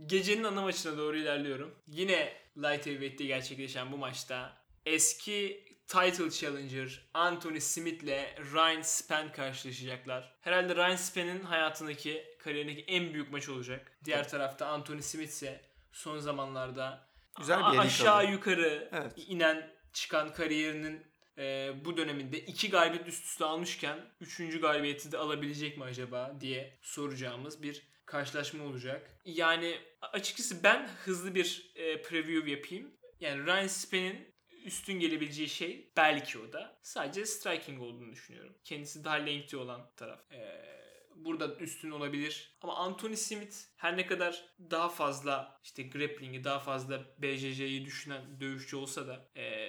Gecenin 0.07 0.45
ana 0.45 0.63
maçına 0.63 0.99
doğru 0.99 1.17
ilerliyorum. 1.17 1.75
Yine 1.87 2.33
Light 2.57 2.87
Heavyweight'te 2.87 3.25
gerçekleşen 3.25 3.93
bu 3.93 3.97
maçta 3.97 4.57
eski 4.87 5.65
title 5.87 6.31
challenger 6.31 7.09
Anthony 7.15 7.61
Smith 7.61 8.05
ile 8.05 8.37
Ryan 8.53 8.83
Spann 8.83 9.33
karşılaşacaklar. 9.33 10.35
Herhalde 10.41 10.77
Ryan 10.77 10.97
Spann'in 10.97 11.41
hayatındaki, 11.41 12.25
kariyerindeki 12.39 12.85
en 12.89 13.15
büyük 13.15 13.33
maç 13.33 13.49
olacak. 13.49 13.93
Diğer 14.05 14.29
tarafta 14.29 14.67
Anthony 14.67 15.03
Smith 15.03 15.29
ise 15.29 15.61
son 15.93 16.19
zamanlarda 16.19 17.09
Güzel 17.39 17.73
bir 17.73 17.79
aşağı 17.79 18.31
yukarı 18.31 18.89
Evet. 18.93 19.13
inen 19.17 19.71
çıkan 19.93 20.33
kariyerinin 20.33 21.10
e, 21.41 21.73
bu 21.85 21.97
döneminde 21.97 22.39
iki 22.39 22.71
galibiyet 22.71 23.09
üst 23.09 23.25
üste 23.25 23.45
almışken 23.45 23.99
üçüncü 24.21 24.61
galibiyeti 24.61 25.13
de 25.13 25.19
alabilecek 25.19 25.79
mi 25.79 25.85
acaba 25.85 26.37
diye 26.41 26.79
soracağımız 26.83 27.63
bir 27.63 27.83
karşılaşma 28.07 28.65
olacak. 28.65 29.21
Yani 29.25 29.79
açıkçası 30.13 30.65
ben 30.65 30.89
hızlı 30.89 31.35
bir 31.35 31.73
e, 31.75 32.03
preview 32.03 32.51
yapayım. 32.51 32.95
Yani 33.21 33.47
Ryan 33.47 33.67
Spann'in 33.67 34.35
üstün 34.65 35.01
gelebileceği 35.01 35.49
şey 35.49 35.93
belki 35.97 36.39
o 36.39 36.53
da. 36.53 36.81
Sadece 36.83 37.27
striking 37.27 37.83
olduğunu 37.83 38.13
düşünüyorum. 38.13 38.57
Kendisi 38.65 39.05
daha 39.05 39.15
lengthy 39.15 39.63
olan 39.63 39.91
taraf. 39.97 40.33
E, 40.33 40.71
burada 41.17 41.57
üstün 41.57 41.91
olabilir. 41.91 42.57
Ama 42.63 42.77
Anthony 42.77 43.17
Smith 43.17 43.57
her 43.77 43.97
ne 43.97 44.07
kadar 44.07 44.45
daha 44.71 44.89
fazla 44.89 45.61
işte 45.65 45.83
grappling'i 45.83 46.45
daha 46.45 46.59
fazla 46.59 47.05
BJJ'yi 47.19 47.85
düşünen 47.85 48.41
dövüşçü 48.41 48.77
olsa 48.77 49.09
da 49.09 49.31
e, 49.37 49.69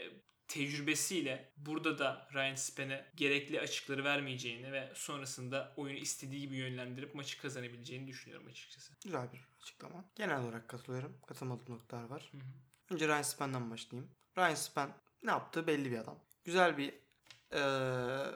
tecrübesiyle 0.51 1.51
burada 1.57 1.99
da 1.99 2.27
Ryan 2.33 2.55
Spann'e 2.55 3.05
gerekli 3.15 3.59
açıkları 3.59 4.03
vermeyeceğini 4.03 4.71
ve 4.71 4.91
sonrasında 4.95 5.73
oyunu 5.77 5.97
istediği 5.97 6.41
gibi 6.41 6.55
yönlendirip 6.55 7.15
maçı 7.15 7.41
kazanabileceğini 7.41 8.07
düşünüyorum 8.07 8.47
açıkçası. 8.47 8.93
Güzel 9.03 9.33
bir 9.33 9.47
açıklama. 9.61 10.05
Genel 10.15 10.43
olarak 10.43 10.67
katılıyorum. 10.67 11.17
Katılmadığım 11.27 11.75
noktalar 11.75 12.03
var. 12.03 12.29
Hı 12.31 12.37
hı. 12.37 12.93
Önce 12.93 13.07
Ryan 13.07 13.21
Spann'dan 13.21 13.71
başlayayım. 13.71 14.11
Ryan 14.37 14.55
Spann 14.55 14.93
ne 15.23 15.31
yaptığı 15.31 15.67
belli 15.67 15.91
bir 15.91 15.97
adam. 15.97 16.19
Güzel 16.43 16.77
bir 16.77 16.93
eee, 17.53 18.31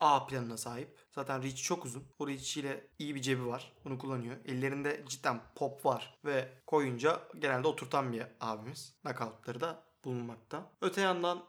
A 0.00 0.26
planına 0.26 0.56
sahip. 0.56 0.98
Zaten 1.10 1.42
reach 1.42 1.62
çok 1.62 1.84
uzun. 1.84 2.04
O 2.18 2.28
reach 2.28 2.56
ile 2.56 2.86
iyi 2.98 3.14
bir 3.14 3.22
cebi 3.22 3.46
var. 3.46 3.72
Bunu 3.84 3.98
kullanıyor. 3.98 4.36
Ellerinde 4.44 5.04
cidden 5.08 5.40
pop 5.54 5.84
var. 5.86 6.18
Ve 6.24 6.48
koyunca 6.66 7.22
genelde 7.38 7.68
oturtan 7.68 8.12
bir 8.12 8.22
abimiz. 8.40 8.96
Knockoutları 9.02 9.60
da 9.60 9.85
bulunmakta. 10.06 10.72
Öte 10.80 11.00
yandan 11.00 11.44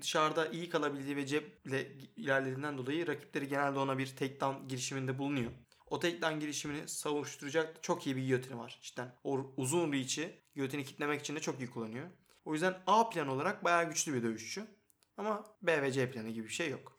dışarıda 0.00 0.46
iyi 0.46 0.68
kalabildiği 0.68 1.16
ve 1.16 1.26
ceple 1.26 1.92
ilerlediğinden 2.16 2.78
dolayı 2.78 3.06
rakipleri 3.06 3.48
genelde 3.48 3.78
ona 3.78 3.98
bir 3.98 4.16
takedown 4.16 4.68
girişiminde 4.68 5.18
bulunuyor. 5.18 5.50
O 5.86 5.98
takedown 5.98 6.40
girişimini 6.40 6.88
savuşturacak 6.88 7.82
çok 7.82 8.06
iyi 8.06 8.16
bir 8.16 8.22
giyotini 8.22 8.58
var. 8.58 8.78
Cidden 8.82 9.14
o 9.24 9.54
uzun 9.56 9.92
reach'i 9.92 10.40
giyotini 10.54 10.84
kitlemek 10.84 11.20
için 11.20 11.36
de 11.36 11.40
çok 11.40 11.60
iyi 11.60 11.70
kullanıyor. 11.70 12.06
O 12.44 12.52
yüzden 12.52 12.82
A 12.86 13.08
plan 13.08 13.28
olarak 13.28 13.64
bayağı 13.64 13.88
güçlü 13.88 14.14
bir 14.14 14.22
dövüşçü. 14.22 14.66
Ama 15.16 15.44
B 15.62 15.82
ve 15.82 15.92
C 15.92 16.10
planı 16.10 16.30
gibi 16.30 16.44
bir 16.44 16.52
şey 16.52 16.70
yok. 16.70 16.96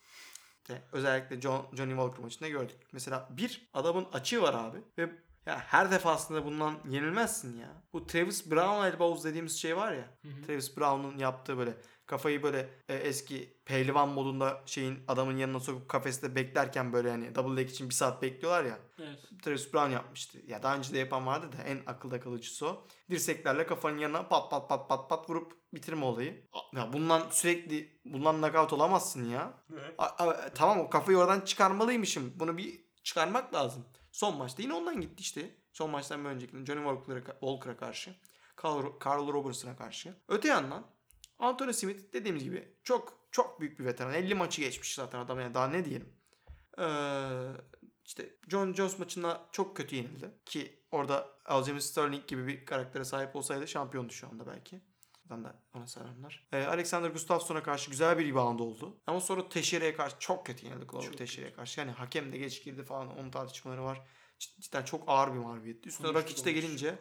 Özellikle 0.91 1.41
John, 1.41 1.65
Johnny 1.73 1.91
Walker 1.91 2.19
maçında 2.19 2.49
gördük. 2.49 2.77
Mesela 2.91 3.29
bir 3.31 3.69
adamın 3.73 4.07
açığı 4.13 4.41
var 4.41 4.53
abi 4.53 4.77
ve 4.97 5.09
ya 5.45 5.59
her 5.59 5.91
defasında 5.91 6.45
bundan 6.45 6.73
yenilmezsin 6.89 7.57
ya. 7.59 7.83
Bu 7.93 8.07
Travis 8.07 8.51
Brown 8.51 8.83
elbows 8.85 9.23
dediğimiz 9.23 9.61
şey 9.61 9.77
var 9.77 9.93
ya. 9.93 10.17
Travis 10.47 10.77
Brown'un 10.77 11.17
yaptığı 11.17 11.57
böyle 11.57 11.73
kafayı 12.05 12.43
böyle 12.43 12.69
e, 12.89 12.95
eski 12.95 13.57
pehlivan 13.65 14.09
modunda 14.09 14.61
şeyin 14.65 14.99
adamın 15.07 15.37
yanına 15.37 15.59
sokup 15.59 15.89
kafeste 15.89 16.35
beklerken 16.35 16.93
böyle 16.93 17.09
hani 17.09 17.35
double 17.35 17.61
leg 17.61 17.69
için 17.69 17.89
bir 17.89 17.93
saat 17.93 18.21
bekliyorlar 18.21 18.63
ya. 18.63 18.79
Evet. 18.99 19.19
Travis 19.43 19.73
Brown 19.73 19.89
yapmıştı. 19.91 20.37
Ya 20.47 20.63
daha 20.63 20.77
önce 20.77 20.93
de 20.93 20.97
yapan 20.99 21.25
vardı 21.25 21.47
da 21.57 21.63
en 21.63 21.79
akılda 21.87 22.19
kalıcısı 22.19 22.67
o. 22.67 22.87
Dirseklerle 23.09 23.65
kafanın 23.65 23.97
yanına 23.97 24.27
pat 24.27 24.51
pat 24.51 24.69
pat 24.69 24.89
pat 24.89 25.09
pat 25.09 25.29
vurup 25.29 25.53
bitirme 25.73 26.05
olayı. 26.05 26.47
Ya 26.75 26.93
bundan 26.93 27.29
sürekli 27.31 27.99
bundan 28.05 28.37
knockout 28.37 28.73
olamazsın 28.73 29.29
ya. 29.29 29.53
A- 29.97 30.05
a- 30.05 30.53
tamam 30.53 30.79
o 30.79 30.89
kafayı 30.89 31.17
oradan 31.17 31.41
çıkarmalıymışım. 31.41 32.33
Bunu 32.39 32.57
bir 32.57 32.81
çıkarmak 33.03 33.53
lazım. 33.53 33.85
Son 34.21 34.37
maçta 34.37 34.61
yine 34.61 34.73
ondan 34.73 35.01
gitti 35.01 35.21
işte. 35.21 35.55
Son 35.73 35.89
maçtan 35.89 36.23
bir 36.25 36.29
önceki 36.29 36.65
Johnny 36.65 36.83
Walker'a, 36.83 37.39
Walker'a 37.39 37.77
karşı. 37.77 38.15
Carl, 38.63 38.85
Carl 39.05 39.33
Robertson'a 39.33 39.77
karşı. 39.77 40.15
Öte 40.27 40.47
yandan 40.47 40.85
Anthony 41.39 41.73
Smith 41.73 42.13
dediğimiz 42.13 42.43
gibi 42.43 42.75
çok 42.83 43.27
çok 43.31 43.61
büyük 43.61 43.79
bir 43.79 43.85
veteran. 43.85 44.13
50 44.13 44.35
maçı 44.35 44.61
geçmiş 44.61 44.95
zaten 44.95 45.19
adam 45.19 45.39
yani 45.39 45.53
daha 45.53 45.67
ne 45.67 45.85
diyelim. 45.85 46.13
Ee, 46.79 46.83
işte 48.05 48.35
John 48.47 48.73
Jones 48.73 48.99
maçında 48.99 49.49
çok 49.51 49.77
kötü 49.77 49.95
yenildi. 49.95 50.31
Ki 50.45 50.83
orada 50.91 51.27
Aljamain 51.45 51.79
Sterling 51.79 52.27
gibi 52.27 52.47
bir 52.47 52.65
karaktere 52.65 53.03
sahip 53.03 53.35
olsaydı 53.35 53.67
şampiyondu 53.67 54.13
şu 54.13 54.27
anda 54.27 54.47
belki. 54.47 54.81
Buradan 55.31 55.43
da 55.43 55.55
ona 55.73 55.87
selamlar. 55.87 56.47
Ee, 56.53 56.63
Alexander 56.65 57.09
Gustafsson'a 57.09 57.63
karşı 57.63 57.89
güzel 57.91 58.17
bir 58.17 58.29
rebound 58.29 58.59
oldu. 58.59 58.97
Ama 59.07 59.21
sonra 59.21 59.49
Teixeira'ya 59.49 59.95
karşı 59.95 60.15
çok 60.19 60.45
kötü 60.45 60.65
yenildi 60.65 60.87
Çok 60.87 61.17
Teixeira'ya 61.17 61.55
karşı. 61.55 61.79
Yani 61.79 61.91
hakem 61.91 62.31
de 62.31 62.37
geç 62.37 62.63
girdi 62.63 62.83
falan 62.83 63.17
onun 63.17 63.31
tartışmaları 63.31 63.83
var. 63.83 64.01
Cid- 64.39 64.61
Cidden 64.61 64.83
çok 64.83 65.03
ağır 65.07 65.33
bir 65.33 65.37
mağlubiyetti. 65.39 65.89
Üstüne 65.89 66.13
Rakic 66.13 66.45
de 66.45 66.51
gelince 66.51 66.95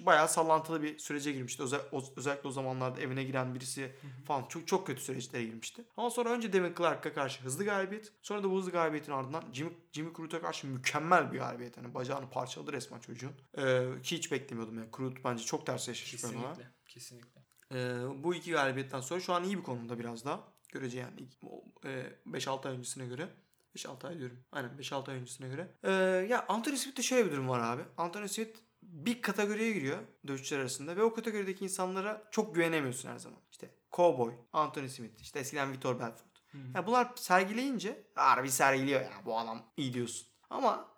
bayağı 0.00 0.28
sallantılı 0.28 0.82
bir 0.82 0.98
sürece 0.98 1.32
girmişti. 1.32 1.62
Özel, 1.62 1.80
özellikle 2.16 2.48
o 2.48 2.52
zamanlarda 2.52 3.00
evine 3.00 3.24
giren 3.24 3.54
birisi 3.54 3.92
falan 4.26 4.44
çok 4.48 4.68
çok 4.68 4.86
kötü 4.86 5.00
süreçlere 5.02 5.44
girmişti. 5.44 5.84
Ama 5.96 6.10
sonra 6.10 6.30
önce 6.30 6.52
Devin 6.52 6.74
Clark'a 6.74 7.12
karşı 7.14 7.42
hızlı 7.42 7.64
galibiyet. 7.64 8.12
Sonra 8.22 8.42
da 8.42 8.50
bu 8.50 8.58
hızlı 8.58 8.70
galibiyetin 8.70 9.12
ardından 9.12 9.44
Jimmy, 9.52 9.72
Jimmy 9.92 10.12
Crut'a 10.16 10.40
karşı 10.42 10.66
mükemmel 10.66 11.32
bir 11.32 11.38
galibiyet. 11.38 11.76
Hani 11.76 11.94
bacağını 11.94 12.30
parçaladı 12.30 12.72
resmen 12.72 12.98
çocuğun. 13.00 13.32
Ee, 13.58 13.86
ki 14.02 14.16
hiç 14.16 14.32
beklemiyordum 14.32 14.78
yani. 14.78 14.88
Crut 14.96 15.24
bence 15.24 15.44
çok 15.44 15.66
ters 15.66 15.88
yaşamış 15.88 16.24
ben 16.24 16.28
ona. 16.28 16.48
Kesinlikle. 16.54 16.70
Kesinlikle. 16.86 17.40
Ee, 17.74 18.22
bu 18.24 18.34
iki 18.34 18.50
galibiyetten 18.52 19.00
sonra 19.00 19.20
şu 19.20 19.32
an 19.32 19.44
iyi 19.44 19.58
bir 19.58 19.62
konumda 19.62 19.98
biraz 19.98 20.24
daha. 20.24 20.40
Görece 20.72 20.98
yani 20.98 21.12
ilk- 21.20 21.44
o, 21.44 21.64
e, 21.84 22.06
5-6 22.26 22.68
ay 22.68 22.74
öncesine 22.76 23.06
göre. 23.06 23.28
5-6 23.76 24.06
ay 24.08 24.18
diyorum. 24.18 24.38
Aynen 24.52 24.70
5-6 24.78 25.10
ay 25.10 25.16
öncesine 25.16 25.48
göre. 25.48 25.68
Ee, 25.84 25.90
ya 26.30 26.44
Anthony 26.48 26.76
Smith'te 26.76 27.02
şöyle 27.02 27.26
bir 27.26 27.32
durum 27.32 27.48
var 27.48 27.60
abi. 27.60 27.82
Anthony 27.96 28.28
Smith 28.28 28.58
bir 28.92 29.22
kategoriye 29.22 29.72
giriyor 29.72 29.98
dövüşçüler 30.26 30.60
arasında 30.60 30.96
ve 30.96 31.02
o 31.02 31.14
kategorideki 31.14 31.64
insanlara 31.64 32.28
çok 32.30 32.54
güvenemiyorsun 32.54 33.08
her 33.08 33.18
zaman. 33.18 33.38
İşte 33.50 33.70
Cowboy, 33.92 34.32
Anthony 34.52 34.88
Smith, 34.88 35.20
işte 35.20 35.38
eskiden 35.38 35.72
Vitor 35.72 36.00
Belfort. 36.00 36.32
Ya 36.74 36.86
bunlar 36.86 37.12
sergileyince 37.16 38.06
harbi 38.14 38.50
sergiliyor 38.50 39.00
ya 39.00 39.12
bu 39.24 39.38
adam 39.38 39.62
iyi 39.76 39.94
diyorsun. 39.94 40.28
Ama 40.50 40.88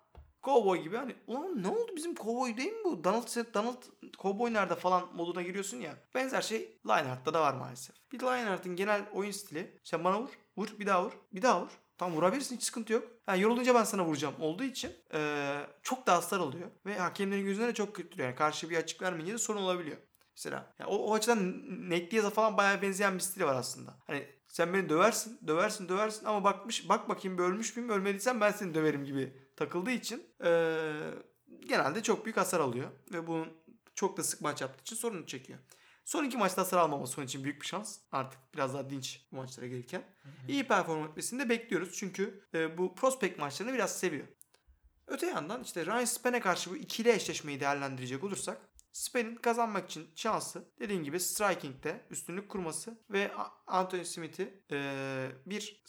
Cowboy 0.43 0.81
gibi 0.81 0.97
hani 0.97 1.15
ulan 1.27 1.63
ne 1.63 1.67
oldu 1.67 1.91
bizim 1.95 2.15
Cowboy 2.15 2.57
değil 2.57 2.71
mi 2.71 2.83
bu? 2.83 3.03
Donald, 3.03 3.53
Donald 3.53 3.83
Cowboy 4.19 4.53
nerede 4.53 4.75
falan 4.75 5.15
moduna 5.15 5.41
giriyorsun 5.41 5.77
ya. 5.77 5.95
Benzer 6.15 6.41
şey 6.41 6.79
Lionheart'ta 6.87 7.33
da 7.33 7.41
var 7.41 7.53
maalesef. 7.53 7.95
Bir 8.11 8.19
Lionheart'ın 8.19 8.75
genel 8.75 9.09
oyun 9.13 9.31
stili 9.31 9.79
sen 9.83 10.03
bana 10.03 10.21
vur, 10.21 10.29
vur, 10.57 10.79
bir 10.79 10.85
daha 10.85 11.05
vur, 11.05 11.11
bir 11.33 11.41
daha 11.41 11.61
vur. 11.61 11.79
Tam 11.97 12.13
vurabilirsin 12.15 12.55
hiç 12.55 12.63
sıkıntı 12.63 12.93
yok. 12.93 13.03
Yani 13.27 13.41
yorulunca 13.41 13.75
ben 13.75 13.83
sana 13.83 14.05
vuracağım 14.05 14.35
olduğu 14.39 14.63
için 14.63 14.91
eee, 15.13 15.67
çok 15.83 16.07
da 16.07 16.13
hasar 16.13 16.39
oluyor. 16.39 16.69
Ve 16.85 16.97
hakemlerin 16.97 17.45
gözüne 17.45 17.67
de 17.67 17.73
çok 17.73 17.95
kötü. 17.95 18.21
Yani 18.21 18.35
karşı 18.35 18.69
bir 18.69 18.77
açık 18.77 19.01
vermeyince 19.01 19.33
de 19.33 19.37
sorun 19.37 19.61
olabiliyor. 19.61 19.97
Mesela 20.35 20.73
ya 20.79 20.87
o, 20.87 20.95
o 20.97 21.13
açıdan 21.13 21.53
Nick 21.89 22.11
Diaz'a 22.11 22.29
falan 22.29 22.57
bayağı 22.57 22.81
benzeyen 22.81 23.13
bir 23.15 23.19
stili 23.19 23.45
var 23.45 23.55
aslında. 23.55 23.97
Hani 24.07 24.27
sen 24.47 24.73
beni 24.73 24.89
döversin, 24.89 25.39
döversin, 25.47 25.89
döversin 25.89 26.25
ama 26.25 26.43
bakmış 26.43 26.89
bak 26.89 27.09
bakayım 27.09 27.37
bir 27.37 27.43
ölmüş 27.43 27.75
müyüm, 27.75 27.89
ölmediysen 27.91 28.41
ben 28.41 28.51
seni 28.51 28.73
döverim 28.73 29.05
gibi 29.05 29.33
takıldığı 29.55 29.91
için 29.91 30.23
eee, 30.43 30.93
genelde 31.67 32.03
çok 32.03 32.25
büyük 32.25 32.37
hasar 32.37 32.59
alıyor 32.59 32.89
ve 33.13 33.27
bunun 33.27 33.47
çok 33.95 34.17
da 34.17 34.23
sık 34.23 34.41
maç 34.41 34.61
yaptığı 34.61 34.81
için 34.81 34.95
sorunu 34.95 35.25
çekiyor. 35.27 35.59
Son 36.05 36.23
iki 36.23 36.37
maçta 36.37 36.61
hasar 36.61 36.77
almaması 36.77 37.21
onun 37.21 37.27
için 37.27 37.43
büyük 37.43 37.61
bir 37.61 37.67
şans. 37.67 37.99
Artık 38.11 38.39
biraz 38.53 38.73
daha 38.73 38.89
dinç 38.89 39.25
bu 39.31 39.35
maçlara 39.35 39.67
gelirken. 39.67 40.03
İyi 40.47 40.67
perform 40.67 41.03
etmesini 41.03 41.39
de 41.39 41.49
bekliyoruz. 41.49 41.93
Çünkü 41.93 42.43
e, 42.53 42.77
bu 42.77 42.95
prospect 42.95 43.39
maçlarını 43.39 43.73
biraz 43.73 43.99
seviyor. 43.99 44.27
Öte 45.07 45.27
yandan 45.27 45.63
işte 45.63 45.85
Ryan 45.85 46.05
Span'e 46.05 46.39
karşı 46.39 46.71
bu 46.71 46.75
ikili 46.75 47.09
eşleşmeyi 47.11 47.59
değerlendirecek 47.59 48.23
olursak 48.23 48.61
Span'in 48.95 49.35
kazanmak 49.35 49.85
için 49.89 50.09
şansı 50.15 50.71
dediğim 50.79 51.03
gibi 51.03 51.19
striking'de 51.19 52.05
üstünlük 52.09 52.49
kurması 52.49 52.99
ve 53.09 53.31
Anthony 53.67 54.05
Smith'i 54.05 54.63
e, 54.71 55.29
bir 55.45 55.83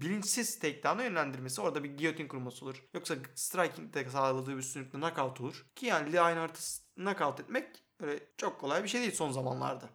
bilinçsiz 0.00 0.58
takedown'a 0.58 1.04
yönlendirmesi. 1.04 1.60
Orada 1.60 1.84
bir 1.84 1.98
guillotine 1.98 2.28
kurması 2.28 2.64
olur. 2.64 2.84
Yoksa 2.94 3.14
striking'de 3.34 4.10
sağladığı 4.10 4.52
bir 4.52 4.56
üstünlükle 4.56 4.98
knockout 4.98 5.40
olur. 5.40 5.66
Ki 5.76 5.86
yani 5.86 6.12
Lionheart'ı 6.12 6.62
knockout 6.96 7.40
etmek 7.40 7.84
öyle 8.00 8.20
çok 8.36 8.60
kolay 8.60 8.82
bir 8.82 8.88
şey 8.88 9.00
değil 9.00 9.14
son 9.14 9.30
zamanlarda. 9.32 9.90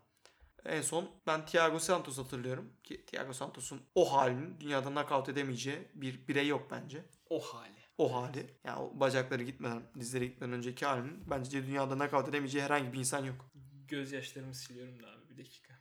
En 0.66 0.82
son 0.82 1.12
ben 1.28 1.45
Thiago 1.45 1.80
Santos 1.80 2.18
hatırlıyorum 2.18 2.74
ki 2.84 3.06
Thiago 3.06 3.34
Santos'un 3.34 3.82
o 3.95 4.14
halinin 4.14 4.60
dünyada 4.60 4.89
knockout 4.89 5.30
edemeyeceği 5.30 5.88
bir 5.95 6.28
birey 6.28 6.47
yok 6.47 6.68
bence. 6.72 7.06
O 7.30 7.39
hali. 7.39 7.84
O 7.97 8.14
hali 8.14 8.60
yani 8.64 8.80
o 8.80 8.99
bacakları 8.99 9.43
gitmeden, 9.43 9.84
dizleri 9.99 10.30
gitmeden 10.30 10.54
önceki 10.54 10.86
halinin 10.86 11.30
bence 11.30 11.68
dünyada 11.68 11.95
knockout 11.95 12.30
edemeyeceği 12.30 12.64
herhangi 12.64 12.93
bir 12.93 12.99
insan 12.99 13.26
yok. 13.26 13.51
Gözyaşlarımı 13.88 14.54
siliyorum 14.54 15.04
da 15.04 15.08
abi 15.08 15.30
bir 15.30 15.38
dakika. 15.38 15.74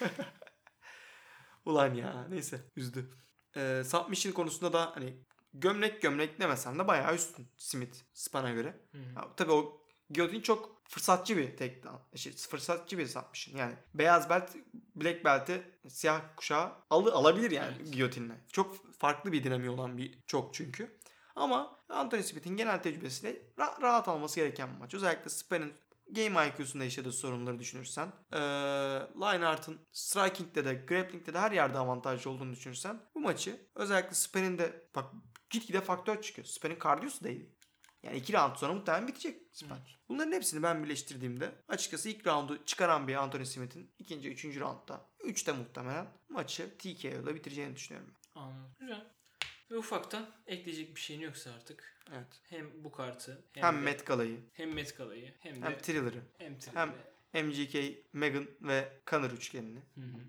Ulan 1.64 1.94
ya 1.94 2.26
neyse 2.28 2.60
üzdü. 2.76 3.10
Ee, 3.56 3.82
submission 3.86 4.32
konusunda 4.32 4.72
da 4.72 4.96
hani 4.96 5.24
gömlek 5.52 6.02
gömlek 6.02 6.40
demesem 6.40 6.78
de 6.78 6.88
bayağı 6.88 7.14
üstün 7.14 7.48
Smith 7.56 7.96
Span'a 8.14 8.50
göre. 8.50 8.80
Hı 8.92 8.98
hı. 8.98 9.12
Ya, 9.16 9.34
tabii 9.36 9.52
o 9.52 9.86
Guillotine 10.10 10.42
çok 10.42 10.79
fırsatçı 10.90 11.36
bir 11.36 11.56
takedown. 11.56 12.16
Şey, 12.16 12.32
fırsatçı 12.32 12.98
bir 12.98 13.06
submission. 13.06 13.56
Yani 13.58 13.74
beyaz 13.94 14.30
belt, 14.30 14.50
black 14.96 15.24
belt'i 15.24 15.62
siyah 15.88 16.20
kuşağı 16.36 16.72
alı, 16.90 17.12
alabilir 17.12 17.50
yani 17.50 17.74
Evet. 17.80 17.92
Guillotine'le. 17.92 18.34
Çok 18.52 18.94
farklı 18.98 19.32
bir 19.32 19.44
dinamiği 19.44 19.70
olan 19.70 19.98
bir 19.98 20.18
çok 20.26 20.54
çünkü. 20.54 20.98
Ama 21.36 21.76
Anthony 21.88 22.22
Smith'in 22.22 22.56
genel 22.56 22.82
tecrübesiyle 22.82 23.42
ra- 23.58 23.82
rahat 23.82 24.08
alması 24.08 24.36
gereken 24.40 24.74
bir 24.74 24.78
maç. 24.78 24.94
Özellikle 24.94 25.30
Span'ın 25.30 25.72
game 26.10 26.46
IQ'sunda 26.48 26.84
yaşadığı 26.84 27.12
sorunları 27.12 27.58
düşünürsen, 27.58 28.08
ee, 28.32 28.38
Lionheart'ın 29.20 29.78
striking'de 29.92 30.64
de, 30.64 30.74
grappling'de 30.74 31.34
de 31.34 31.38
her 31.38 31.52
yerde 31.52 31.78
avantajlı 31.78 32.30
olduğunu 32.30 32.52
düşünürsen 32.52 33.00
bu 33.14 33.20
maçı 33.20 33.60
özellikle 33.74 34.14
Span'in 34.14 34.58
de 34.58 34.82
bak 34.94 35.04
gitgide 35.50 35.80
faktör 35.80 36.22
çıkıyor. 36.22 36.46
Span'in 36.46 36.76
kardiyosu 36.76 37.28
iyi. 37.28 37.59
Yani 38.02 38.16
iki 38.16 38.32
round 38.32 38.56
sonra 38.56 38.72
muhtemelen 38.74 39.08
bitecek 39.08 39.42
Span. 39.52 39.78
Bunların 40.08 40.32
hepsini 40.32 40.62
ben 40.62 40.84
birleştirdiğimde 40.84 41.52
açıkçası 41.68 42.08
ilk 42.08 42.26
roundu 42.26 42.64
çıkaran 42.64 43.08
bir 43.08 43.14
Anthony 43.14 43.44
Smith'in 43.44 43.90
ikinci, 43.98 44.28
üçüncü 44.28 44.60
roundda, 44.60 45.06
üçte 45.24 45.52
muhtemelen 45.52 46.06
maçı 46.28 46.78
TKO'da 46.78 47.34
bitireceğini 47.34 47.76
düşünüyorum. 47.76 48.14
Anladım. 48.34 48.74
Güzel. 48.80 49.06
Ve 49.70 49.76
ufaktan 49.78 50.30
ekleyecek 50.46 50.96
bir 50.96 51.00
şeyin 51.00 51.20
yoksa 51.20 51.50
artık 51.52 52.00
Evet. 52.14 52.40
hem 52.48 52.84
bu 52.84 52.92
kartı 52.92 53.44
hem, 53.52 53.62
Hem 53.64 53.82
Met 53.82 54.06
Gala'yı, 54.06 54.40
hem 54.52 54.72
Met 54.72 54.96
Gala'yı 54.98 55.34
hem 55.40 55.62
de 55.62 55.66
hem 55.66 55.78
Thriller'ı, 55.78 56.22
hem, 56.38 56.58
hem- 56.74 56.94
hem 57.32 57.46
MGK, 57.46 58.04
Megan 58.12 58.46
ve 58.60 58.92
Conor 59.06 59.30
üçgenini 59.30 59.78
Hı 59.94 60.00
hı. 60.00 60.20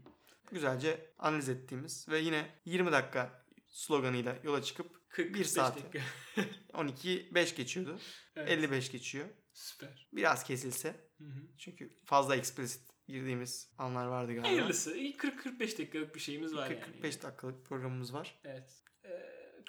güzelce 0.52 1.10
analiz 1.20 1.50
ettiğimiz 1.50 2.10
ve 2.10 2.20
yine 2.20 2.46
20 2.66 2.92
dakika 2.92 3.41
sloganıyla 3.72 4.38
yola 4.44 4.62
çıkıp 4.62 5.10
41 5.10 5.40
Bir 5.40 5.44
saat. 5.44 5.78
dakika. 5.78 6.00
12 6.74 7.30
5 7.36 7.56
geçiyordu. 7.56 8.00
Evet. 8.36 8.50
55 8.52 8.92
geçiyor. 8.92 9.28
Süper. 9.54 10.08
Biraz 10.14 10.44
kesilse 10.44 11.10
Hı 11.18 11.24
hı. 11.24 11.42
çünkü 11.58 12.00
fazla 12.06 12.36
explicit 12.36 12.82
girdiğimiz 13.08 13.74
anlar 13.78 14.06
vardı 14.06 14.32
galiba. 14.34 14.48
Hayırlısı. 14.48 14.98
İyi 14.98 15.16
40-45 15.18 15.60
dakikalık 15.60 16.16
bir 16.16 16.20
şeyimiz 16.20 16.56
var 16.56 16.68
40 16.68 16.80
yani. 16.82 16.92
45 16.94 17.24
dakikalık 17.24 17.66
programımız 17.66 18.14
var. 18.14 18.40
Evet. 18.44 18.84
Ee, 19.06 19.10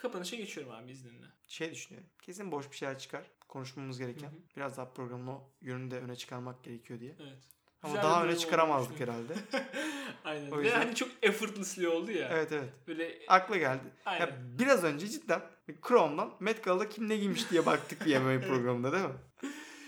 kapanışa 0.01 0.37
geçiyorum 0.37 0.73
abi 0.73 0.91
izninle. 0.93 1.27
Şey 1.47 1.71
düşünüyorum. 1.73 2.11
Kesin 2.23 2.53
boş 2.53 2.71
bir 2.71 2.77
şeyler 2.77 2.99
çıkar. 2.99 3.31
Konuşmamız 3.49 3.99
gereken. 3.99 4.29
Hı 4.31 4.37
hı. 4.37 4.41
Biraz 4.57 4.77
daha 4.77 4.93
programın 4.93 5.27
o 5.27 5.53
yönünü 5.61 5.91
de 5.91 5.99
öne 6.01 6.17
çıkarmak 6.17 6.65
gerekiyor 6.65 7.01
diye. 7.01 7.17
Evet. 7.21 7.45
Ama 7.83 7.93
Güzel 7.95 8.03
daha 8.09 8.25
öne 8.25 8.37
çıkaramazdık 8.37 8.93
olmuş. 8.93 9.01
herhalde. 9.01 9.35
Aynen. 10.25 10.51
O 10.51 10.59
Ve 10.59 10.63
yüzden- 10.65 10.79
hani 10.79 10.95
çok 10.95 11.09
effortlessly 11.23 11.89
oldu 11.89 12.11
ya. 12.13 12.29
evet 12.33 12.53
evet. 12.53 12.69
Böyle 12.87 13.19
Akla 13.29 13.57
geldi. 13.57 13.83
aynen. 14.05 14.27
Ya 14.27 14.37
biraz 14.59 14.85
önce 14.85 15.09
cidden 15.09 15.43
Chrome'dan 15.89 16.35
Met 16.41 16.65
Gala'da 16.65 16.89
kim 16.89 17.09
ne 17.09 17.17
giymiş 17.17 17.51
diye 17.51 17.67
baktık 17.67 18.07
bir 18.07 18.17
MMA 18.21 18.41
programında 18.47 18.93
değil 18.93 19.05
mi? 19.05 19.15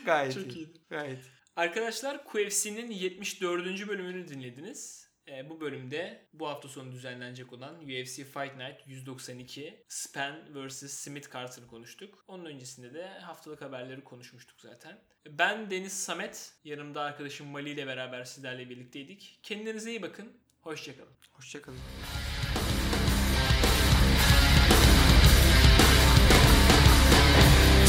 Gayet 0.06 0.34
Çok 0.34 0.46
iyi. 0.46 0.54
iyiydi. 0.56 0.78
Gayet 0.90 1.18
iyi. 1.24 1.30
Arkadaşlar 1.56 2.24
QFC'nin 2.24 2.90
74. 2.90 3.88
bölümünü 3.88 4.28
dinlediniz. 4.28 5.03
E, 5.28 5.50
bu 5.50 5.60
bölümde 5.60 6.26
bu 6.32 6.48
hafta 6.48 6.68
sonu 6.68 6.92
düzenlenecek 6.92 7.52
olan 7.52 7.74
UFC 7.74 8.24
Fight 8.24 8.56
Night 8.56 8.86
192 8.86 9.84
Span 9.88 10.36
vs. 10.54 10.92
Smith 10.92 11.32
Carter'ı 11.32 11.66
konuştuk. 11.66 12.24
Onun 12.28 12.44
öncesinde 12.44 12.94
de 12.94 13.08
haftalık 13.08 13.62
haberleri 13.62 14.04
konuşmuştuk 14.04 14.60
zaten. 14.60 14.98
Ben 15.26 15.70
Deniz 15.70 15.92
Samet, 15.92 16.52
yanımda 16.64 17.02
arkadaşım 17.02 17.46
Mali 17.46 17.70
ile 17.70 17.86
beraber 17.86 18.24
sizlerle 18.24 18.70
birlikteydik. 18.70 19.38
Kendinize 19.42 19.90
iyi 19.90 20.02
bakın, 20.02 20.32
hoşçakalın. 20.60 21.12
Hoşçakalın. 21.32 21.78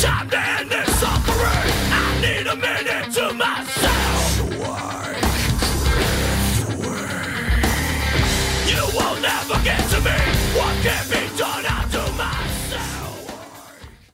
Time 0.02 0.30
to 0.30 0.38
end 0.38 0.72
this 0.72 1.00
suffering. 1.00 1.74
I 1.92 2.22
need 2.22 2.48
a 2.48 2.56
minute 2.56 3.12
to 3.14 3.34
myself. 3.34 3.95